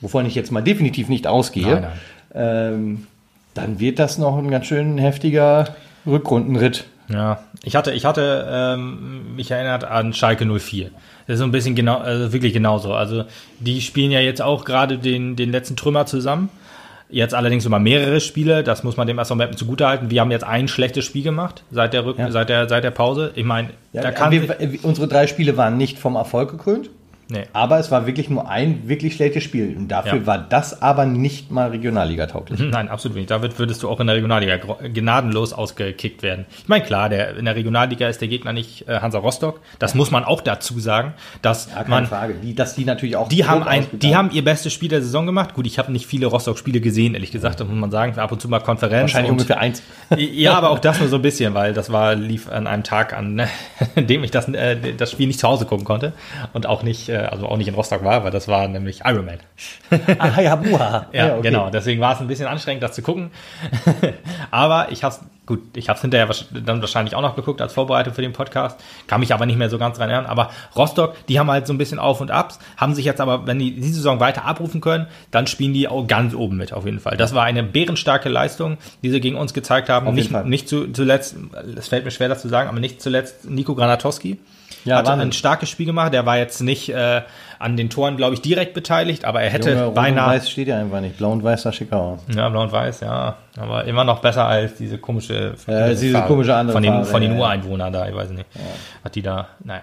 wovon 0.00 0.24
ich 0.24 0.34
jetzt 0.36 0.52
mal 0.52 0.62
definitiv 0.62 1.08
nicht 1.08 1.26
ausgehe, 1.26 1.80
Nein, 1.80 1.92
Ähm, 2.36 3.06
dann 3.54 3.80
wird 3.80 3.98
das 3.98 4.18
noch 4.18 4.36
ein 4.36 4.50
ganz 4.50 4.66
schön 4.66 4.98
heftiger 4.98 5.74
Rückrundenritt. 6.06 6.84
Ja, 7.08 7.40
ich 7.62 7.76
hatte, 7.76 7.92
ich 7.92 8.04
hatte 8.04 8.46
ähm, 8.50 9.34
mich 9.36 9.50
erinnert 9.50 9.84
an 9.84 10.12
Schalke 10.12 10.44
04. 10.44 10.90
Das 11.26 11.34
ist 11.34 11.38
so 11.38 11.44
ein 11.44 11.52
bisschen 11.52 11.74
genau, 11.74 11.98
also 11.98 12.32
wirklich 12.32 12.52
genauso. 12.52 12.92
Also 12.94 13.24
die 13.58 13.80
spielen 13.80 14.10
ja 14.10 14.20
jetzt 14.20 14.42
auch 14.42 14.64
gerade 14.64 14.98
den, 14.98 15.36
den 15.36 15.50
letzten 15.52 15.76
Trümmer 15.76 16.06
zusammen. 16.06 16.48
Jetzt 17.08 17.34
allerdings 17.34 17.64
immer 17.64 17.78
mehrere 17.78 18.20
Spiele, 18.20 18.64
das 18.64 18.82
muss 18.82 18.96
man 18.96 19.06
dem 19.06 19.16
erstmal 19.18 19.38
Mappen 19.38 19.56
zugutehalten. 19.56 20.10
Wir 20.10 20.20
haben 20.20 20.32
jetzt 20.32 20.42
ein 20.42 20.66
schlechtes 20.66 21.04
Spiel 21.04 21.22
gemacht 21.22 21.62
seit 21.70 21.92
der, 21.92 22.04
Rück 22.04 22.18
Ja. 22.18 22.32
seit 22.32 22.48
der, 22.48 22.68
seit 22.68 22.82
der 22.82 22.90
Pause. 22.90 23.30
Ich 23.36 23.44
meine, 23.44 23.70
da 23.92 24.10
kann 24.10 24.32
wir, 24.32 24.56
unsere 24.82 25.06
drei 25.06 25.28
Spiele 25.28 25.56
waren 25.56 25.76
nicht 25.76 25.98
vom 26.00 26.16
Erfolg 26.16 26.50
gekrönt, 26.50 26.90
nee. 27.28 27.44
aber 27.52 27.78
es 27.78 27.90
war 27.90 28.06
wirklich 28.06 28.30
nur 28.30 28.48
ein 28.48 28.88
wirklich 28.88 29.14
schlechtes 29.14 29.42
Spiel. 29.44 29.74
Und 29.76 29.88
dafür 29.88 30.18
Ja. 30.20 30.26
war 30.26 30.38
das 30.38 30.82
aber 30.82 31.06
nicht 31.06 31.50
mal 31.50 31.70
Regionalliga 31.70 32.26
tauglich. 32.26 32.58
Nein, 32.70 32.88
absolut 32.88 33.16
nicht. 33.16 33.30
Da 33.30 33.42
wird- 33.42 33.58
würdest 33.58 33.82
du 33.82 33.88
auch 33.88 34.00
in 34.00 34.06
der 34.06 34.16
Regionalliga 34.16 34.56
gnadenlos 34.92 35.52
ausgekickt 35.52 36.22
werden. 36.22 36.46
Ich 36.58 36.68
meine, 36.68 36.84
klar, 36.84 37.08
der, 37.08 37.36
in 37.36 37.44
der 37.44 37.56
Regionalliga 37.56 38.08
ist 38.08 38.20
der 38.20 38.28
Gegner 38.28 38.52
nicht 38.52 38.88
äh, 38.88 39.00
Hansa 39.00 39.18
Rostock. 39.18 39.60
Das 39.78 39.94
muss 39.94 40.10
man 40.10 40.24
auch 40.24 40.40
dazu 40.40 40.78
sagen, 40.80 41.14
dass 41.42 41.68
Ja, 41.68 41.76
keine 41.82 41.88
man 41.90 42.06
Frage. 42.06 42.34
Die, 42.42 42.54
dass 42.54 42.74
die 42.74 42.84
natürlich 42.84 43.16
auch. 43.16 43.28
Die 43.28 43.44
haben, 43.46 43.62
ein, 43.62 43.86
die 43.92 44.14
haben 44.16 44.30
ihr 44.30 44.44
bestes 44.44 44.72
Spiel 44.72 44.88
der 44.88 45.02
Saison 45.02 45.26
gemacht. 45.26 45.54
Gut, 45.54 45.66
ich 45.66 45.78
habe 45.78 45.92
nicht 45.92 46.06
viele 46.06 46.26
Rostock-Spiele 46.26 46.80
gesehen, 46.80 47.14
ehrlich 47.14 47.32
gesagt, 47.32 47.60
das 47.60 47.66
muss 47.68 47.76
man 47.76 47.90
sagen. 47.90 48.18
Ab 48.18 48.32
und 48.32 48.40
zu 48.40 48.48
mal 48.48 48.60
Konferenz. 48.60 49.02
wahrscheinlich 49.12 49.30
und, 49.30 49.38
ungefähr 49.38 49.58
eins. 49.60 49.82
Ja, 50.16 50.54
aber 50.54 50.70
auch 50.70 50.78
das 50.78 51.00
nur 51.00 51.08
so 51.08 51.16
ein 51.16 51.22
bisschen, 51.22 51.54
weil 51.54 51.72
das 51.72 51.90
war 51.92 52.14
lief 52.14 52.48
an 52.48 52.66
einem 52.66 52.82
Tag 52.84 53.12
an, 53.12 53.34
ne, 53.36 53.48
dem 53.96 54.22
ich 54.24 54.30
das, 54.30 54.48
äh, 54.48 54.76
das 54.96 55.10
Spiel 55.10 55.26
nicht 55.26 55.40
zu 55.40 55.48
Hause 55.48 55.64
gucken 55.66 55.84
konnte 55.84 56.12
und 56.52 56.66
auch 56.66 56.82
nicht, 56.82 57.08
äh, 57.08 57.15
also 57.18 57.46
auch 57.46 57.56
nicht 57.56 57.68
in 57.68 57.74
Rostock 57.74 58.04
war, 58.04 58.24
weil 58.24 58.30
das 58.30 58.48
war 58.48 58.68
nämlich 58.68 59.00
Ironman. 59.04 59.38
Ah, 60.18 60.40
ja, 60.40 60.56
buha. 60.56 61.06
Ja, 61.12 61.34
okay. 61.34 61.42
genau. 61.42 61.70
Deswegen 61.70 62.00
war 62.00 62.14
es 62.14 62.20
ein 62.20 62.26
bisschen 62.26 62.46
anstrengend, 62.46 62.82
das 62.82 62.92
zu 62.92 63.02
gucken. 63.02 63.30
aber 64.50 64.90
ich 64.90 65.04
habe 65.04 65.16
gut, 65.46 65.62
ich 65.76 65.88
habe 65.88 65.96
es 65.96 66.02
hinterher 66.02 66.28
dann 66.52 66.80
wahrscheinlich 66.80 67.14
auch 67.14 67.22
noch 67.22 67.36
geguckt 67.36 67.62
als 67.62 67.72
Vorbereitung 67.72 68.12
für 68.12 68.22
den 68.22 68.32
Podcast. 68.32 68.78
Kann 69.06 69.20
mich 69.20 69.32
aber 69.32 69.46
nicht 69.46 69.56
mehr 69.56 69.70
so 69.70 69.78
ganz 69.78 69.96
dran 69.96 70.10
erinnern. 70.10 70.28
Aber 70.28 70.50
Rostock, 70.74 71.14
die 71.28 71.38
haben 71.38 71.50
halt 71.50 71.66
so 71.66 71.72
ein 71.72 71.78
bisschen 71.78 71.98
Auf 71.98 72.20
und 72.20 72.30
Abs, 72.30 72.58
haben 72.76 72.94
sich 72.94 73.04
jetzt 73.04 73.20
aber, 73.20 73.46
wenn 73.46 73.58
die 73.58 73.74
die 73.74 73.88
Saison 73.88 74.20
weiter 74.20 74.44
abrufen 74.44 74.80
können, 74.80 75.06
dann 75.30 75.46
spielen 75.46 75.72
die 75.72 75.88
auch 75.88 76.06
ganz 76.06 76.34
oben 76.34 76.56
mit 76.56 76.72
auf 76.72 76.84
jeden 76.84 77.00
Fall. 77.00 77.16
Das 77.16 77.34
war 77.34 77.44
eine 77.44 77.62
bärenstarke 77.62 78.28
Leistung, 78.28 78.76
die 79.02 79.10
sie 79.10 79.20
gegen 79.20 79.36
uns 79.36 79.54
gezeigt 79.54 79.88
haben. 79.88 80.08
Auf 80.08 80.14
nicht 80.14 80.32
nicht 80.44 80.68
zu, 80.68 80.90
zuletzt, 80.92 81.36
es 81.76 81.88
fällt 81.88 82.04
mir 82.04 82.10
schwer, 82.10 82.28
das 82.28 82.42
zu 82.42 82.48
sagen, 82.48 82.68
aber 82.68 82.80
nicht 82.80 83.00
zuletzt 83.00 83.48
Nico 83.48 83.74
Granatowski. 83.74 84.38
Ja, 84.86 84.98
hat 84.98 85.06
Wahnsinn. 85.06 85.28
ein 85.28 85.32
starkes 85.32 85.68
Spiel 85.68 85.86
gemacht. 85.86 86.12
Der 86.12 86.26
war 86.26 86.38
jetzt 86.38 86.60
nicht 86.62 86.88
äh, 86.88 87.22
an 87.58 87.76
den 87.76 87.90
Toren, 87.90 88.16
glaube 88.16 88.34
ich, 88.34 88.40
direkt 88.40 88.74
beteiligt, 88.74 89.24
aber 89.24 89.42
er 89.42 89.50
hätte 89.50 89.70
Junge, 89.72 89.90
beinahe. 89.90 90.36
Weiß 90.36 90.50
steht 90.50 90.68
ja 90.68 90.78
einfach 90.78 91.00
nicht. 91.00 91.18
Blau 91.18 91.32
und 91.32 91.42
Weiß 91.42 91.62
sah 91.62 91.72
schicker 91.72 91.96
aus. 91.96 92.20
Ja, 92.34 92.48
blau 92.48 92.62
und 92.62 92.72
weiß, 92.72 93.00
ja. 93.00 93.36
Aber 93.58 93.84
immer 93.84 94.04
noch 94.04 94.20
besser 94.20 94.46
als 94.46 94.74
diese 94.76 94.98
komische, 94.98 95.54
Ja, 95.66 95.88
diese 95.88 96.22
komische 96.22 96.54
andere 96.54 96.74
von 96.74 96.82
den, 96.82 96.92
Farbe, 96.92 97.06
von 97.06 97.20
den 97.20 97.32
ja, 97.32 97.36
ja. 97.36 97.42
Ureinwohnern 97.42 97.92
da, 97.92 98.08
ich 98.08 98.14
weiß 98.14 98.30
nicht. 98.30 98.46
Hat 99.04 99.14
die 99.14 99.22
da, 99.22 99.48
naja. 99.64 99.82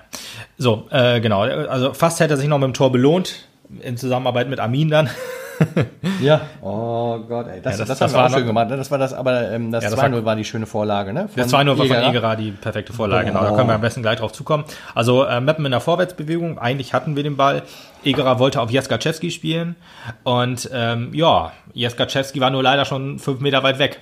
So, 0.57 0.87
äh, 0.91 1.19
genau. 1.19 1.41
Also 1.41 1.93
fast 1.93 2.19
hätte 2.19 2.35
er 2.35 2.37
sich 2.37 2.47
noch 2.47 2.59
mit 2.59 2.67
dem 2.67 2.73
Tor 2.73 2.91
belohnt, 2.91 3.47
in 3.81 3.97
Zusammenarbeit 3.97 4.49
mit 4.49 4.59
Armin 4.59 4.89
dann. 4.89 5.09
Ja. 6.21 6.41
Oh 6.61 7.19
Gott, 7.19 7.47
ey. 7.47 7.61
Das, 7.61 7.73
Ja, 7.79 7.85
das- 7.85 7.87
das, 7.87 7.99
das 7.99 8.01
haben 8.01 8.11
wir 8.13 8.17
war 8.23 8.25
auch 8.29 8.33
schön 8.37 8.45
gemacht. 8.47 8.67
Das 8.71 8.91
war 8.91 8.97
das, 8.97 9.13
aber 9.13 9.51
ähm, 9.51 9.71
das 9.71 9.83
Ja, 9.83 9.89
das 9.89 9.99
2-0 9.99 10.13
war- 10.13 10.25
war, 10.25 10.35
die 10.35 10.45
schöne 10.45 10.65
Vorlage, 10.65 11.13
ne? 11.13 11.29
Das 11.35 11.51
Von 11.51 11.59
2-0 11.61 11.67
war 11.69 11.75
von 11.77 11.85
Egerer. 11.85 12.09
Egerer 12.09 12.35
die 12.35 12.51
perfekte 12.51 12.93
Vorlage, 12.93 13.27
genau. 13.27 13.41
Da 13.43 13.51
Oh. 13.51 13.55
können 13.55 13.69
wir 13.69 13.75
am 13.75 13.81
besten 13.81 14.01
gleich 14.01 14.19
drauf 14.19 14.31
zukommen. 14.31 14.63
Also 14.95 15.23
äh, 15.25 15.41
Meppen 15.41 15.65
in 15.65 15.71
der 15.71 15.81
Vorwärtsbewegung, 15.81 16.57
eigentlich 16.59 16.93
hatten 16.93 17.15
wir 17.15 17.23
den 17.23 17.35
Ball. 17.37 17.63
Egerer 18.03 18.39
wollte 18.39 18.61
auf 18.61 18.69
Jaskaczewski 18.71 19.31
spielen 19.31 19.75
und 20.23 20.69
ähm, 20.73 21.11
ja, 21.13 21.51
Jaskaczewski 21.73 22.39
war 22.41 22.49
nur 22.49 22.63
leider 22.63 22.85
schon 22.85 23.19
fünf 23.19 23.39
Meter 23.39 23.63
weit 23.63 23.79
weg. 23.79 24.01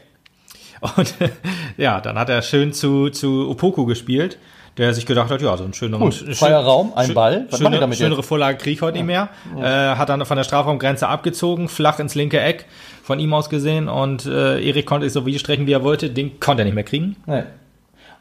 Und 0.82 1.16
ja, 1.78 2.02
dann 2.02 2.18
hat 2.18 2.30
er 2.30 2.42
schön 2.42 2.74
zu, 2.74 3.10
zu 3.10 3.50
Opoku 3.50 3.86
gespielt, 3.86 4.38
der 4.78 4.94
sich 4.94 5.06
gedacht 5.06 5.30
hat, 5.30 5.42
ja, 5.42 5.56
so 5.58 5.64
ein 5.64 5.74
schöner 5.74 6.00
Gut, 6.00 6.16
freier 6.16 6.60
Raum, 6.60 6.94
ein 6.96 7.14
Ball. 7.14 7.46
Was 7.50 7.60
schöne, 7.60 7.80
damit 7.80 7.98
schönere 7.98 8.20
jetzt? 8.20 8.28
Vorlage 8.28 8.58
kriege 8.58 8.74
ich 8.74 8.82
heute 8.82 8.98
nicht 8.98 9.06
mehr. 9.06 9.30
Äh, 9.58 9.96
hat 9.96 10.10
dann 10.10 10.26
von 10.26 10.38
der 10.38 10.44
Strafraumgrenze 10.44 11.08
abgezogen, 11.08 11.70
flach 11.70 12.00
ins 12.00 12.16
linke 12.16 12.40
Eck 12.40 12.66
von 13.04 13.20
ihm 13.20 13.34
aus 13.34 13.50
gesehen 13.50 13.90
und 13.90 14.26
äh, 14.26 14.62
Erik 14.62 14.86
konnte 14.86 15.06
es 15.06 15.14
so 15.14 15.26
wie 15.26 15.38
strecken, 15.38 15.68
wie 15.68 15.74
er 15.74 15.84
wollte. 15.84 16.10
Den 16.10 16.40
konnte 16.40 16.62
er 16.62 16.66
nicht 16.66 16.76
mehr 16.76 16.84
kriegen. 16.84 17.16
Nee. 17.26 17.44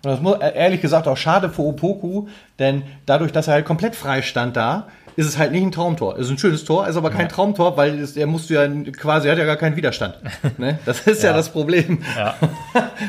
Und 0.03 0.11
das 0.11 0.21
muss 0.23 0.39
ehrlich 0.39 0.81
gesagt 0.81 1.07
auch 1.09 1.17
schade 1.17 1.51
für 1.51 1.63
Opoku, 1.63 2.27
denn 2.59 2.83
dadurch, 3.05 3.33
dass 3.33 3.49
er 3.49 3.55
halt 3.55 3.67
komplett 3.67 3.95
frei 3.95 4.23
stand 4.23 4.57
da, 4.57 4.89
ist 5.17 5.27
es 5.27 5.39
halt 5.39 5.53
nicht 5.53 5.63
ein 5.63 5.73
Traumtor. 5.73 6.15
Es 6.17 6.27
ist 6.27 6.31
ein 6.31 6.39
schönes 6.39 6.65
Tor, 6.65 6.87
ist 6.87 6.97
aber 6.97 7.11
kein 7.11 7.29
Traumtor, 7.29 7.77
weil 7.77 7.99
es, 7.99 8.17
er 8.17 8.27
musste 8.27 8.55
ja 8.55 8.67
quasi, 8.93 9.29
er 9.29 9.33
hat 9.33 9.39
ja 9.39 9.45
gar 9.45 9.57
keinen 9.57 9.77
Widerstand. 9.77 10.17
ne? 10.59 10.79
Das 10.85 11.01
ist 11.01 11.23
ja. 11.23 11.31
Ja. 11.31 11.37
das 11.37 11.51
Problem. 11.51 12.03
Ja, 12.17 12.35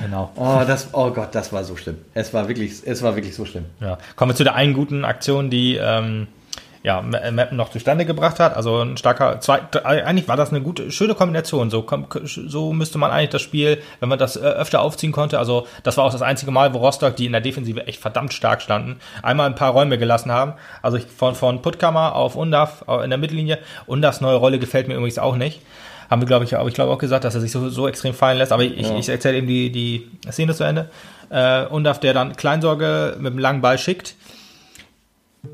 genau. 0.04 0.32
Oh, 0.42 0.62
das, 0.66 0.90
oh 0.94 1.12
Gott, 1.12 1.36
das 1.36 1.54
war 1.54 1.64
so 1.64 1.76
schlimm. 1.76 1.98
Es 2.14 2.34
war 2.34 2.48
wirklich, 2.48 2.82
es 2.86 3.04
war 3.04 3.16
wirklich 3.16 3.36
so 3.36 3.46
schlimm. 3.46 3.66
Ja. 3.80 3.98
Kommen 4.16 4.32
wir 4.32 4.36
zu 4.36 4.44
der 4.44 4.56
einen 4.56 4.74
guten 4.74 5.06
Aktion, 5.06 5.50
die 5.50 5.76
ähm, 5.76 6.28
ja, 6.84 7.02
Mappen 7.02 7.58
noch 7.58 7.70
zustande 7.70 8.06
gebracht 8.06 8.40
hat. 8.40 8.56
Also 8.56 8.80
ein 8.82 8.98
starker, 8.98 9.40
zwei, 9.40 9.60
eigentlich 9.84 10.28
war 10.28 10.36
das 10.36 10.50
eine 10.50 10.62
gute, 10.62 10.92
schöne 10.92 11.14
Kombination. 11.14 11.70
So, 11.70 11.86
so 12.24 12.74
müsste 12.74 12.98
man 12.98 13.12
eigentlich 13.12 13.30
das 13.30 13.42
Spiel, 13.44 13.78
wenn 14.00 14.10
man 14.10 14.18
das 14.18 14.36
äh, 14.36 14.40
öfter 14.40 14.82
aufziehen 14.82 15.12
konnte. 15.12 15.38
Also 15.38 15.68
das 15.84 15.98
war 15.98 16.06
auch 16.06 16.12
das 16.12 16.24
einzige 16.24 16.52
Mal, 16.52 16.74
wo 16.74 16.80
Rostock, 16.80 17.16
die 17.16 17.28
in 17.28 17.34
der 17.34 17.42
Defensive 17.42 17.86
echt 17.86 18.02
verdammt 18.02 18.34
stark 18.34 18.62
standen, 18.64 19.00
einmal 19.22 19.46
ein 19.46 19.56
paar 19.56 19.72
Räume 19.74 19.98
gelassen 20.00 20.32
haben. 20.32 20.54
Also 20.82 20.98
ich, 20.98 21.06
von, 21.06 21.36
von 21.36 21.62
Puttkammer 21.62 22.16
auf 22.16 22.36
Undaf 22.36 22.84
in 23.04 23.10
der 23.12 23.20
Mittellinie. 23.20 23.60
Undafs 23.86 24.22
neue 24.22 24.38
Rolle 24.38 24.58
gefällt 24.58 24.88
mir 24.88 24.96
übrigens 24.96 25.20
auch 25.20 25.36
nicht. 25.36 25.62
Haben 26.10 26.22
wir, 26.22 26.28
glaube 26.28 26.44
ich, 26.46 26.58
aber 26.58 26.68
ich 26.68 26.74
glaube 26.76 26.92
auch 26.92 26.98
gesagt, 26.98 27.24
dass 27.24 27.36
er 27.36 27.42
sich 27.42 27.52
so, 27.52 27.70
so 27.70 27.88
extrem 27.88 28.14
fallen 28.14 28.38
lässt. 28.38 28.52
Aber 28.52 28.64
ich, 28.64 28.88
Ja. 28.88 28.98
ich 28.98 29.08
erzähle 29.08 29.38
eben 29.38 29.48
die, 29.48 29.72
die 29.72 30.10
Szene 30.30 30.54
zu 30.54 30.64
Ende. 30.64 30.90
Äh, 31.30 31.66
Undaf, 31.68 32.00
der 32.02 32.14
dann 32.14 32.36
Kleinsorge 32.36 33.16
mit 33.20 33.32
dem 33.32 33.40
langen 33.40 33.62
Ball 33.62 33.78
schickt. 33.78 34.16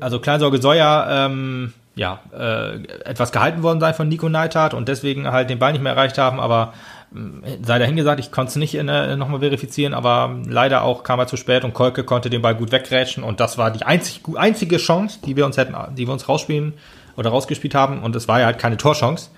Also 0.00 0.20
Kleinsorge 0.20 0.60
soll 0.60 0.76
ja, 0.76 1.26
ähm, 1.26 1.72
ja 1.94 2.20
äh, 2.32 2.76
etwas 3.04 3.32
gehalten 3.32 3.62
worden 3.62 3.80
sein 3.80 3.94
von 3.94 4.08
Nico 4.08 4.28
Neidhardt 4.28 4.74
und 4.74 4.88
deswegen 4.88 5.30
halt 5.30 5.50
den 5.50 5.58
Ball 5.58 5.72
nicht 5.72 5.82
mehr 5.82 5.92
erreicht 5.92 6.18
haben, 6.18 6.40
aber 6.40 6.74
ähm, 7.14 7.42
sei 7.62 7.78
dahingesagt, 7.78 8.20
ich 8.20 8.30
konnte 8.30 8.50
es 8.50 8.56
nicht 8.56 8.74
äh, 8.74 9.16
nochmal 9.16 9.40
verifizieren, 9.40 9.94
aber 9.94 10.36
leider 10.46 10.82
auch 10.82 11.02
kam 11.02 11.18
er 11.18 11.26
zu 11.26 11.36
spät 11.36 11.64
und 11.64 11.74
Kolke 11.74 12.04
konnte 12.04 12.30
den 12.30 12.42
Ball 12.42 12.54
gut 12.54 12.70
wegrätschen 12.70 13.24
und 13.24 13.40
das 13.40 13.58
war 13.58 13.70
die 13.70 13.84
einzig, 13.84 14.22
einzige 14.36 14.76
Chance, 14.76 15.18
die 15.24 15.36
wir 15.36 15.46
uns 15.46 15.56
hätten, 15.56 15.74
die 15.94 16.06
wir 16.06 16.12
uns 16.12 16.28
rausspielen 16.28 16.74
oder 17.16 17.30
rausgespielt 17.30 17.74
haben 17.74 18.02
und 18.02 18.14
es 18.14 18.28
war 18.28 18.40
ja 18.40 18.46
halt 18.46 18.58
keine 18.58 18.76
Torchance. 18.76 19.30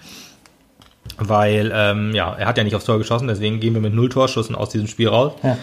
Weil, 1.17 1.73
ähm, 1.75 2.15
ja, 2.15 2.35
er 2.35 2.47
hat 2.47 2.57
ja 2.57 2.65
nicht 2.65 2.75
aufs 2.75 2.85
Tor 2.85 2.99
geschossen, 2.99 3.29
deswegen 3.29 3.61
gehen 3.61 3.75
wir 3.75 3.81
mit 3.81 3.95
null 3.95 4.09
Torschüssen 4.09 4.55
aus 4.55 4.71
diesem 4.71 4.87
Spiel 4.87 5.09
raus. 5.09 5.33
Ja. 5.43 5.57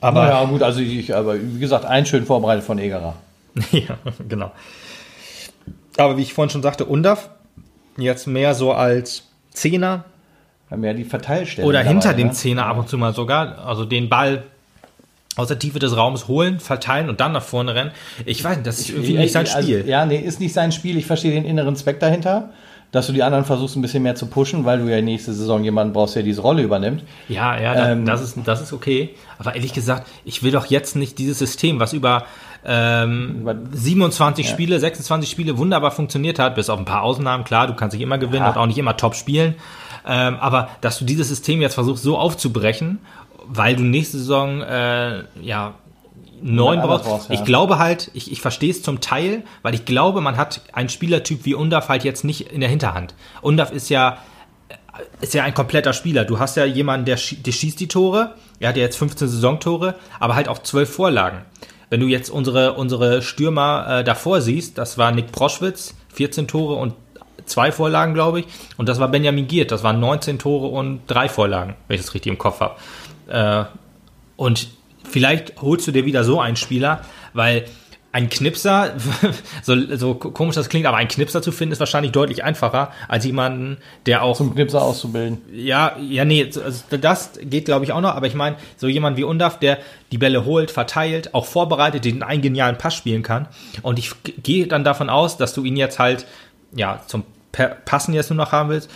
Aber 0.00 0.28
ja, 0.28 0.44
gut, 0.44 0.62
also 0.62 0.80
ich, 0.80 1.14
aber 1.14 1.34
wie 1.40 1.58
gesagt, 1.58 1.84
ein 1.84 2.06
schön 2.06 2.24
vorbereitet 2.24 2.64
von 2.64 2.78
Egerer. 2.78 3.14
ja, 3.72 3.98
genau. 4.28 4.52
Aber 5.96 6.16
wie 6.16 6.22
ich 6.22 6.34
vorhin 6.34 6.50
schon 6.50 6.62
sagte, 6.62 6.84
Undaf 6.84 7.30
jetzt 7.96 8.26
mehr 8.26 8.54
so 8.54 8.72
als 8.72 9.24
Zehner 9.50 10.04
haben 10.70 10.84
ja 10.84 10.92
die 10.92 11.04
Verteilstellen. 11.04 11.68
Oder 11.68 11.78
dabei, 11.78 11.90
hinter 11.90 12.14
dem 12.14 12.28
ne? 12.28 12.32
Zehner 12.32 12.66
ab 12.66 12.78
und 12.78 12.88
zu 12.88 12.98
mal 12.98 13.14
sogar. 13.14 13.66
Also 13.66 13.84
den 13.84 14.08
Ball 14.08 14.44
aus 15.36 15.48
der 15.48 15.58
Tiefe 15.58 15.78
des 15.78 15.96
Raums 15.96 16.28
holen, 16.28 16.58
verteilen 16.58 17.08
und 17.08 17.20
dann 17.20 17.32
nach 17.32 17.42
vorne 17.42 17.74
rennen. 17.74 17.92
Ich 18.26 18.42
weiß 18.42 18.58
das 18.64 18.80
ist 18.80 18.90
irgendwie 18.90 19.16
nicht 19.16 19.32
sein 19.32 19.46
Spiel. 19.46 19.78
Also, 19.78 19.88
ja, 19.88 20.04
nee, 20.04 20.18
ist 20.18 20.40
nicht 20.40 20.52
sein 20.52 20.72
Spiel. 20.72 20.96
Ich 20.96 21.06
verstehe 21.06 21.30
den 21.30 21.44
inneren 21.44 21.76
Zweck 21.76 22.00
dahinter, 22.00 22.50
dass 22.90 23.06
du 23.06 23.12
die 23.12 23.22
anderen 23.22 23.44
versuchst, 23.44 23.76
ein 23.76 23.82
bisschen 23.82 24.02
mehr 24.02 24.16
zu 24.16 24.26
pushen, 24.26 24.64
weil 24.64 24.80
du 24.80 24.90
ja 24.90 25.00
nächste 25.00 25.32
Saison 25.32 25.62
jemanden 25.62 25.92
brauchst, 25.92 26.16
der 26.16 26.24
diese 26.24 26.40
Rolle 26.40 26.62
übernimmt. 26.62 27.04
Ja, 27.28 27.58
ja, 27.58 27.92
Ähm, 27.92 28.04
das, 28.04 28.20
ist, 28.20 28.36
das 28.44 28.60
ist 28.60 28.72
okay. 28.72 29.10
Aber 29.38 29.54
ehrlich 29.54 29.72
gesagt, 29.72 30.08
ich 30.24 30.42
will 30.42 30.50
doch 30.50 30.66
jetzt 30.66 30.96
nicht 30.96 31.18
dieses 31.18 31.38
System, 31.38 31.78
was 31.78 31.92
über 31.92 32.24
ähm, 32.64 33.38
Über- 33.42 33.56
27 33.72 34.48
Spiele, 34.48 34.78
26 34.80 35.30
Spiele 35.30 35.58
wunderbar 35.58 35.90
funktioniert 35.90 36.38
hat, 36.38 36.54
bis 36.54 36.68
auf 36.70 36.78
ein 36.78 36.84
paar 36.84 37.02
Ausnahmen. 37.02 37.44
Klar, 37.44 37.66
du 37.66 37.74
kannst 37.74 37.94
nicht 37.94 38.02
immer 38.02 38.18
gewinnen 38.18 38.42
Ja. 38.44 38.50
und 38.50 38.56
auch 38.56 38.66
nicht 38.66 38.78
immer 38.78 38.96
top 38.96 39.14
spielen. 39.14 39.54
Ähm, 40.06 40.36
aber 40.40 40.68
dass 40.80 40.98
du 40.98 41.04
dieses 41.04 41.28
System 41.28 41.60
jetzt 41.60 41.74
versuchst 41.74 42.02
so 42.02 42.16
aufzubrechen, 42.18 42.98
weil 43.46 43.76
du 43.76 43.82
nächste 43.82 44.18
Saison 44.18 44.60
äh, 44.62 45.22
ja 45.42 45.74
neun 46.40 46.78
anders 46.78 47.02
brauchst. 47.02 47.08
brauchst, 47.08 47.28
ja. 47.30 47.34
Ich 47.34 47.44
glaube 47.44 47.78
halt, 47.78 48.10
ich, 48.14 48.30
ich 48.30 48.40
verstehe 48.40 48.70
es 48.70 48.82
zum 48.82 49.00
Teil, 49.00 49.42
weil 49.62 49.74
ich 49.74 49.84
glaube, 49.84 50.20
man 50.20 50.36
hat 50.36 50.60
einen 50.72 50.88
Spielertyp 50.88 51.44
wie 51.44 51.54
Undaf 51.54 51.88
halt 51.88 52.04
jetzt 52.04 52.24
nicht 52.24 52.52
in 52.52 52.60
der 52.60 52.68
Hinterhand. 52.70 53.14
Undaf 53.42 53.72
ist 53.72 53.88
ja 53.88 54.18
ist 55.20 55.32
ja 55.34 55.44
ein 55.44 55.54
kompletter 55.54 55.92
Spieler. 55.92 56.24
Du 56.24 56.38
hast 56.40 56.56
ja 56.56 56.64
jemanden, 56.64 57.06
der 57.06 57.16
schießt 57.16 57.78
die 57.78 57.86
Tore. 57.86 58.34
Er 58.58 58.70
hat 58.70 58.76
ja 58.76 58.82
jetzt 58.82 58.96
15 58.98 59.28
Saisontore, 59.28 59.94
aber 60.18 60.34
halt 60.34 60.48
auch 60.48 60.58
12 60.58 60.92
Vorlagen. 60.92 61.42
Wenn 61.90 62.00
du 62.00 62.06
jetzt 62.06 62.28
unsere, 62.28 62.74
unsere 62.74 63.22
Stürmer 63.22 64.00
äh, 64.00 64.04
davor 64.04 64.40
siehst, 64.40 64.78
das 64.78 64.98
war 64.98 65.12
Nick 65.12 65.32
Proschwitz, 65.32 65.94
14 66.12 66.46
Tore 66.48 66.74
und 66.74 66.94
zwei 67.46 67.72
Vorlagen, 67.72 68.14
glaube 68.14 68.40
ich. 68.40 68.46
Und 68.76 68.88
das 68.88 69.00
war 69.00 69.08
Benjamin 69.08 69.46
Giert, 69.46 69.72
das 69.72 69.82
waren 69.82 70.00
19 70.00 70.38
Tore 70.38 70.68
und 70.68 71.00
drei 71.06 71.28
Vorlagen, 71.28 71.76
wenn 71.86 71.94
ich 71.96 72.02
das 72.02 72.14
richtig 72.14 72.30
im 72.30 72.38
Kopf 72.38 72.60
habe. 72.60 72.76
Äh, 73.28 73.64
und 74.36 74.68
vielleicht 75.04 75.60
holst 75.60 75.86
du 75.86 75.92
dir 75.92 76.04
wieder 76.04 76.24
so 76.24 76.40
einen 76.40 76.56
Spieler, 76.56 77.00
weil 77.32 77.64
ein 78.18 78.28
Knipser, 78.28 78.94
so, 79.62 79.96
so 79.96 80.14
komisch 80.14 80.56
das 80.56 80.68
klingt, 80.68 80.86
aber 80.86 80.96
ein 80.96 81.06
Knipser 81.06 81.40
zu 81.40 81.52
finden 81.52 81.72
ist 81.72 81.78
wahrscheinlich 81.78 82.10
deutlich 82.10 82.42
einfacher 82.42 82.90
als 83.06 83.24
jemanden, 83.24 83.78
der 84.06 84.24
auch 84.24 84.36
Zum 84.36 84.54
Knipser 84.54 84.82
auszubilden. 84.82 85.40
ja, 85.52 85.96
ja, 86.00 86.24
nee, 86.24 86.44
also 86.44 86.84
das 87.00 87.38
geht 87.40 87.66
glaube 87.66 87.84
ich 87.84 87.92
auch 87.92 88.00
noch, 88.00 88.16
aber 88.16 88.26
ich 88.26 88.34
meine, 88.34 88.56
so 88.76 88.88
jemand 88.88 89.16
wie 89.16 89.24
Undaf, 89.24 89.60
der 89.60 89.78
die 90.10 90.18
Bälle 90.18 90.44
holt, 90.44 90.72
verteilt, 90.72 91.32
auch 91.32 91.46
vorbereitet, 91.46 92.04
den 92.04 92.24
einen 92.24 92.42
genialen 92.42 92.76
Pass 92.76 92.94
spielen 92.94 93.22
kann. 93.22 93.46
Und 93.82 94.00
ich 94.00 94.10
gehe 94.42 94.66
dann 94.66 94.82
davon 94.82 95.10
aus, 95.10 95.36
dass 95.36 95.54
du 95.54 95.64
ihn 95.64 95.76
jetzt 95.76 96.00
halt, 96.00 96.26
ja, 96.74 97.00
zum 97.06 97.22
Passen 97.52 98.14
jetzt 98.14 98.30
nur 98.30 98.36
noch 98.36 98.50
haben 98.50 98.68
willst, 98.68 98.90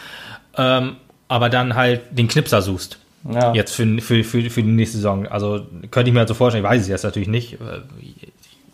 ähm, 0.57 0.97
aber 1.29 1.49
dann 1.49 1.77
halt 1.77 2.01
den 2.11 2.27
Knipser 2.27 2.61
suchst. 2.61 2.99
Ja. 3.33 3.55
Jetzt 3.55 3.73
für, 3.73 3.87
für, 4.01 4.25
für, 4.25 4.51
für 4.51 4.63
die 4.63 4.69
nächste 4.69 4.97
Saison. 4.97 5.29
Also 5.29 5.65
könnte 5.93 6.09
ich 6.09 6.13
mir 6.13 6.21
halt 6.21 6.29
so 6.29 6.35
vorstellen, 6.35 6.65
ich 6.65 6.71
weiß 6.71 6.83
es 6.83 6.89
jetzt 6.89 7.05
natürlich 7.05 7.29
nicht. 7.29 7.57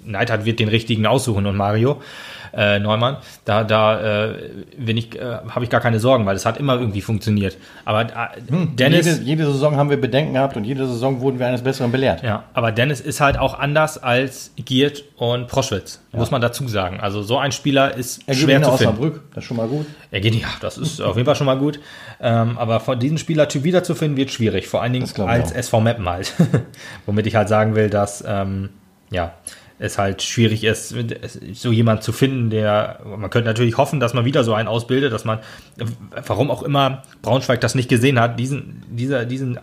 Neidhardt 0.08 0.44
wird 0.44 0.60
den 0.60 0.68
richtigen 0.68 1.06
aussuchen 1.06 1.46
und 1.46 1.56
Mario 1.56 2.00
äh, 2.54 2.78
Neumann. 2.78 3.18
Da, 3.44 3.64
da 3.64 4.00
äh, 4.00 4.30
äh, 4.30 5.04
habe 5.48 5.64
ich 5.64 5.70
gar 5.70 5.80
keine 5.80 6.00
Sorgen, 6.00 6.26
weil 6.26 6.36
es 6.36 6.46
hat 6.46 6.58
immer 6.58 6.78
irgendwie 6.78 7.00
funktioniert. 7.00 7.56
Aber 7.84 8.02
äh, 8.02 8.06
Dennis, 8.74 9.06
Jede, 9.06 9.22
jede 9.22 9.46
Saison 9.46 9.76
haben 9.76 9.90
wir 9.90 10.00
Bedenken 10.00 10.34
gehabt 10.34 10.56
und 10.56 10.64
jede 10.64 10.86
Saison 10.86 11.20
wurden 11.20 11.38
wir 11.38 11.46
eines 11.46 11.62
Besseren 11.62 11.92
belehrt. 11.92 12.22
ja, 12.22 12.44
aber 12.54 12.72
Dennis 12.72 13.00
ist 13.00 13.20
halt 13.20 13.38
auch 13.38 13.58
anders 13.58 13.98
als 13.98 14.52
Giert 14.56 15.04
und 15.16 15.48
Proschwitz, 15.48 16.00
muss 16.12 16.30
man 16.30 16.40
dazu 16.40 16.66
sagen. 16.68 17.00
Also 17.00 17.22
so 17.22 17.38
ein 17.38 17.52
Spieler 17.52 17.94
ist 17.94 18.20
Er 18.26 18.34
geht 18.34 18.44
schwer 18.44 18.62
zu 18.62 18.70
finden. 18.72 18.94
Osnabrück, 18.94 19.22
das 19.34 19.44
ist 19.44 19.48
schon 19.48 19.56
mal 19.56 19.68
gut. 19.68 19.86
Er 20.10 20.20
geht, 20.20 20.34
ja, 20.34 20.48
das 20.60 20.78
ist 20.78 21.00
auf 21.00 21.16
jeden 21.16 21.26
Fall 21.26 21.36
schon 21.36 21.46
mal 21.46 21.58
gut. 21.58 21.80
Ähm, 22.20 22.58
aber 22.58 22.80
von 22.80 22.98
diesem 22.98 23.18
Spielertyp 23.18 23.64
wiederzufinden, 23.64 24.16
wird 24.16 24.30
schwierig. 24.30 24.66
Vor 24.66 24.82
allen 24.82 24.92
Dingen 24.92 25.08
als 25.26 25.52
auch. 25.52 25.56
SV 25.56 25.80
Meppen 25.80 26.08
halt. 26.08 26.32
Womit 27.06 27.26
ich 27.26 27.36
halt 27.36 27.48
sagen 27.48 27.74
will, 27.74 27.90
dass, 27.90 28.24
ähm, 28.26 28.70
ja, 29.10 29.34
es 29.78 29.98
halt 29.98 30.22
schwierig 30.22 30.64
ist, 30.64 30.94
so 31.52 31.70
jemand 31.70 32.02
zu 32.02 32.12
finden, 32.12 32.50
der, 32.50 33.00
man 33.04 33.30
könnte 33.30 33.48
natürlich 33.48 33.76
hoffen, 33.76 34.00
dass 34.00 34.12
man 34.12 34.24
wieder 34.24 34.42
so 34.42 34.54
einen 34.54 34.68
ausbildet, 34.68 35.12
dass 35.12 35.24
man, 35.24 35.38
warum 36.26 36.50
auch 36.50 36.62
immer 36.62 37.02
Braunschweig 37.22 37.60
das 37.60 37.74
nicht 37.74 37.88
gesehen 37.88 38.18
hat, 38.18 38.38
diesen, 38.38 38.82
dieser, 38.90 39.24
diesen 39.24 39.56
äh, 39.56 39.60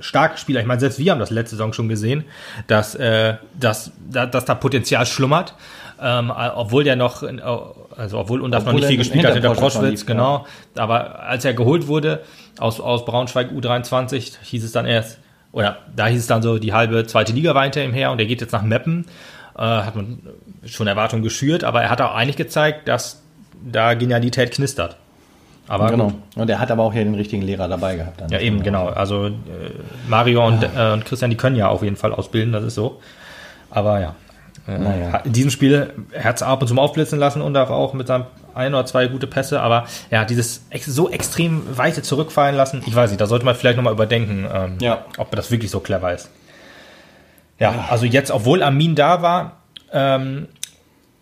starken 0.00 0.36
Spieler, 0.38 0.60
ich 0.60 0.66
meine, 0.66 0.80
selbst 0.80 0.98
wir 0.98 1.12
haben 1.12 1.20
das 1.20 1.30
letzte 1.30 1.56
Saison 1.56 1.72
schon 1.72 1.88
gesehen, 1.88 2.24
dass, 2.66 2.96
äh, 2.96 3.34
dass, 3.58 3.92
dass, 4.10 4.30
dass 4.30 4.44
da 4.44 4.54
Potenzial 4.54 5.06
schlummert, 5.06 5.54
ähm, 6.02 6.32
obwohl 6.56 6.84
der 6.84 6.96
noch, 6.96 7.22
also 7.96 8.18
obwohl 8.18 8.40
Undaf 8.40 8.64
noch 8.64 8.72
nicht 8.72 8.86
viel 8.86 8.98
gespielt 8.98 9.24
hat 9.24 9.34
hinter 9.34 9.54
Proschwitz, 9.54 10.06
genau, 10.06 10.46
aber 10.74 11.20
als 11.20 11.44
er 11.44 11.54
geholt 11.54 11.86
wurde 11.86 12.22
aus, 12.58 12.80
aus 12.80 13.04
Braunschweig 13.04 13.50
U23, 13.52 14.38
hieß 14.42 14.64
es 14.64 14.72
dann 14.72 14.86
erst, 14.86 15.18
oder 15.52 15.78
da 15.94 16.06
hieß 16.06 16.20
es 16.20 16.26
dann 16.26 16.42
so, 16.42 16.58
die 16.58 16.74
halbe 16.74 17.06
zweite 17.06 17.32
Liga 17.32 17.54
war 17.54 17.62
hinter 17.62 17.82
ihm 17.82 17.94
her 17.94 18.10
und 18.10 18.18
er 18.18 18.26
geht 18.26 18.42
jetzt 18.42 18.52
nach 18.52 18.62
Meppen. 18.62 19.06
Äh, 19.56 19.62
hat 19.62 19.96
man 19.96 20.18
schon 20.66 20.86
Erwartungen 20.86 21.22
geschürt, 21.22 21.64
aber 21.64 21.82
er 21.82 21.90
hat 21.90 22.00
auch 22.00 22.14
eigentlich 22.14 22.36
gezeigt, 22.36 22.88
dass 22.88 23.22
da 23.64 23.94
Genialität 23.94 24.52
knistert. 24.52 24.96
Aber 25.68 25.90
Genau. 25.90 26.04
gut. 26.08 26.14
Und 26.36 26.50
er 26.50 26.60
hat 26.60 26.70
aber 26.70 26.82
auch 26.84 26.92
hier 26.92 27.02
den 27.04 27.14
richtigen 27.14 27.42
Lehrer 27.42 27.66
dabei 27.66 27.96
gehabt. 27.96 28.20
Dann. 28.20 28.28
Ja, 28.30 28.38
eben, 28.38 28.62
genau. 28.62 28.86
Also 28.88 29.26
äh, 29.26 29.30
Mario 30.08 30.46
und, 30.46 30.62
äh, 30.62 30.92
und 30.92 31.04
Christian, 31.04 31.30
die 31.30 31.36
können 31.36 31.56
ja 31.56 31.68
auf 31.68 31.82
jeden 31.82 31.96
Fall 31.96 32.12
ausbilden, 32.12 32.52
das 32.52 32.64
ist 32.64 32.74
so. 32.74 33.00
Aber 33.70 33.98
ja. 34.00 34.14
Äh, 34.68 34.78
Naja. 34.78 35.18
In 35.24 35.32
diesem 35.32 35.50
Spiel 35.50 35.92
hat 36.22 36.36
es 36.36 36.42
ab 36.42 36.60
und 36.60 36.68
zu 36.68 36.74
mal 36.74 36.82
aufblitzen 36.82 37.18
lassen 37.18 37.40
und 37.42 37.56
auch 37.56 37.94
mit 37.94 38.06
seinem 38.06 38.26
ein 38.54 38.74
oder 38.74 38.86
zwei 38.86 39.06
gute 39.08 39.26
Pässe, 39.26 39.60
aber 39.60 39.86
er 40.10 40.20
hat 40.20 40.30
dieses 40.30 40.64
ex 40.70 40.86
so 40.86 41.10
extrem 41.10 41.62
weite 41.76 42.02
zurückfallen 42.02 42.56
lassen. 42.56 42.82
Ich 42.86 42.94
weiß 42.94 43.10
nicht, 43.10 43.20
da 43.20 43.26
sollte 43.26 43.44
man 43.44 43.54
vielleicht 43.54 43.76
nochmal 43.76 43.92
überdenken, 43.92 44.46
ähm, 44.52 44.76
Ja. 44.80 45.04
ob 45.18 45.30
das 45.34 45.50
wirklich 45.50 45.70
so 45.70 45.80
clever 45.80 46.12
ist. 46.14 46.30
Ja, 47.58 47.86
also 47.90 48.04
jetzt, 48.04 48.30
obwohl 48.30 48.62
Armin 48.62 48.94
da 48.94 49.22
war, 49.22 49.56
ähm, 49.92 50.48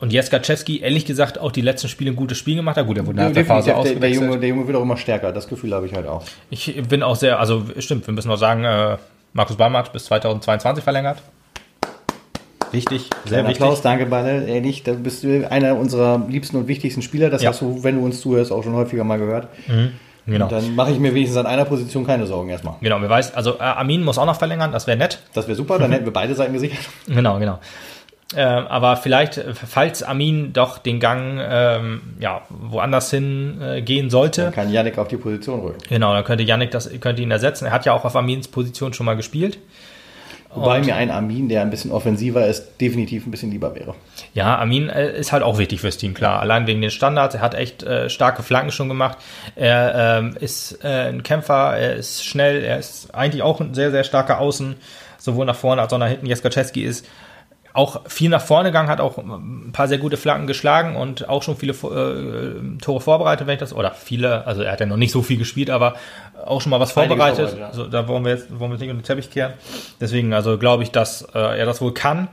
und 0.01 0.12
Jeskaczewski, 0.12 0.81
ehrlich 0.81 1.07
gesagt, 1.07 1.38
auch 1.38 1.53
die 1.53 1.61
letzten 1.62 1.88
Spiele 1.88 2.11
ein 2.11 2.16
gutes 2.16 2.37
Spiel 2.37 2.57
gemacht 2.57 2.77
hat. 2.77 2.87
Gut, 2.87 2.99
er 2.99 3.07
wurde 3.07 3.16
nach 3.18 3.33
der 3.33 3.44
Phase 3.47 3.66
der, 3.66 3.75
der, 3.75 3.81
ausgewechselt. 3.81 4.23
Junge, 4.23 4.38
der 4.38 4.49
Junge 4.51 4.66
wird 4.66 4.77
auch 4.77 4.83
immer 4.83 4.97
stärker. 4.97 5.33
Das 5.33 5.49
Gefühl 5.49 5.73
habe 5.73 5.87
ich 5.87 5.94
halt 5.94 6.07
auch. 6.07 6.25
Ich 6.51 6.75
bin 6.88 7.03
auch 7.03 7.16
sehr, 7.16 7.38
also 7.38 7.64
stimmt, 7.79 8.07
wir 8.07 8.12
müssen 8.12 8.29
noch 8.29 8.37
sagen, 8.37 8.64
äh, 8.64 8.99
Markus 9.33 9.57
hat 9.59 9.92
bis 9.92 10.05
2022 10.07 10.85
verlängert. 10.85 11.23
Wichtig, 12.70 13.09
sehr 13.25 13.38
Ein 13.38 13.47
wichtig. 13.47 13.62
Applaus, 13.62 13.83
danke, 13.83 14.07
Balle. 14.07 14.47
Ehrlich, 14.47 14.83
da 14.83 14.92
bist 14.92 15.23
du 15.23 15.49
einer 15.49 15.77
unserer 15.77 16.27
liebsten 16.29 16.57
und 16.57 16.68
wichtigsten 16.68 17.03
Spieler. 17.03 17.31
Das 17.31 17.42
Ja. 17.42 17.51
hast 17.51 17.61
du, 17.62 17.85
wenn 17.85 17.97
du 17.97 18.05
uns 18.05 18.20
zuhörst, 18.20 18.51
auch 18.53 18.64
schon 18.64 18.75
häufiger 18.75 19.05
mal 19.05 19.18
gehört. 19.18 19.49
Genau. 20.26 20.46
Und 20.46 20.52
dann 20.52 20.74
mache 20.74 20.90
ich 20.90 20.98
mir 20.98 21.14
wenigstens 21.14 21.38
an 21.38 21.46
einer 21.46 21.64
Position 21.64 22.06
keine 22.06 22.26
Sorgen 22.26 22.48
erstmal. 22.48 22.74
Genau, 22.80 23.00
wir 23.00 23.10
weiß, 23.10 23.34
also 23.34 23.58
äh, 23.58 23.62
Armin 23.62 24.02
muss 24.02 24.16
auch 24.18 24.26
noch 24.26 24.38
verlängern, 24.38 24.72
das 24.72 24.87
wäre 24.87 24.96
nett. 24.96 25.20
Das 25.34 25.46
wäre 25.46 25.56
super, 25.56 25.78
dann 25.78 25.92
hätten 25.92 26.04
wir 26.06 26.12
beide 26.12 26.34
Seiten 26.34 26.52
gesichert. 26.54 26.80
Genau, 27.06 27.38
genau. 27.38 27.58
Ähm, 28.37 28.66
aber 28.66 28.96
vielleicht, 28.96 29.37
äh, 29.38 29.54
falls 29.54 30.02
Armin 30.02 30.52
doch 30.52 30.78
den 30.78 30.98
Gang 30.98 31.38
ähm, 31.42 32.00
ja, 32.18 32.42
woanders 32.48 33.10
hin 33.10 33.60
äh, 33.60 33.82
gehen 33.82 34.08
sollte, 34.10 34.44
Dann 34.44 34.52
kann 34.52 34.72
Janik 34.72 34.98
auf 34.98 35.08
die 35.08 35.18
Position 35.18 35.60
rücken. 35.60 35.78
genau, 35.88 36.12
dann 36.14 36.24
könnte 36.24 36.42
Yannick 36.42 36.70
das 36.70 36.90
könnte 37.00 37.22
ihn 37.22 37.30
ersetzen. 37.30 37.66
Er 37.66 37.72
hat 37.72 37.84
ja 37.84 37.92
auch 37.92 38.04
auf 38.04 38.16
Armins 38.16 38.48
Position 38.48 38.92
schon 38.92 39.06
mal 39.06 39.14
gespielt. 39.14 39.58
Wobei 40.54 40.80
mir 40.80 40.94
ein 40.94 41.10
Armin, 41.10 41.48
der 41.48 41.62
ein 41.62 41.70
bisschen 41.70 41.90
offensiver 41.90 42.46
ist, 42.46 42.80
definitiv 42.80 43.26
ein 43.26 43.30
bisschen 43.30 43.50
lieber 43.50 43.74
wäre. 43.74 43.94
Ja, 44.34 44.56
Armin 44.56 44.88
äh, 44.88 45.18
ist 45.18 45.32
halt 45.32 45.42
auch 45.42 45.58
wichtig 45.58 45.80
fürs 45.80 45.96
Team, 45.96 46.14
klar. 46.14 46.40
Allein 46.40 46.66
wegen 46.66 46.80
den 46.80 46.90
Standards. 46.90 47.34
Er 47.34 47.40
hat 47.40 47.54
echt 47.54 47.82
äh, 47.82 48.08
starke 48.08 48.42
Flanken 48.42 48.70
schon 48.70 48.88
gemacht. 48.88 49.18
Er 49.56 50.18
ähm, 50.18 50.36
ist 50.38 50.84
äh, 50.84 51.08
ein 51.08 51.22
Kämpfer, 51.22 51.76
er 51.76 51.94
ist 51.94 52.24
schnell, 52.24 52.62
er 52.62 52.78
ist 52.78 53.14
eigentlich 53.14 53.42
auch 53.42 53.60
ein 53.60 53.74
sehr, 53.74 53.90
sehr 53.90 54.04
starker 54.04 54.38
Außen, 54.38 54.76
sowohl 55.18 55.46
nach 55.46 55.56
vorne 55.56 55.82
als 55.82 55.92
auch 55.92 55.98
nach 55.98 56.08
hinten. 56.08 56.26
Jeskaczewski 56.26 56.84
ist 56.84 57.06
auch 57.74 58.08
viel 58.08 58.30
nach 58.30 58.40
vorne 58.40 58.68
gegangen, 58.68 58.88
hat 58.88 59.00
auch 59.00 59.18
ein 59.18 59.70
paar 59.72 59.88
sehr 59.88 59.98
gute 59.98 60.16
Flanken 60.16 60.46
geschlagen 60.46 60.94
und 60.94 61.28
auch 61.28 61.42
schon 61.42 61.56
viele 61.56 61.72
äh, 61.72 62.78
Tore 62.80 63.00
vorbereitet, 63.00 63.48
wenn 63.48 63.54
ich 63.54 63.60
das, 63.60 63.74
oder 63.74 63.90
viele, 63.90 64.46
also 64.46 64.62
er 64.62 64.72
hat 64.72 64.80
ja 64.80 64.87
noch 64.87 64.96
nicht 64.96 65.10
so 65.10 65.22
viel 65.22 65.37
gespielt, 65.37 65.70
aber 65.70 65.96
auch 66.46 66.60
schon 66.60 66.70
mal 66.70 66.78
was 66.78 66.96
Einige 66.96 67.16
vorbereitet. 67.16 67.58
ja. 67.58 67.66
Also 67.66 67.88
da 67.88 68.06
wollen 68.06 68.24
wir 68.24 68.30
jetzt 68.30 68.48
wollen 68.60 68.70
wir 68.70 68.78
nicht 68.78 68.88
unter 68.88 69.02
den 69.02 69.02
Teppich 69.02 69.28
kehren. 69.28 69.54
Deswegen, 70.00 70.32
also 70.32 70.56
glaube 70.56 70.84
ich, 70.84 70.92
dass 70.92 71.22
äh, 71.34 71.58
er 71.58 71.66
das 71.66 71.80
wohl 71.80 71.92
kann. 71.92 72.28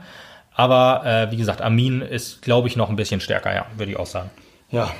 Aber 0.54 1.02
äh, 1.04 1.32
wie 1.32 1.38
gesagt, 1.38 1.60
Armin 1.60 2.02
ist, 2.02 2.42
glaube 2.42 2.68
ich, 2.68 2.76
noch 2.76 2.88
ein 2.88 2.96
bisschen 2.96 3.20
stärker, 3.20 3.52
ja, 3.52 3.66
würde 3.76 3.90
ich 3.90 3.98
auch 3.98 4.06
sagen. 4.06 4.30
Ja. 4.70 4.92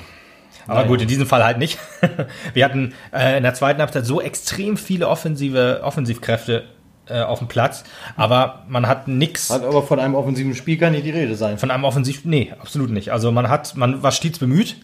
Aber 0.67 0.85
gut, 0.85 1.01
in 1.01 1.07
diesem 1.07 1.25
Fall 1.25 1.43
halt 1.43 1.57
nicht. 1.57 1.77
Wir 2.53 2.65
hatten 2.65 2.93
äh, 3.13 3.37
in 3.37 3.43
der 3.43 3.53
zweiten 3.53 3.79
Halbzeit 3.79 4.05
so 4.05 4.21
extrem 4.21 4.77
viele 4.77 5.07
offensive 5.07 5.81
Offensivkräfte 5.83 6.63
äh, 7.07 7.21
auf 7.21 7.39
dem 7.39 7.47
Platz, 7.47 7.83
aber 8.15 8.63
man 8.67 8.87
hat 8.87 9.07
nix 9.07 9.49
Hat 9.49 9.63
aber 9.63 9.83
von 9.83 9.99
einem 9.99 10.15
offensiven 10.15 10.55
Spiel 10.55 10.77
kann 10.77 10.93
nicht 10.93 11.05
die 11.05 11.11
Rede 11.11 11.35
sein. 11.35 11.57
von 11.57 11.71
einem 11.71 11.83
Offensiv. 11.83 12.25
Nee, 12.25 12.53
absolut 12.59 12.89
nicht. 12.89 13.11
Also 13.11 13.31
man 13.31 13.49
hat, 13.49 13.75
man 13.75 14.03
war 14.03 14.11
stets 14.11 14.39
bemüht, 14.39 14.77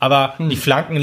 aber 0.00 0.34
die 0.38 0.56
Flanken 0.56 0.96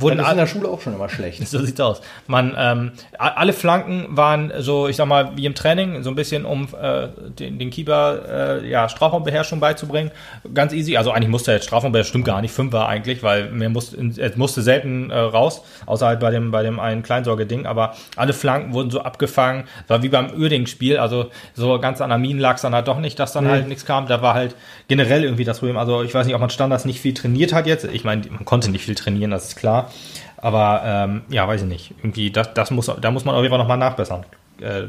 wurden 0.00 0.18
Das 0.18 0.28
ist 0.28 0.32
in 0.32 0.38
der 0.38 0.46
Schule 0.46 0.68
auch 0.68 0.80
schon 0.80 0.94
immer 0.94 1.08
schlecht. 1.08 1.46
so 1.48 1.58
sieht's 1.64 1.80
aus. 1.80 2.00
Man, 2.28 2.54
ähm, 2.56 2.92
alle 3.18 3.52
Flanken 3.52 4.06
waren 4.16 4.52
so, 4.58 4.86
ich 4.86 4.94
sag 4.96 5.06
mal, 5.06 5.32
wie 5.36 5.46
im 5.46 5.56
Training, 5.56 6.04
so 6.04 6.10
ein 6.10 6.14
bisschen, 6.14 6.44
um 6.44 6.68
äh, 6.80 7.08
den, 7.38 7.58
den 7.58 7.70
Keeper 7.70 8.60
äh, 8.62 8.70
ja, 8.70 8.88
Strafraumbeherrschung 8.88 9.58
beizubringen. 9.58 10.12
Ganz 10.54 10.72
easy. 10.72 10.96
Also 10.96 11.10
eigentlich 11.10 11.28
musste 11.28 11.50
er 11.50 11.56
jetzt 11.56 11.66
Strafraumbeherrschung, 11.66 12.10
stimmt 12.10 12.24
gar 12.24 12.40
nicht, 12.40 12.52
fünf 12.52 12.72
war 12.72 12.88
eigentlich, 12.88 13.24
weil 13.24 13.50
mir 13.50 13.68
musste, 13.68 13.96
er 14.16 14.30
musste 14.36 14.62
selten 14.62 15.10
äh, 15.10 15.18
raus, 15.18 15.62
außer 15.86 16.06
halt 16.06 16.20
bei 16.20 16.30
dem, 16.30 16.52
bei 16.52 16.62
dem 16.62 16.78
einen 16.78 17.02
Kleinsorge-Ding. 17.02 17.66
Aber 17.66 17.96
alle 18.14 18.32
Flanken 18.32 18.72
wurden 18.74 18.90
so 18.90 19.00
abgefangen. 19.00 19.64
War 19.88 20.04
wie 20.04 20.08
beim 20.08 20.30
Uerding-Spiel, 20.30 20.98
also 20.98 21.30
so 21.54 21.80
ganz 21.80 22.00
an 22.00 22.10
der 22.10 22.18
Minen 22.18 22.38
lag 22.38 22.54
es 22.56 22.62
dann 22.62 22.74
halt 22.74 22.86
doch 22.86 23.00
nicht, 23.00 23.18
dass 23.18 23.32
dann 23.32 23.48
halt 23.48 23.66
nichts 23.66 23.84
kam. 23.84 24.06
Da 24.06 24.22
war 24.22 24.34
halt 24.34 24.54
generell 24.86 25.24
irgendwie 25.24 25.44
das 25.44 25.58
Problem. 25.58 25.76
Also 25.76 26.02
ich 26.04 26.14
weiß 26.14 26.26
nicht, 26.26 26.34
ob 26.34 26.40
man 26.40 26.50
Standards 26.50 26.84
nicht 26.84 27.00
viel 27.00 27.12
trainiert 27.12 27.52
hat 27.52 27.66
jetzt. 27.66 27.84
Ich 27.84 28.04
meine, 28.04 28.22
man 28.36 28.44
konnte 28.44 28.70
nicht 28.70 28.84
viel 28.84 28.94
trainieren, 28.94 29.30
das 29.30 29.48
ist 29.48 29.56
klar. 29.56 29.90
Aber 30.38 30.82
ähm, 30.84 31.22
ja, 31.28 31.46
weiß 31.48 31.62
ich 31.62 31.68
nicht. 31.68 31.94
Irgendwie, 31.98 32.30
das, 32.30 32.54
das 32.54 32.70
muss, 32.70 32.90
da 33.00 33.10
muss 33.10 33.24
man 33.24 33.34
auf 33.34 33.42
jeden 33.42 33.50
Fall 33.50 33.58
nochmal 33.58 33.78
nachbessern. 33.78 34.24
Äh, 34.60 34.84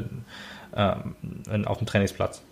äh, 0.74 1.64
auf 1.66 1.78
dem 1.78 1.86
Trainingsplatz. 1.86 2.42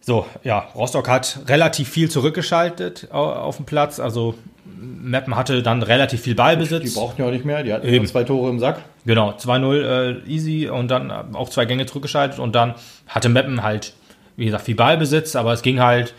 So, 0.00 0.26
ja, 0.42 0.66
Rostock 0.74 1.08
hat 1.08 1.38
relativ 1.46 1.88
viel 1.88 2.10
zurückgeschaltet 2.10 3.08
au- 3.12 3.30
auf 3.32 3.56
dem 3.56 3.66
Platz. 3.66 4.00
Also 4.00 4.34
Meppen 4.64 5.36
hatte 5.36 5.62
dann 5.62 5.82
relativ 5.82 6.22
viel 6.22 6.32
Die 6.32 6.38
Ballbesitz. 6.38 6.94
brauchten 6.94 7.22
ja 7.22 7.28
auch 7.28 7.32
nicht 7.32 7.44
mehr. 7.44 7.62
Die 7.62 7.72
hatten 7.72 7.86
Eben. 7.86 8.04
zwei 8.06 8.24
Tore 8.24 8.50
im 8.50 8.58
Sack. 8.58 8.80
Genau, 9.06 9.30
2-0 9.30 10.24
äh, 10.26 10.28
easy 10.28 10.68
und 10.68 10.88
dann 10.90 11.34
auch 11.36 11.48
zwei 11.50 11.66
Gänge 11.66 11.86
zurückgeschaltet 11.86 12.40
und 12.40 12.54
dann 12.56 12.74
hatte 13.06 13.28
Meppen 13.28 13.62
halt, 13.62 13.94
wie 14.36 14.46
gesagt, 14.46 14.64
viel 14.64 14.74
Ballbesitz, 14.74 15.36
aber 15.36 15.52
es 15.52 15.62
ging 15.62 15.78
halt, 15.80 16.14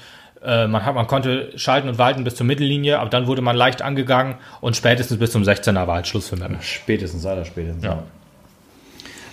äh, 0.46 0.68
man, 0.68 0.86
hat, 0.86 0.96
man 0.96 1.08
konnte 1.08 1.52
schalten 1.58 1.88
und 1.90 1.98
walten 1.98 2.24
bis 2.24 2.36
zur 2.36 2.46
Mittellinie, 2.46 3.00
aber 3.00 3.10
dann 3.10 3.28
wurde 3.28 3.42
man 3.42 3.56
leicht 3.56 3.82
angegangen 3.82 4.36
und 4.62 4.76
spätestens 4.76 5.18
bis 5.20 5.32
zum 5.32 5.44
16er 5.44 5.88
war 5.88 5.96
halt 5.96 6.08
Schluss 6.08 6.28
für 6.30 6.36
Meppen. 6.36 6.58
Spätestens, 6.62 7.24
leider 7.24 7.46
spätestens. 7.46 7.84
Ja. 7.84 8.04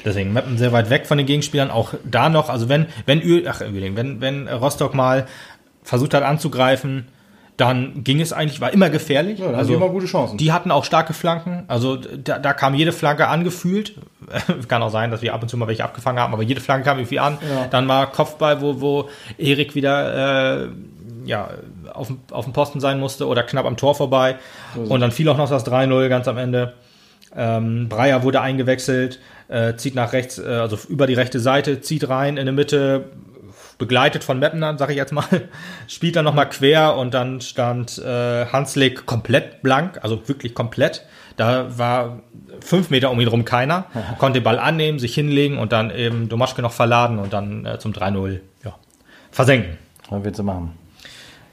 Deswegen 0.05 0.33
Meppen 0.33 0.57
sehr 0.57 0.73
weit 0.73 0.89
weg 0.89 1.07
von 1.07 1.19
den 1.19 1.27
Gegenspielern. 1.27 1.71
Auch 1.71 1.93
da 2.05 2.29
noch, 2.29 2.49
also 2.49 2.69
wenn, 2.69 2.87
wenn, 3.07 3.21
Ü- 3.21 3.45
ach, 3.47 3.61
wenn, 3.61 4.21
wenn 4.21 4.49
Rostock 4.49 4.95
mal 4.95 5.27
versucht 5.83 6.15
hat 6.15 6.23
anzugreifen, 6.23 7.07
dann 7.59 8.03
ging 8.05 8.23
es 8.23 8.33
eigentlich, 8.33 8.63
war 8.63 8.73
immer 8.73 8.89
gefährlich. 8.89 9.39
Ja, 9.39 9.63
die 9.63 9.75
immer 9.75 9.91
gute 9.91 10.07
Chancen. 10.07 10.39
Die 10.39 10.51
hatten 10.51 10.71
auch 10.71 10.85
starke 10.87 11.13
Flanken. 11.13 11.65
Also 11.69 11.97
da, 11.97 12.39
da 12.39 12.55
kam 12.55 12.75
jede 12.75 12.93
Flanke 12.93 13.29
angefühlt. 13.29 13.97
Kann 14.69 14.83
auch 14.83 14.89
sein, 14.91 15.11
dass 15.11 15.21
wir 15.21 15.35
ab 15.35 15.43
und 15.43 15.51
zu 15.51 15.59
mal 15.59 15.69
welche 15.69 15.85
abgefangen 15.85 16.19
haben, 16.19 16.33
aber 16.33 16.43
jede 16.43 16.63
Flanke 16.63 16.85
kam 16.87 16.99
irgendwie 16.99 17.19
an. 17.21 17.37
Ja. 17.47 17.67
Dann 17.67 17.87
war 17.87 18.11
Kopfball, 18.11 18.63
wo, 18.63 18.81
wo 18.81 19.09
Erik 19.37 19.75
wieder 19.75 20.63
äh, 20.65 20.69
ja, 21.31 21.49
auf, 21.95 22.09
dem- 22.09 22.21
auf 22.31 22.45
dem 22.45 22.53
Posten 22.53 22.81
sein 22.81 22.99
musste 23.01 23.27
oder 23.27 23.43
knapp 23.43 23.65
am 23.67 23.77
Tor 23.77 23.95
vorbei. 23.95 24.37
Und 24.77 25.01
dann 25.01 25.13
fiel 25.13 25.29
auch 25.29 25.37
noch 25.39 25.49
das 25.49 25.65
3-0 25.67 26.09
ganz 26.09 26.29
am 26.29 26.37
Ende. 26.39 26.75
Ähm, 27.37 27.89
Breyer 27.89 28.23
wurde 28.25 28.41
eingewechselt, 28.41 29.21
äh, 29.49 29.75
zieht 29.77 29.95
nach 29.95 30.13
rechts, 30.13 30.39
äh, 30.39 30.45
also 30.47 30.77
über 30.89 31.07
die 31.07 31.15
rechte 31.15 31.39
Seite, 31.41 31.81
zieht 31.81 32.09
rein 32.09 32.37
in 32.37 32.47
der 32.47 32.53
Mitte, 32.53 33.05
begleitet 33.79 34.25
von 34.25 34.39
Meppener, 34.41 34.77
sag 34.79 34.91
ich 34.91 34.97
jetzt 34.97 35.13
mal, 35.13 35.25
spielt 35.87 36.17
dann 36.17 36.25
nochmal 36.25 36.49
quer 36.49 36.97
und 36.97 37.15
dann 37.15 37.41
stand 37.41 37.99
äh, 37.99 38.47
Hanslik 38.47 39.07
komplett 39.07 39.63
blank, 39.63 40.01
also 40.03 40.29
wirklich 40.29 40.55
komplett. 40.55 41.07
Da 41.37 41.79
war 41.79 42.19
fünf 42.61 42.91
Meter 42.91 43.11
um 43.13 43.21
ihn 43.21 43.29
rum 43.29 43.45
keiner, 43.45 43.85
konnte 44.19 44.41
den 44.41 44.45
Ball 44.45 44.59
annehmen, 44.59 44.99
sich 44.99 45.15
hinlegen 45.15 45.57
und 45.59 45.71
dann 45.73 45.91
eben 45.91 46.29
Domaschke 46.29 46.61
noch 46.63 46.73
verladen 46.73 47.19
und 47.21 47.33
dann 47.33 47.65
äh, 47.65 47.79
zum 47.79 47.93
3-0 47.93 48.41
ja, 48.65 48.75
versenken. 49.31 49.79
Was 50.11 50.25
willst 50.25 50.39
du 50.41 50.43
machen? 50.43 50.73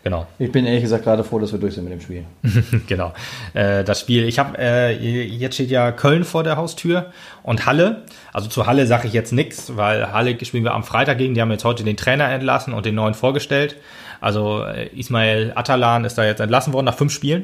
Genau. 0.08 0.26
Ich 0.40 0.54
bin 0.54 0.66
ehrlich 0.66 0.84
gesagt 0.84 1.04
gerade 1.04 1.22
froh, 1.26 1.38
dass 1.38 1.52
wir 1.52 1.60
durch 1.60 1.74
sind 1.74 1.84
mit 1.84 1.92
dem 1.92 2.00
Spiel. 2.00 2.24
genau. 2.88 3.12
Äh, 3.54 3.84
das 3.84 4.00
Spiel. 4.00 4.24
Ich 4.24 4.40
habe 4.40 4.58
äh, 4.58 4.94
jetzt 4.94 5.56
steht 5.56 5.70
ja 5.70 5.92
Köln 5.92 6.24
vor 6.24 6.46
der 6.46 6.56
Haustür 6.56 7.12
und 7.44 7.66
Halle. 7.66 8.04
Also 8.32 8.48
zu 8.48 8.68
Halle 8.68 8.88
sage 8.88 9.10
ich 9.10 9.14
jetzt 9.14 9.34
nichts, 9.34 9.76
weil 9.76 10.14
Halle 10.14 10.38
spielen 10.46 10.64
wir 10.64 10.76
am 10.76 10.86
Freitag 10.86 11.18
gegen. 11.18 11.34
Die 11.34 11.42
haben 11.42 11.52
jetzt 11.52 11.66
heute 11.66 11.84
den 11.84 11.98
Trainer 11.98 12.30
entlassen 12.30 12.74
und 12.74 12.86
den 12.86 12.96
neuen 12.96 13.16
vorgestellt. 13.16 13.76
Also 14.22 14.64
äh, 14.64 14.88
Ismail 14.98 15.52
Atalan 15.56 16.06
ist 16.06 16.18
da 16.18 16.24
jetzt 16.24 16.40
entlassen 16.40 16.72
worden 16.72 16.86
nach 16.86 16.96
fünf 16.96 17.12
Spielen. 17.12 17.44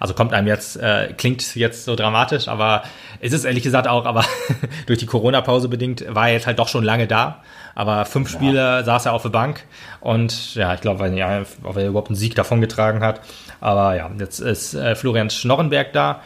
Also 0.00 0.14
kommt 0.14 0.32
einem 0.32 0.48
jetzt, 0.48 0.76
äh, 0.78 1.14
klingt 1.16 1.54
jetzt 1.54 1.84
so 1.84 1.94
dramatisch, 1.94 2.48
aber 2.48 2.82
es 3.20 3.32
ist 3.32 3.44
ehrlich 3.44 3.62
gesagt 3.62 3.86
auch, 3.86 4.04
aber 4.04 4.24
durch 4.86 4.98
die 4.98 5.06
Corona-Pause 5.06 5.68
bedingt 5.68 6.04
war 6.12 6.26
er 6.26 6.34
jetzt 6.34 6.48
halt 6.48 6.58
doch 6.58 6.66
schon 6.66 6.82
lange 6.82 7.06
da. 7.06 7.44
Aber 7.76 8.06
fünf 8.06 8.30
Spiele 8.30 8.82
saß 8.84 9.04
er 9.04 9.12
auf 9.12 9.22
der 9.22 9.28
Bank 9.28 9.64
und 10.00 10.54
ja, 10.54 10.72
ich 10.72 10.80
glaube, 10.80 11.08
nicht, 11.10 11.22
ob 11.62 11.76
er 11.76 11.86
überhaupt 11.86 12.08
einen 12.08 12.16
Sieg 12.16 12.34
davongetragen 12.34 13.02
hat. 13.02 13.20
Aber 13.60 13.94
ja, 13.94 14.10
jetzt 14.18 14.40
ist 14.40 14.72
äh, 14.72 14.94
Florian 14.94 15.28
Schnorrenberg 15.28 15.92
da, 15.92 16.22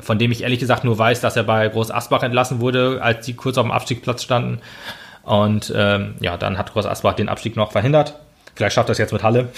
von 0.00 0.18
dem 0.18 0.32
ich 0.32 0.42
ehrlich 0.42 0.58
gesagt 0.58 0.82
nur 0.82 0.98
weiß, 0.98 1.20
dass 1.20 1.36
er 1.36 1.44
bei 1.44 1.68
Groß 1.68 1.92
Asbach 1.92 2.24
entlassen 2.24 2.58
wurde, 2.58 2.98
als 3.00 3.24
die 3.24 3.34
kurz 3.34 3.56
auf 3.56 3.64
dem 3.64 3.70
Abstiegsplatz 3.70 4.24
standen. 4.24 4.60
Und 5.22 5.72
ähm, 5.76 6.16
ja, 6.18 6.36
dann 6.36 6.58
hat 6.58 6.72
Groß 6.72 6.86
Asbach 6.86 7.14
den 7.14 7.28
Abstieg 7.28 7.54
noch 7.56 7.70
verhindert. 7.70 8.18
Vielleicht 8.56 8.74
schafft 8.74 8.88
er 8.88 8.92
es 8.92 8.98
jetzt 8.98 9.12
mit 9.12 9.22
Halle. 9.22 9.50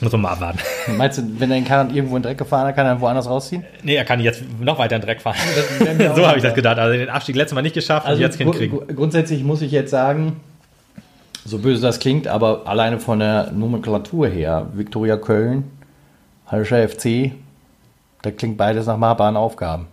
Muss 0.00 0.12
man 0.12 0.20
mal 0.22 0.32
abwarten. 0.32 0.58
Meinst 0.96 1.18
du, 1.18 1.22
wenn 1.38 1.50
er 1.50 1.56
in 1.56 1.64
Karan 1.64 1.94
irgendwo 1.94 2.16
in 2.16 2.22
den 2.22 2.28
Dreck 2.28 2.38
gefahren 2.38 2.66
hat, 2.68 2.76
kann 2.76 2.86
er 2.86 3.00
woanders 3.00 3.28
rausziehen? 3.28 3.64
Nee, 3.82 3.96
er 3.96 4.04
kann 4.04 4.20
jetzt 4.20 4.42
noch 4.60 4.78
weiter 4.78 4.96
in 4.96 5.02
den 5.02 5.06
Dreck 5.06 5.20
fahren. 5.20 5.36
so 6.16 6.26
habe 6.26 6.36
ich 6.36 6.42
das 6.42 6.54
gedacht. 6.54 6.78
Also 6.78 6.96
den 6.96 7.08
Abstieg 7.08 7.34
letztes 7.36 7.54
Mal 7.54 7.62
nicht 7.62 7.74
geschafft 7.74 8.08
und 8.08 8.18
jetzt 8.18 8.36
hinkriegen. 8.36 8.78
gru- 8.78 8.94
grundsätzlich 8.94 9.42
muss 9.42 9.60
ich 9.62 9.72
jetzt 9.72 9.90
sagen, 9.90 10.36
so 11.44 11.58
böse 11.58 11.80
das 11.82 11.98
klingt, 11.98 12.28
aber 12.28 12.62
alleine 12.66 12.98
von 13.00 13.18
der 13.18 13.50
Nomenklatur 13.52 14.28
her, 14.28 14.66
Viktoria 14.74 15.16
Köln, 15.16 15.64
Hallischer 16.46 16.86
FC, 16.88 17.32
da 18.22 18.30
klingt 18.30 18.56
beides 18.56 18.86
nach 18.86 18.98
machbaren 18.98 19.36
Aufgaben. 19.36 19.86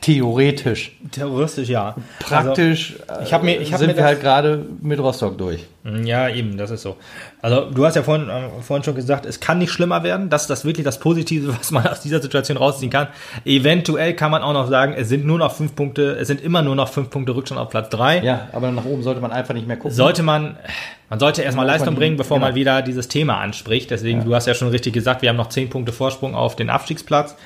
Theoretisch. 0.00 0.96
Terroristisch, 1.12 1.68
ja. 1.68 1.94
Praktisch 2.20 2.96
Also, 3.06 3.22
ich 3.22 3.32
hab 3.32 3.42
mir- 3.42 3.60
ich 3.60 3.72
hab 3.72 3.78
sind 3.78 3.90
mir 3.90 3.96
wir 3.96 4.04
halt 4.04 4.20
gerade 4.20 4.64
mit 4.80 4.98
Rostock 4.98 5.36
durch. 5.38 5.66
Also, 5.84 5.98
ja, 6.02 6.28
eben, 6.28 6.56
das 6.56 6.70
ist 6.70 6.82
so. 6.82 6.96
Also 7.40 7.70
du 7.70 7.86
hast 7.86 7.94
ja 7.94 8.02
vorhin, 8.02 8.28
äh, 8.28 8.48
vorhin 8.62 8.82
schon 8.82 8.96
gesagt, 8.96 9.24
es 9.24 9.38
kann 9.38 9.58
nicht 9.58 9.70
schlimmer 9.70 10.02
werden. 10.02 10.28
Das 10.28 10.42
ist 10.42 10.50
das 10.50 10.64
wirklich 10.64 10.84
das 10.84 10.98
Positive, 10.98 11.56
was 11.58 11.70
man 11.70 11.86
aus 11.86 12.00
dieser 12.00 12.20
Situation 12.20 12.56
rausziehen 12.56 12.90
kann. 12.90 13.08
Eventuell 13.44 14.14
kann 14.14 14.30
man 14.30 14.42
auch 14.42 14.52
noch 14.52 14.68
sagen, 14.68 14.94
es 14.96 15.08
sind 15.08 15.24
nur 15.24 15.38
noch 15.38 15.54
fünf 15.54 15.76
Punkte, 15.76 16.12
es 16.12 16.26
sind 16.26 16.40
immer 16.40 16.62
nur 16.62 16.74
noch 16.74 16.88
fünf 16.88 17.10
Punkte 17.10 17.34
Rückstand 17.34 17.60
auf 17.60 17.70
Platz 17.70 17.90
drei. 17.90 18.20
Ja, 18.22 18.48
aber 18.52 18.70
nach 18.72 18.84
oben 18.84 19.02
sollte 19.02 19.20
man 19.20 19.30
einfach 19.30 19.54
nicht 19.54 19.68
mehr 19.68 19.76
gucken. 19.76 19.92
Sollte 19.92 20.22
man, 20.22 20.56
man 21.08 21.20
sollte 21.20 21.42
erstmal 21.42 21.66
man 21.66 21.76
Leistung 21.76 21.94
bringen, 21.94 22.16
bevor 22.16 22.38
man 22.38 22.48
genau. 22.54 22.60
wieder 22.60 22.82
dieses 22.82 23.06
Thema 23.08 23.38
anspricht. 23.38 23.90
Deswegen, 23.90 24.24
du 24.24 24.34
hast 24.34 24.46
ja 24.46 24.54
schon 24.54 24.68
richtig 24.68 24.92
gesagt, 24.92 25.22
wir 25.22 25.28
haben 25.28 25.36
noch 25.36 25.48
zehn 25.48 25.70
Punkte 25.70 25.92
Vorsprung 25.92 26.34
auf 26.34 26.56
den 26.56 26.70
Abstiegsplatz. 26.70 27.36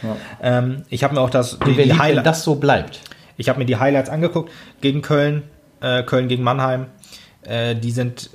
Ähm, 0.43 0.85
ich 0.89 1.05
habe 1.05 1.15
mir 1.15 1.21
auch 1.21 1.31
das, 1.31 1.59
die, 1.59 1.65
die 1.65 1.71
liebt, 1.83 1.91
wenn 1.91 1.99
Highlights, 1.99 2.25
das 2.25 2.45
so 2.45 2.55
bleibt. 2.55 3.01
ich 3.37 3.49
habe 3.49 3.59
mir 3.59 3.67
die 3.67 3.77
Highlights 3.77 4.09
angeguckt 4.09 4.51
gegen 4.81 5.03
Köln, 5.03 5.43
äh, 5.81 6.03
Köln 6.03 6.29
gegen 6.29 6.43
Mannheim. 6.43 6.87
Äh, 7.45 7.75
die 7.75 7.91
sind 7.91 8.31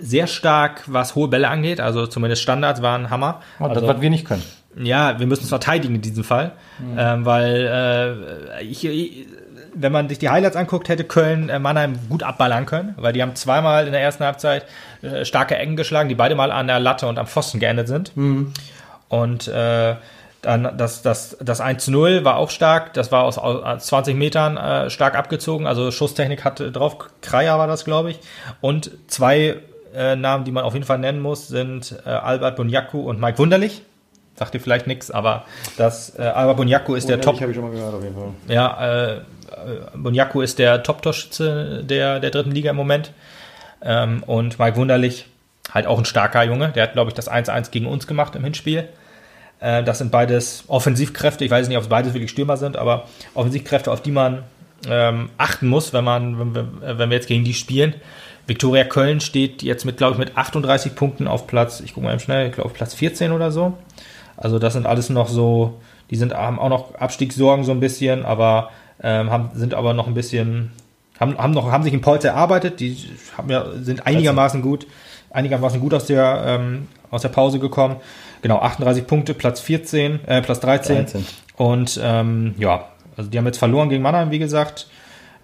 sehr 0.00 0.26
stark, 0.26 0.82
was 0.86 1.14
hohe 1.14 1.28
Bälle 1.28 1.48
angeht. 1.48 1.80
Also 1.80 2.06
zumindest 2.06 2.42
Standards 2.42 2.82
waren 2.82 3.10
Hammer. 3.10 3.40
Das, 3.58 3.70
Also, 3.70 3.88
was 3.88 4.00
wir 4.00 4.10
nicht 4.10 4.26
können. 4.26 4.42
ja, 4.76 5.18
wir 5.18 5.26
müssen 5.26 5.42
es 5.44 5.48
verteidigen 5.48 5.94
in 5.96 6.00
diesem 6.02 6.24
Fall, 6.24 6.52
ähm, 6.96 7.24
weil 7.24 8.56
äh, 8.58 8.62
ich, 8.64 8.84
ich, 8.84 9.26
wenn 9.74 9.92
man 9.92 10.08
sich 10.08 10.18
die 10.18 10.28
Highlights 10.28 10.56
anguckt, 10.56 10.88
hätte 10.88 11.04
Köln 11.04 11.48
äh, 11.48 11.58
Mannheim 11.58 11.98
gut 12.08 12.22
abballern 12.22 12.66
können, 12.66 12.94
weil 12.96 13.12
die 13.12 13.22
haben 13.22 13.34
zweimal 13.34 13.86
in 13.86 13.92
der 13.92 14.00
ersten 14.00 14.24
Halbzeit 14.24 14.64
äh, 15.02 15.24
starke 15.24 15.56
Ecken 15.56 15.76
geschlagen, 15.76 16.08
die 16.08 16.14
beide 16.14 16.34
mal 16.34 16.50
an 16.52 16.66
der 16.66 16.80
Latte 16.80 17.06
und 17.06 17.18
am 17.18 17.26
Pfosten 17.26 17.58
geendet 17.60 17.88
sind. 17.88 18.12
Und 19.08 19.48
äh, 19.48 19.94
dann 20.42 20.76
das, 20.76 21.02
das, 21.02 21.36
das 21.40 21.60
1 21.60 21.84
zu 21.84 21.90
0 21.90 22.24
war 22.24 22.36
auch 22.36 22.50
stark, 22.50 22.94
das 22.94 23.10
war 23.10 23.24
aus, 23.24 23.38
aus 23.38 23.86
20 23.86 24.16
Metern 24.16 24.56
äh, 24.56 24.88
stark 24.90 25.16
abgezogen, 25.16 25.66
also 25.66 25.90
Schusstechnik 25.90 26.44
hatte 26.44 26.70
drauf, 26.70 26.96
Kreier 27.22 27.58
war 27.58 27.66
das, 27.66 27.84
glaube 27.84 28.10
ich. 28.12 28.20
Und 28.60 28.92
zwei 29.08 29.56
äh, 29.94 30.16
Namen, 30.16 30.44
die 30.44 30.52
man 30.52 30.64
auf 30.64 30.74
jeden 30.74 30.86
Fall 30.86 30.98
nennen 30.98 31.20
muss, 31.20 31.48
sind 31.48 31.94
äh, 32.04 32.10
Albert 32.10 32.56
Bunyaku 32.56 33.00
und 33.00 33.20
Mike 33.20 33.38
Wunderlich. 33.38 33.82
Sagt 34.34 34.54
ihr 34.54 34.60
vielleicht 34.60 34.86
nichts, 34.86 35.10
aber 35.10 35.44
das 35.76 36.16
äh, 36.18 36.22
Albert 36.22 36.58
Bunyaku 36.58 36.94
ist 36.94 37.08
der 37.08 37.20
Top, 37.20 37.40
habe 37.40 37.50
ich 37.50 37.56
schon 37.56 37.64
mal 37.64 37.72
gehört, 37.72 37.94
auf 37.94 38.02
jeden 38.02 38.14
Fall. 38.14 38.30
ja, 38.46 38.86
äh, 38.86 39.16
äh, 39.16 39.20
Bunyaku 39.94 40.42
ist 40.42 40.58
der 40.58 40.82
Top-Torschütze 40.82 41.82
der, 41.84 42.20
der 42.20 42.30
dritten 42.30 42.52
Liga 42.52 42.70
im 42.70 42.76
Moment. 42.76 43.12
Ähm, 43.82 44.22
und 44.24 44.58
Mike 44.58 44.76
Wunderlich, 44.76 45.26
halt 45.72 45.86
auch 45.86 45.98
ein 45.98 46.04
starker 46.04 46.42
Junge. 46.44 46.70
Der 46.70 46.84
hat, 46.84 46.92
glaube 46.92 47.10
ich, 47.10 47.14
das 47.14 47.30
1-1 47.30 47.70
gegen 47.70 47.86
uns 47.86 48.06
gemacht 48.06 48.34
im 48.36 48.44
Hinspiel. 48.44 48.88
Äh, 49.60 49.82
das 49.82 49.98
sind 49.98 50.10
beides 50.10 50.64
Offensivkräfte. 50.68 51.44
Ich 51.44 51.50
weiß 51.50 51.68
nicht, 51.68 51.76
ob 51.76 51.82
es 51.82 51.88
beides 51.88 52.14
wirklich 52.14 52.30
Stürmer 52.30 52.56
sind, 52.56 52.76
aber 52.76 53.08
Offensivkräfte, 53.34 53.90
auf 53.90 54.02
die 54.02 54.10
man 54.10 54.44
ähm, 54.88 55.30
achten 55.38 55.68
muss, 55.68 55.92
wenn, 55.92 56.04
man, 56.04 56.38
wenn, 56.38 56.54
wir, 56.54 56.98
wenn 56.98 57.10
wir 57.10 57.16
jetzt 57.16 57.28
gegen 57.28 57.44
die 57.44 57.54
spielen. 57.54 57.94
Viktoria 58.48 58.84
Köln 58.84 59.20
steht 59.20 59.62
jetzt 59.62 59.84
mit, 59.84 59.98
glaube 59.98 60.14
ich, 60.14 60.18
mit 60.18 60.36
38 60.36 60.94
Punkten 60.94 61.28
auf 61.28 61.46
Platz, 61.46 61.80
ich 61.80 61.92
gucke 61.92 62.06
mal 62.06 62.12
eben 62.12 62.20
schnell, 62.20 62.48
ich 62.48 62.54
glaube 62.54 62.70
auf 62.70 62.74
Platz 62.74 62.94
14 62.94 63.30
oder 63.32 63.52
so. 63.52 63.74
Also 64.38 64.58
das 64.58 64.72
sind 64.72 64.86
alles 64.86 65.10
noch 65.10 65.28
so, 65.28 65.80
die 66.10 66.16
sind 66.16 66.32
haben 66.32 66.58
auch 66.58 66.70
noch 66.70 66.94
Abstiegssorgen 66.94 67.64
so 67.64 67.72
ein 67.72 67.80
bisschen, 67.80 68.24
aber 68.24 68.70
ähm, 69.02 69.30
haben, 69.30 69.50
sind 69.54 69.74
aber 69.74 69.92
noch 69.92 70.06
ein 70.06 70.14
bisschen, 70.14 70.72
haben, 71.20 71.36
haben, 71.36 71.52
noch, 71.52 71.70
haben 71.70 71.84
sich 71.84 71.92
in 71.92 72.00
Polz 72.00 72.24
erarbeitet, 72.24 72.80
die 72.80 72.96
haben 73.36 73.50
ja, 73.50 73.66
sind 73.82 74.06
einigermaßen 74.06 74.62
gut, 74.62 74.86
einigermaßen 75.30 75.78
gut 75.78 75.92
aus 75.92 76.06
der, 76.06 76.42
ähm, 76.46 76.88
aus 77.10 77.20
der 77.20 77.28
Pause 77.28 77.58
gekommen. 77.58 77.96
Genau, 78.40 78.60
38 78.60 79.06
Punkte, 79.06 79.34
Platz 79.34 79.60
14, 79.60 80.26
äh, 80.26 80.40
Platz 80.40 80.60
13. 80.60 80.96
13. 80.96 81.26
Und 81.56 82.00
ähm, 82.02 82.54
ja, 82.58 82.88
also 83.14 83.28
die 83.28 83.36
haben 83.36 83.46
jetzt 83.46 83.58
verloren 83.58 83.90
gegen 83.90 84.02
Mannheim, 84.02 84.30
wie 84.30 84.38
gesagt. 84.38 84.86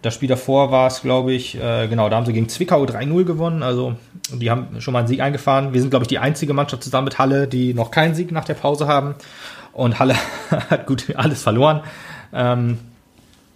Das 0.04 0.12
Spiel 0.12 0.28
davor 0.28 0.70
war 0.70 0.86
es, 0.86 1.00
glaube 1.00 1.32
ich, 1.32 1.58
äh, 1.58 1.88
genau, 1.88 2.10
da 2.10 2.16
haben 2.16 2.26
sie 2.26 2.34
gegen 2.34 2.46
Zwickau 2.46 2.84
3-0 2.84 3.24
gewonnen. 3.24 3.62
Also 3.62 3.96
die 4.30 4.50
haben 4.50 4.78
schon 4.82 4.92
mal 4.92 4.98
einen 4.98 5.08
Sieg 5.08 5.20
eingefahren. 5.20 5.72
Wir 5.72 5.80
sind, 5.80 5.88
glaube 5.88 6.02
ich, 6.04 6.08
die 6.08 6.18
einzige 6.18 6.52
Mannschaft 6.52 6.84
zusammen 6.84 7.06
mit 7.06 7.18
Halle, 7.18 7.48
die 7.48 7.72
noch 7.72 7.90
keinen 7.90 8.14
Sieg 8.14 8.30
nach 8.30 8.44
der 8.44 8.52
Pause 8.52 8.86
haben. 8.86 9.14
Und 9.72 9.98
Halle 9.98 10.14
hat 10.68 10.86
gut 10.86 11.06
alles 11.16 11.42
verloren. 11.42 11.80
Ähm, 12.34 12.80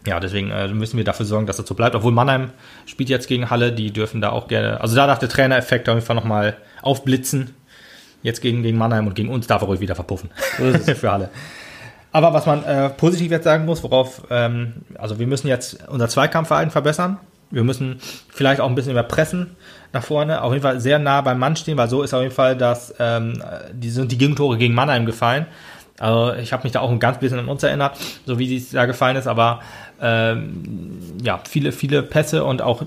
ja, 0.07 0.21
deswegen 0.21 0.51
äh, 0.51 0.69
müssen 0.69 0.97
wir 0.97 1.05
dafür 1.05 1.27
sorgen, 1.27 1.45
dass 1.45 1.59
das 1.59 1.69
so 1.69 1.75
bleibt. 1.75 1.95
Obwohl 1.95 2.13
Mannheim 2.13 2.53
spielt 2.87 3.11
jetzt 3.11 3.29
gegen 3.29 3.51
Halle, 3.51 3.71
die 3.71 3.93
dürfen 3.93 4.23
da 4.23 4.31
auch 4.31 4.49
gerne, 4.49 4.81
also 4.81 4.97
da 4.97 5.07
darf 5.07 5.19
der 5.19 5.29
Trainereffekt 5.29 5.87
auf 5.91 5.97
jeden 5.97 6.07
Fall 6.07 6.17
nochmal 6.17 6.57
aufblitzen. 6.81 7.51
Jetzt 8.23 8.41
gegen, 8.41 8.63
gegen 8.63 8.79
Mannheim 8.79 9.07
und 9.07 9.15
gegen 9.15 9.29
uns 9.29 9.47
darf 9.49 9.61
er 9.61 9.69
ruhig 9.69 9.81
wieder 9.81 9.95
verpuffen. 9.95 10.31
Für 10.97 11.13
Halle. 11.13 11.29
Aber 12.19 12.33
was 12.33 12.47
man 12.47 12.65
äh, 12.65 12.91
positiv 12.91 13.31
jetzt 13.31 13.45
sagen 13.45 13.65
muss, 13.65 13.85
worauf, 13.85 14.23
ähm, 14.29 14.73
also 14.99 15.21
wir 15.21 15.29
müssen 15.29 15.47
jetzt 15.47 15.89
unser 15.89 16.09
Zweikampfverhalten 16.09 16.73
verbessern. 16.73 17.19
Wir 17.53 17.63
müssen 17.63 18.01
vielleicht 18.29 18.61
auch 18.61 18.69
ein 18.69 18.75
bisschen 18.75 18.95
mehr 18.95 19.05
pressen 19.05 19.55
nach 19.93 20.03
vorne. 20.03 20.43
Auf 20.43 20.53
jeden 20.53 20.65
Fall 20.65 20.81
sehr 20.81 20.99
nah 20.99 21.21
beim 21.21 21.39
Mann 21.39 21.55
stehen, 21.55 21.79
weil 21.79 21.89
so 21.89 22.03
ist 22.03 22.13
auf 22.15 22.23
jeden 22.23 22.35
Fall, 22.35 22.57
dass 22.57 22.93
ähm, 22.99 23.41
die 23.73 23.89
sind 23.91 24.11
die 24.11 24.19
Gegentore 24.19 24.59
gegen 24.59 24.75
Mannheim 24.75 25.07
gefallen. 25.07 25.47
Also 26.01 26.35
ich 26.35 26.53
habe 26.53 26.65
mich 26.65 26.73
da 26.73 26.81
auch 26.81 26.91
ein 26.91 26.99
ganz 26.99 27.19
bisschen 27.19 27.39
an 27.39 27.47
uns 27.47 27.63
erinnert, 27.63 27.97
so 28.27 28.37
wie 28.41 28.57
es 28.57 28.71
da 28.71 28.87
gefallen 28.87 29.15
ist, 29.15 29.29
aber 29.29 29.61
ähm, 30.03 30.99
ja, 31.23 31.39
viele, 31.49 31.71
viele 31.71 32.03
Pässe 32.03 32.43
und 32.43 32.63
auch 32.63 32.83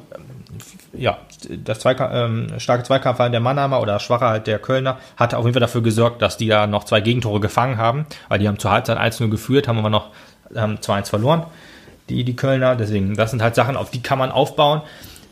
ja, 0.93 1.19
das 1.63 1.79
Zweikampf, 1.79 2.11
ähm, 2.13 2.59
starke 2.59 2.83
Zweikampfverhalten 2.83 3.31
der 3.31 3.41
Mannheimer 3.41 3.81
oder 3.81 3.99
schwache 3.99 4.25
halt 4.25 4.47
der 4.47 4.59
Kölner 4.59 4.97
hatte 5.15 5.37
auf 5.37 5.45
jeden 5.45 5.53
Fall 5.53 5.61
dafür 5.61 5.81
gesorgt, 5.81 6.21
dass 6.21 6.37
die 6.37 6.47
da 6.47 6.67
noch 6.67 6.83
zwei 6.83 7.01
Gegentore 7.01 7.39
gefangen 7.39 7.77
haben, 7.77 8.05
weil 8.29 8.39
die 8.39 8.47
haben 8.47 8.59
zur 8.59 8.71
Halbzeit 8.71 8.97
1-0 8.97 9.29
geführt, 9.29 9.67
haben 9.67 9.79
aber 9.79 9.89
noch 9.89 10.09
ähm, 10.55 10.77
2-1 10.77 11.09
verloren, 11.09 11.45
die, 12.09 12.23
die 12.23 12.35
Kölner. 12.35 12.75
Deswegen, 12.75 13.15
das 13.15 13.31
sind 13.31 13.41
halt 13.41 13.55
Sachen, 13.55 13.77
auf 13.77 13.91
die 13.91 14.01
kann 14.01 14.19
man 14.19 14.31
aufbauen. 14.31 14.81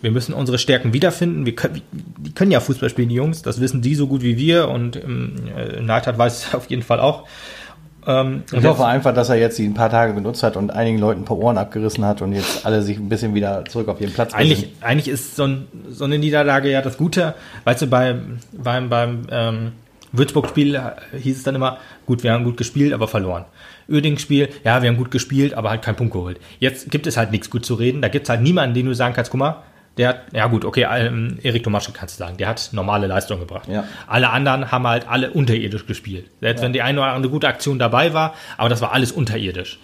Wir 0.01 0.11
müssen 0.11 0.33
unsere 0.33 0.57
Stärken 0.57 0.93
wiederfinden. 0.93 1.45
Wir 1.45 1.55
können, 1.55 1.81
die 1.91 2.33
können 2.33 2.51
ja 2.51 2.61
Fußball 2.61 2.89
spielen, 2.89 3.09
die 3.09 3.15
Jungs. 3.15 3.41
Das 3.41 3.59
wissen 3.59 3.81
die 3.81 3.95
so 3.95 4.07
gut 4.07 4.21
wie 4.21 4.37
wir 4.37 4.69
und 4.69 4.95
ähm, 4.95 5.35
Neidhardt 5.81 6.17
weiß 6.17 6.45
es 6.47 6.55
auf 6.55 6.69
jeden 6.69 6.83
Fall 6.83 6.99
auch. 6.99 7.27
Ähm, 8.09 8.43
ich 8.51 8.65
hoffe 8.65 8.85
einfach, 8.87 9.13
dass 9.13 9.29
er 9.29 9.35
jetzt 9.35 9.59
die 9.59 9.65
ein 9.65 9.75
paar 9.75 9.91
Tage 9.91 10.15
genutzt 10.15 10.41
hat 10.41 10.57
und 10.57 10.71
einigen 10.71 10.97
Leuten 10.97 11.21
ein 11.21 11.25
paar 11.25 11.37
Ohren 11.37 11.59
abgerissen 11.59 12.03
hat 12.03 12.23
und 12.23 12.33
jetzt 12.33 12.65
alle 12.65 12.81
sich 12.81 12.97
ein 12.97 13.07
bisschen 13.07 13.35
wieder 13.35 13.65
zurück 13.65 13.87
auf 13.87 14.01
ihren 14.01 14.11
Platz 14.11 14.33
Eigentlich, 14.33 14.69
eigentlich 14.81 15.07
ist 15.07 15.35
so, 15.35 15.43
ein, 15.43 15.67
so, 15.87 16.05
eine 16.05 16.17
Niederlage 16.17 16.71
ja 16.71 16.81
das 16.81 16.97
Gute. 16.97 17.35
Weißt 17.65 17.83
du, 17.83 17.87
beim, 17.87 18.39
beim, 18.51 18.89
beim 18.89 19.27
ähm, 19.29 19.71
Würzburg-Spiel 20.11 20.81
hieß 21.21 21.37
es 21.37 21.43
dann 21.43 21.53
immer, 21.53 21.77
gut, 22.07 22.23
wir 22.23 22.33
haben 22.33 22.43
gut 22.45 22.57
gespielt, 22.57 22.93
aber 22.93 23.07
verloren. 23.07 23.45
Öding-Spiel, 23.87 24.49
ja, 24.63 24.81
wir 24.81 24.89
haben 24.89 24.97
gut 24.97 25.11
gespielt, 25.11 25.53
aber 25.53 25.69
halt 25.69 25.83
keinen 25.83 25.95
Punkt 25.95 26.13
geholt. 26.13 26.39
Jetzt 26.57 26.89
gibt 26.89 27.05
es 27.05 27.15
halt 27.15 27.29
nichts 27.29 27.51
gut 27.51 27.63
zu 27.63 27.75
reden. 27.75 28.01
Da 28.01 28.07
gibt 28.07 28.25
es 28.25 28.29
halt 28.29 28.41
niemanden, 28.41 28.73
den 28.73 28.87
du 28.87 28.95
sagen 28.95 29.13
kannst, 29.13 29.29
guck 29.29 29.39
mal, 29.39 29.63
der 29.99 30.07
hat, 30.07 30.21
ja 30.33 30.47
gut, 30.47 30.63
okay, 30.63 30.87
ähm, 30.89 31.39
Erik 31.43 31.63
Tomaschek 31.63 31.93
kannst 31.93 32.17
du 32.17 32.23
sagen, 32.23 32.37
der 32.37 32.47
hat 32.47 32.69
normale 32.71 33.05
Leistung 33.05 33.39
gebracht. 33.39 33.67
Ja. 33.67 33.83
Alle 34.07 34.29
anderen 34.29 34.71
haben 34.71 34.87
halt 34.87 35.09
alle 35.09 35.31
unterirdisch 35.31 35.85
gespielt. 35.85 36.29
Selbst 36.39 36.61
ja. 36.61 36.65
wenn 36.65 36.73
die 36.73 36.81
eine 36.81 37.01
oder 37.01 37.11
andere 37.11 37.29
gute 37.29 37.49
Aktion 37.49 37.79
dabei 37.79 38.13
war, 38.13 38.33
aber 38.57 38.69
das 38.69 38.79
war 38.79 38.93
alles 38.93 39.11
unterirdisch. 39.11 39.77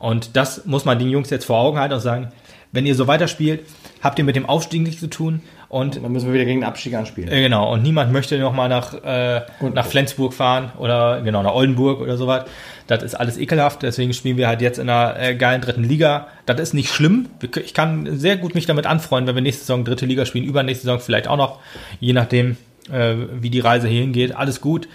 Und 0.00 0.34
das 0.34 0.66
muss 0.66 0.84
man 0.84 0.98
den 0.98 1.08
Jungs 1.08 1.30
jetzt 1.30 1.44
vor 1.44 1.58
Augen 1.60 1.78
halten 1.78 1.94
und 1.94 2.00
sagen, 2.00 2.32
wenn 2.72 2.86
ihr 2.86 2.94
so 2.94 3.06
weiterspielt, 3.06 3.64
habt 4.00 4.18
ihr 4.18 4.24
mit 4.24 4.36
dem 4.36 4.46
Aufstieg 4.46 4.82
nichts 4.82 5.00
zu 5.00 5.08
tun. 5.08 5.42
Und, 5.68 5.96
und 5.96 6.02
dann 6.02 6.12
müssen 6.12 6.26
wir 6.26 6.34
wieder 6.34 6.44
gegen 6.44 6.60
den 6.60 6.68
Abstieg 6.68 6.94
anspielen. 6.94 7.30
Äh, 7.30 7.42
genau, 7.42 7.72
und 7.72 7.82
niemand 7.82 8.12
möchte 8.12 8.36
nochmal 8.38 8.68
nach, 8.68 8.94
äh, 9.04 9.42
nach 9.72 9.86
Flensburg 9.86 10.34
fahren 10.34 10.72
oder 10.78 11.22
genau 11.22 11.44
nach 11.44 11.54
Oldenburg 11.54 12.00
oder 12.00 12.16
sowas. 12.16 12.46
Das 12.88 13.04
ist 13.04 13.14
alles 13.14 13.38
ekelhaft, 13.38 13.82
deswegen 13.82 14.12
spielen 14.12 14.36
wir 14.36 14.48
halt 14.48 14.62
jetzt 14.62 14.78
in 14.78 14.90
einer 14.90 15.20
äh, 15.20 15.36
geilen 15.36 15.60
dritten 15.60 15.84
Liga. 15.84 16.26
Das 16.44 16.58
ist 16.58 16.74
nicht 16.74 16.92
schlimm. 16.92 17.28
Ich 17.64 17.72
kann 17.72 18.18
sehr 18.18 18.36
gut 18.36 18.56
mich 18.56 18.66
damit 18.66 18.86
anfreuen, 18.86 19.28
wenn 19.28 19.36
wir 19.36 19.42
nächste 19.42 19.62
Saison 19.62 19.84
dritte 19.84 20.06
Liga 20.06 20.26
spielen, 20.26 20.44
übernächste 20.44 20.86
Saison 20.86 20.98
vielleicht 20.98 21.28
auch 21.28 21.36
noch, 21.36 21.60
je 22.00 22.12
nachdem, 22.12 22.56
äh, 22.90 23.14
wie 23.40 23.50
die 23.50 23.60
Reise 23.60 23.86
hier 23.86 24.00
hingeht. 24.00 24.34
Alles 24.34 24.60
gut. 24.60 24.88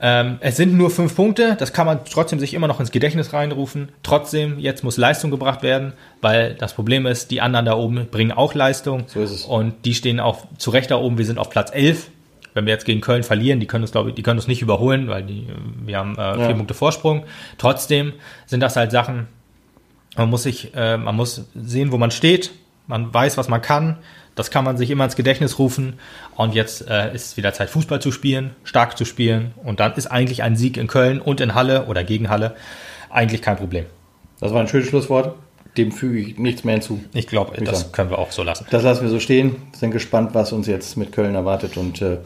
Ähm, 0.00 0.38
es 0.40 0.56
sind 0.56 0.74
nur 0.74 0.90
fünf 0.90 1.16
Punkte, 1.16 1.56
das 1.58 1.72
kann 1.72 1.86
man 1.86 2.00
trotzdem 2.04 2.38
sich 2.38 2.54
immer 2.54 2.68
noch 2.68 2.78
ins 2.78 2.90
Gedächtnis 2.90 3.32
reinrufen. 3.32 3.90
Trotzdem, 4.02 4.58
jetzt 4.58 4.84
muss 4.84 4.96
Leistung 4.96 5.30
gebracht 5.30 5.62
werden, 5.62 5.92
weil 6.20 6.54
das 6.54 6.74
Problem 6.74 7.06
ist, 7.06 7.30
die 7.30 7.40
anderen 7.40 7.66
da 7.66 7.74
oben 7.76 8.06
bringen 8.10 8.32
auch 8.32 8.54
Leistung. 8.54 9.04
So 9.08 9.20
ist 9.20 9.30
es. 9.32 9.44
Und 9.44 9.84
die 9.84 9.94
stehen 9.94 10.20
auch 10.20 10.46
zu 10.56 10.70
Recht 10.70 10.90
da 10.90 10.96
oben. 10.96 11.18
Wir 11.18 11.24
sind 11.24 11.38
auf 11.38 11.50
Platz 11.50 11.70
11. 11.72 12.10
Wenn 12.54 12.66
wir 12.66 12.72
jetzt 12.72 12.86
gegen 12.86 13.00
Köln 13.00 13.22
verlieren, 13.22 13.60
die 13.60 13.66
können 13.66 13.84
uns, 13.84 13.92
glaube 13.92 14.10
ich, 14.10 14.14
die 14.14 14.22
können 14.22 14.38
uns 14.38 14.48
nicht 14.48 14.62
überholen, 14.62 15.08
weil 15.08 15.22
die, 15.22 15.46
wir 15.84 15.98
haben 15.98 16.16
äh, 16.16 16.34
vier 16.34 16.50
ja. 16.50 16.52
Punkte 16.54 16.74
Vorsprung. 16.74 17.24
Trotzdem 17.56 18.14
sind 18.46 18.60
das 18.60 18.76
halt 18.76 18.90
Sachen, 18.90 19.26
man 20.16 20.30
muss 20.30 20.42
sich, 20.42 20.74
äh, 20.74 20.96
man 20.96 21.14
muss 21.14 21.48
sehen, 21.54 21.92
wo 21.92 21.98
man 21.98 22.10
steht. 22.10 22.50
Man 22.86 23.12
weiß, 23.12 23.36
was 23.36 23.48
man 23.48 23.60
kann. 23.62 23.98
Das 24.38 24.52
kann 24.52 24.64
man 24.64 24.76
sich 24.76 24.90
immer 24.90 25.04
ins 25.04 25.16
Gedächtnis 25.16 25.58
rufen. 25.58 25.94
Und 26.36 26.54
jetzt 26.54 26.88
äh, 26.88 27.12
ist 27.12 27.26
es 27.26 27.36
wieder 27.36 27.52
Zeit, 27.52 27.70
Fußball 27.70 28.00
zu 28.00 28.12
spielen, 28.12 28.54
stark 28.62 28.96
zu 28.96 29.04
spielen. 29.04 29.52
Und 29.64 29.80
dann 29.80 29.94
ist 29.94 30.06
eigentlich 30.06 30.44
ein 30.44 30.54
Sieg 30.54 30.76
in 30.76 30.86
Köln 30.86 31.20
und 31.20 31.40
in 31.40 31.54
Halle 31.54 31.86
oder 31.86 32.04
gegen 32.04 32.30
Halle 32.30 32.54
eigentlich 33.10 33.42
kein 33.42 33.56
Problem. 33.56 33.86
Das 34.38 34.52
war 34.52 34.60
ein 34.60 34.68
schönes 34.68 34.88
Schlusswort. 34.88 35.34
Dem 35.76 35.90
füge 35.90 36.18
ich 36.18 36.38
nichts 36.38 36.62
mehr 36.62 36.74
hinzu. 36.74 37.00
Ich 37.14 37.26
glaube, 37.26 37.60
das 37.62 37.80
sagen. 37.80 37.92
können 37.92 38.10
wir 38.10 38.18
auch 38.18 38.30
so 38.30 38.44
lassen. 38.44 38.66
Das 38.70 38.84
lassen 38.84 39.02
wir 39.02 39.10
so 39.10 39.18
stehen. 39.18 39.56
Sind 39.72 39.90
gespannt, 39.90 40.30
was 40.34 40.52
uns 40.52 40.68
jetzt 40.68 40.96
mit 40.96 41.10
Köln 41.10 41.34
erwartet. 41.34 41.76
Und 41.76 42.00
äh, 42.00 42.18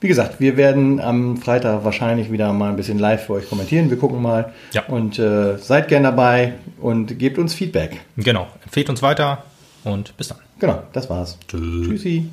wie 0.00 0.06
gesagt, 0.06 0.38
wir 0.38 0.56
werden 0.56 1.00
am 1.00 1.38
Freitag 1.38 1.84
wahrscheinlich 1.84 2.30
wieder 2.30 2.52
mal 2.52 2.70
ein 2.70 2.76
bisschen 2.76 3.00
live 3.00 3.26
für 3.26 3.34
euch 3.34 3.48
kommentieren. 3.48 3.90
Wir 3.90 3.98
gucken 3.98 4.22
mal. 4.22 4.52
Ja. 4.72 4.84
Und 4.86 5.18
äh, 5.18 5.58
seid 5.58 5.88
gern 5.88 6.04
dabei 6.04 6.54
und 6.80 7.18
gebt 7.18 7.36
uns 7.36 7.52
Feedback. 7.52 8.00
Genau. 8.16 8.46
Empfehlt 8.64 8.88
uns 8.90 9.02
weiter 9.02 9.42
und 9.82 10.16
bis 10.16 10.28
dann. 10.28 10.38
Genau, 10.58 10.82
das 10.92 11.08
war's. 11.08 11.38
Tschüss. 11.46 11.86
Tschüssi. 11.88 12.28